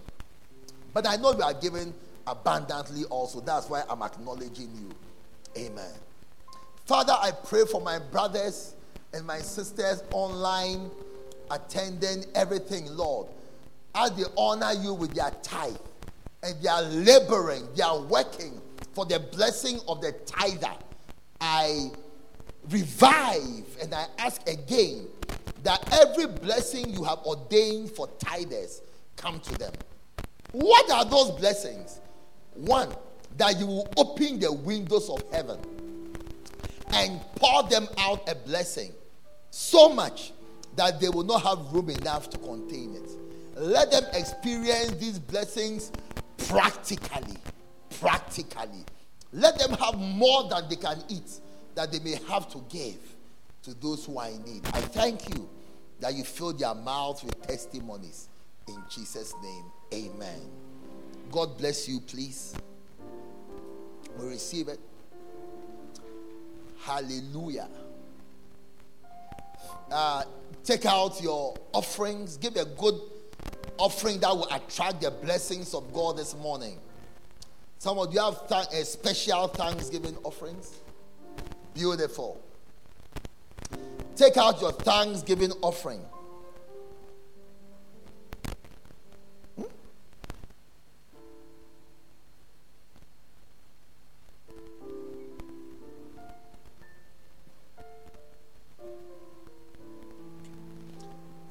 [0.93, 1.93] But I know we are given
[2.27, 3.39] abundantly also.
[3.39, 4.89] That's why I'm acknowledging you.
[5.57, 5.91] Amen.
[6.85, 8.75] Father, I pray for my brothers
[9.13, 10.89] and my sisters online
[11.51, 13.27] attending everything, Lord,
[13.95, 15.75] as they honor you with their tithe
[16.41, 18.59] and they are laboring, they are working
[18.93, 20.73] for the blessing of the tither.
[21.39, 21.89] I
[22.69, 25.07] revive and I ask again
[25.63, 28.81] that every blessing you have ordained for tithers
[29.15, 29.73] come to them.
[30.51, 31.99] What are those blessings?
[32.55, 32.89] One,
[33.37, 35.59] that you will open the windows of heaven
[36.93, 38.91] and pour them out a blessing
[39.49, 40.33] so much
[40.75, 43.09] that they will not have room enough to contain it.
[43.55, 45.91] Let them experience these blessings
[46.37, 47.37] practically.
[47.99, 48.85] Practically.
[49.31, 51.39] Let them have more than they can eat
[51.75, 52.97] that they may have to give
[53.63, 54.65] to those who are in need.
[54.73, 55.49] I thank you
[55.99, 58.29] that you fill their mouths with testimonies
[58.67, 60.62] In Jesus' name, amen.
[61.33, 62.53] God bless you, please.
[64.19, 64.79] We receive it.
[66.79, 67.69] Hallelujah.
[69.91, 70.25] Uh,
[70.63, 72.37] take out your offerings.
[72.37, 73.01] Give a good
[73.79, 76.77] offering that will attract the blessings of God this morning.
[77.79, 80.71] Some of you have th- a special Thanksgiving offerings.
[81.73, 82.39] Beautiful.
[84.15, 86.01] Take out your Thanksgiving offering.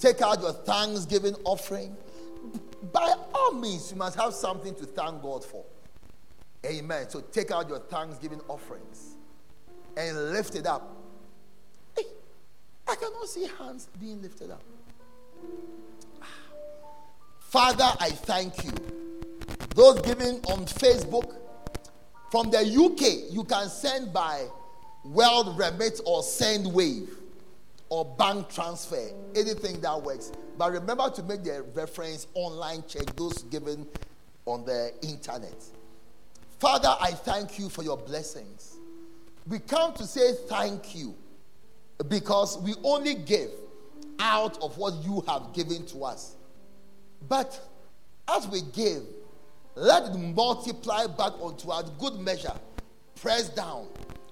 [0.02, 1.96] Take out your Thanksgiving offering.
[2.92, 5.64] By all means, you must have something to thank God for.
[6.66, 7.08] Amen.
[7.08, 9.14] So take out your Thanksgiving offerings
[9.96, 10.96] and lift it up.
[11.96, 12.02] Hey,
[12.88, 14.64] I cannot see hands being lifted up.
[17.38, 18.72] Father, I thank you.
[19.76, 21.36] Those giving on Facebook
[22.32, 24.48] from the UK, you can send by
[25.06, 27.21] WorldRemit or Sendwave
[27.92, 30.32] or bank transfer, anything that works.
[30.56, 33.86] But remember to make the reference online check, those given
[34.46, 35.62] on the internet.
[36.58, 38.78] Father, I thank you for your blessings.
[39.46, 41.14] We come to say thank you
[42.08, 43.50] because we only give
[44.18, 46.36] out of what you have given to us.
[47.28, 47.60] But
[48.26, 49.02] as we give,
[49.74, 52.54] let it multiply back onto us good measure,
[53.20, 53.86] pressed down,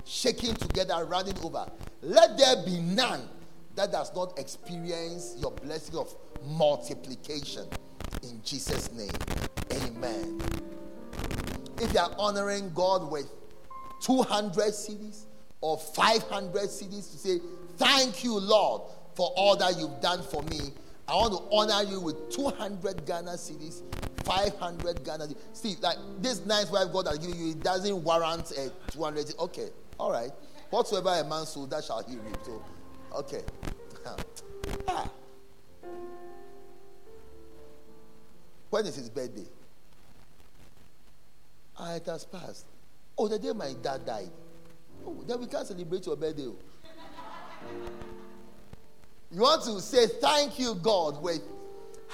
[0.07, 1.71] shaking together, running over.
[2.01, 3.29] Let there be none
[3.77, 6.15] that does not experience your blessing of
[6.45, 7.67] multiplication.
[8.23, 9.11] In Jesus' name,
[9.73, 10.41] amen.
[11.81, 13.31] If you are honoring God with
[14.03, 15.25] 200 cedis
[15.61, 17.41] or 500 cedis to say,
[17.77, 18.83] Thank you, Lord,
[19.15, 20.59] for all that you've done for me.
[21.09, 23.83] I want to honor you with 200 Ghana cedis,
[24.25, 25.37] 500 Ghana cedis.
[25.55, 29.35] See, like this nice wife God has given you, it doesn't warrant a 200.
[29.39, 29.69] Okay,
[29.99, 30.31] all right.
[30.71, 32.37] Whatsoever a man sow, that shall he reap.
[32.45, 32.63] So,
[33.15, 33.43] okay.
[34.89, 35.11] ah.
[38.71, 39.47] When is his birthday?
[41.77, 42.67] Ah, it has passed.
[43.19, 44.31] Oh, the day my dad died.
[45.07, 46.47] Oh, then we can't celebrate your birthday.
[46.47, 46.57] oh.
[49.33, 51.41] You want to say thank you, God, with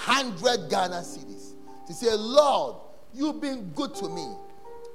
[0.05, 1.53] 100 Ghana cedis.
[1.87, 2.77] To say, Lord,
[3.15, 4.27] you've been good to me.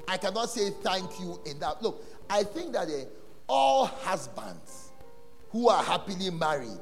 [0.07, 1.82] I cannot say thank you in that.
[1.82, 3.06] Look, I think that eh,
[3.48, 4.90] all husbands
[5.52, 6.80] who are happily married,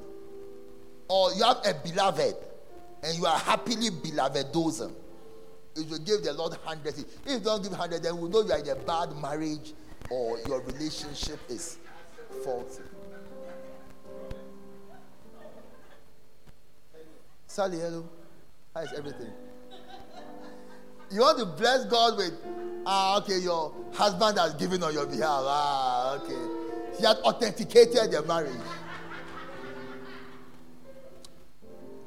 [1.07, 2.35] or you have a beloved
[3.03, 4.93] and you are happily beloved dozen,
[5.75, 8.51] if you give the Lord 100, if you don't give 100, then we know you
[8.51, 9.73] are in a bad marriage
[10.09, 11.77] or your relationship is
[12.43, 12.83] faulty.
[17.47, 18.07] Sally, hello.
[18.75, 19.31] How is everything?
[21.11, 22.33] You want to bless God with,
[22.85, 25.43] ah, okay, your husband has given on your behalf.
[25.43, 26.58] Ah, okay.
[26.99, 28.51] He has authenticated the marriage.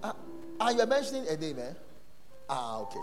[0.02, 0.14] Ah,
[0.60, 1.73] and you're mentioning a name, eh?
[2.51, 3.01] Ah, okay.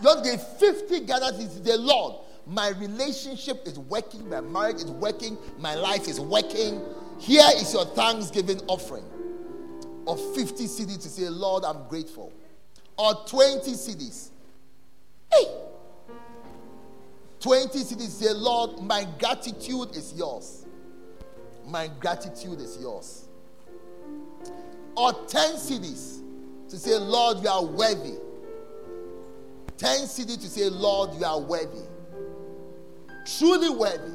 [0.00, 2.16] You want to 50 Ghana to the Lord.
[2.46, 6.82] My relationship is working, my marriage is working, my life is working.
[7.18, 9.04] Here is your thanksgiving offering
[10.06, 12.32] of 50 cedis to say, Lord, I'm grateful.
[12.98, 14.30] Or 20 cedis.
[15.32, 15.46] Hey!
[17.40, 20.61] 20 cedis say, Lord, my gratitude is yours.
[21.66, 23.28] My gratitude is yours.
[24.96, 26.20] Or 10 cedis
[26.68, 28.14] to say, Lord, you are worthy.
[29.78, 31.86] 10 cedis to say, Lord, you are worthy.
[33.38, 34.12] Truly worthy.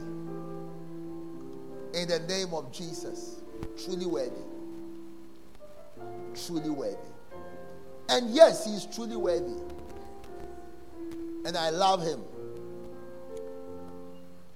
[1.93, 3.41] In the name of Jesus.
[3.83, 4.47] Truly worthy
[6.45, 6.97] truly worthy.
[8.09, 9.59] And yes, he is truly worthy.
[11.45, 12.21] And I love him.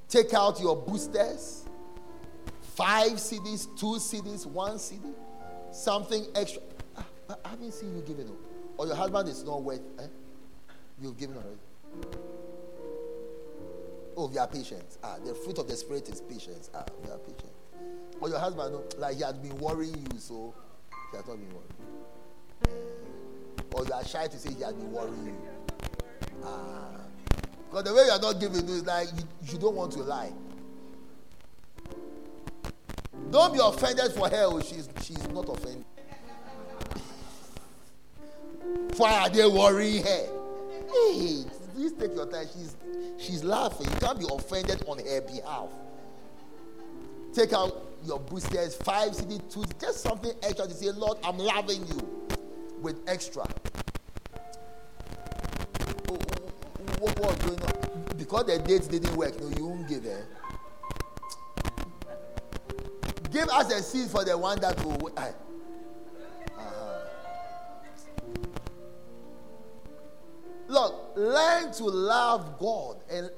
[0.07, 1.60] Take out your boosters
[2.81, 5.13] five cedis, two cedis, one cedi,
[5.71, 6.61] something extra.
[6.97, 7.05] Ah,
[7.45, 8.33] I haven't seen you giving it.
[8.77, 10.07] Or your husband is not worth eh?
[10.99, 11.59] You've given already.
[14.17, 14.97] Oh, we are patient.
[15.03, 16.69] Ah, the fruit of the spirit is patience.
[16.73, 17.51] Ah, we are patient.
[18.19, 20.53] Or your husband, no, like he has been worrying you, so
[21.11, 21.75] he has not been worrying.
[23.73, 25.77] Uh, or you are shy to say he has been worrying you.
[26.43, 27.01] Ah.
[27.69, 30.31] Because the way you are not giving is like you, you don't want to lie.
[33.29, 34.61] Don't be offended for her.
[34.61, 35.85] She's, she's not offended.
[38.97, 40.27] Why are they worrying her?
[40.93, 41.43] Hey,
[41.73, 42.45] please take your time.
[42.53, 42.75] She's,
[43.17, 43.87] she's laughing.
[43.91, 45.69] You can't be offended on her behalf.
[47.33, 51.85] Take out your boosters, five CD tools, just something extra to say, Lord, I'm loving
[51.87, 52.37] you
[52.81, 53.43] with extra.
[56.99, 58.17] What was going on?
[58.17, 60.25] Because the dates didn't work, no, you won't give her.
[63.31, 65.11] Give us a seed for the one that will.
[65.15, 65.31] Uh.
[70.67, 73.29] Look, learn to love God and,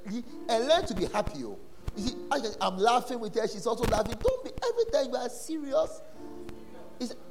[0.49, 1.43] and learn to be happy.
[1.43, 1.57] oh.
[1.95, 3.47] You see, I, am laughing with her.
[3.47, 4.15] She's also laughing.
[4.21, 6.01] Don't be every time you are serious.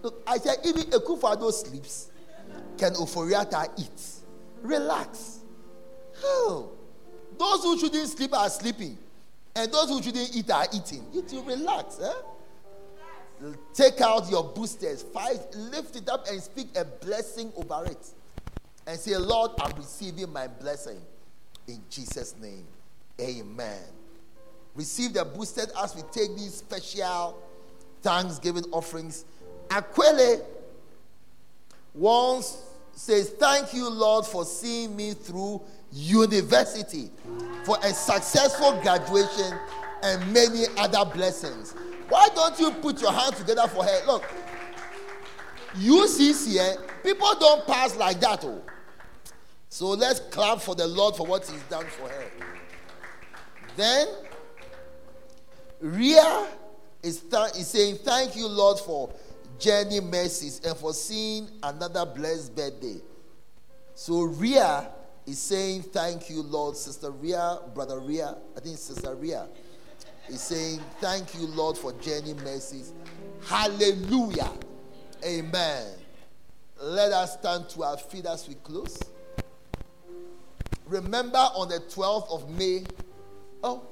[0.02, 2.10] Look, I said, even Akufo-Addo sleeps,
[2.78, 4.02] can Ofori-Atta eat?
[4.62, 5.40] Relax.
[6.20, 6.72] Hell,
[7.38, 8.98] those who shouldn't sleep are sleeping,
[9.56, 11.04] and those who shouldn't eat are eating.
[11.12, 11.98] You to relax.
[12.00, 12.12] Eh?
[13.74, 18.06] Take out your boosters, fight, lift it up, and speak a blessing over it.
[18.86, 21.00] And say, Lord, I'm receiving my blessing
[21.68, 22.66] in Jesus' name.
[23.20, 23.80] Amen.
[24.74, 27.40] Receive the boosted as we take these special
[28.00, 29.24] thanksgiving offerings.
[29.68, 30.42] Aquile
[31.94, 32.62] once
[32.92, 35.62] says, Thank you, Lord, for seeing me through
[35.92, 37.10] university,
[37.64, 39.52] for a successful graduation,
[40.02, 41.74] and many other blessings.
[42.12, 44.06] Why don't you put your hands together for her?
[44.06, 44.30] Look,
[45.76, 48.44] UCC, eh, people don't pass like that.
[48.44, 48.60] Oh.
[49.70, 52.24] So let's clap for the Lord for what He's done for her.
[53.76, 54.08] Then,
[55.80, 56.48] Ria
[57.02, 59.10] is, th- is saying, Thank you, Lord, for
[59.58, 62.96] journey mercies and for seeing another blessed birthday.
[63.94, 64.90] So, Ria
[65.26, 66.76] is saying, Thank you, Lord.
[66.76, 69.48] Sister Ria, Brother Ria, I think Sister Ria
[70.32, 72.92] is saying, Thank you, Lord, for journey mercies.
[73.46, 74.50] Hallelujah.
[75.24, 75.86] Amen.
[76.80, 78.98] Let us stand to our feet as we close.
[80.86, 82.84] Remember on the 12th of May,
[83.62, 83.82] oh,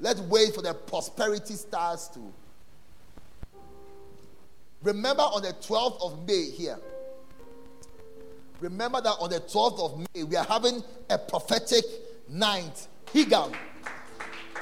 [0.00, 2.20] let's wait for the prosperity stars to.
[4.82, 6.78] Remember on the 12th of May here.
[8.60, 11.84] Remember that on the 12th of May, we are having a prophetic
[12.28, 13.54] night, Higam,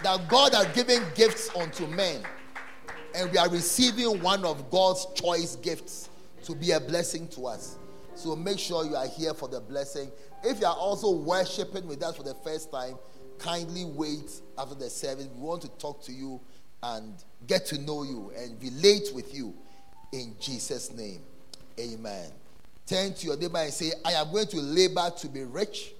[0.04, 2.22] that God has given gifts unto men.
[3.14, 6.10] And we are receiving one of God's choice gifts
[6.44, 7.76] to be a blessing to us.
[8.14, 10.10] So make sure you are here for the blessing.
[10.42, 12.96] If you are also worshiping with us for the first time,
[13.38, 15.28] kindly wait after the service.
[15.34, 16.40] We want to talk to you
[16.82, 17.14] and
[17.46, 19.54] get to know you and relate with you
[20.12, 21.22] in Jesus' name.
[21.80, 22.30] Amen.
[22.86, 25.92] Turn to your neighbor and say, I am going to labor to be rich,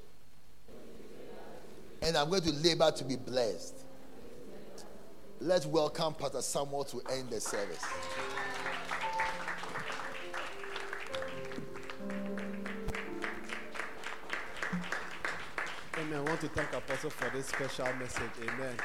[2.02, 3.84] and I'm going to labor to be blessed.
[5.40, 7.85] Let's welcome Pastor Samuel to end the service.
[15.98, 16.19] Amen.
[16.19, 18.23] I want to thank Apostle for this special message.
[18.43, 18.77] Amen.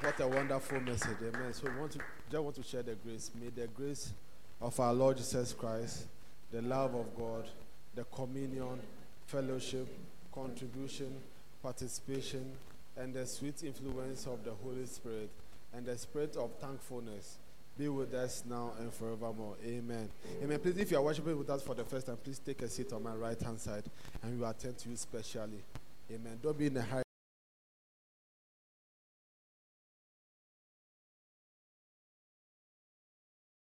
[0.00, 1.16] What a wonderful message.
[1.22, 1.54] Amen.
[1.54, 1.98] So we want to
[2.30, 3.30] just want to share the grace.
[3.40, 4.12] May the grace
[4.60, 6.06] of our Lord Jesus Christ,
[6.50, 7.48] the love of God,
[7.94, 8.80] the communion,
[9.26, 9.86] fellowship,
[10.34, 11.14] contribution,
[11.62, 12.52] participation,
[12.96, 15.30] and the sweet influence of the Holy Spirit
[15.74, 17.38] and the spirit of thankfulness
[17.78, 19.56] be with us now and forevermore.
[19.64, 20.08] Amen.
[20.42, 20.58] Amen.
[20.58, 22.92] Please, if you are worshiping with us for the first time, please take a seat
[22.92, 23.84] on my right hand side
[24.22, 25.62] and we will attend to you specially.
[26.10, 26.38] Amen.
[26.42, 27.01] Don't be in a hurry.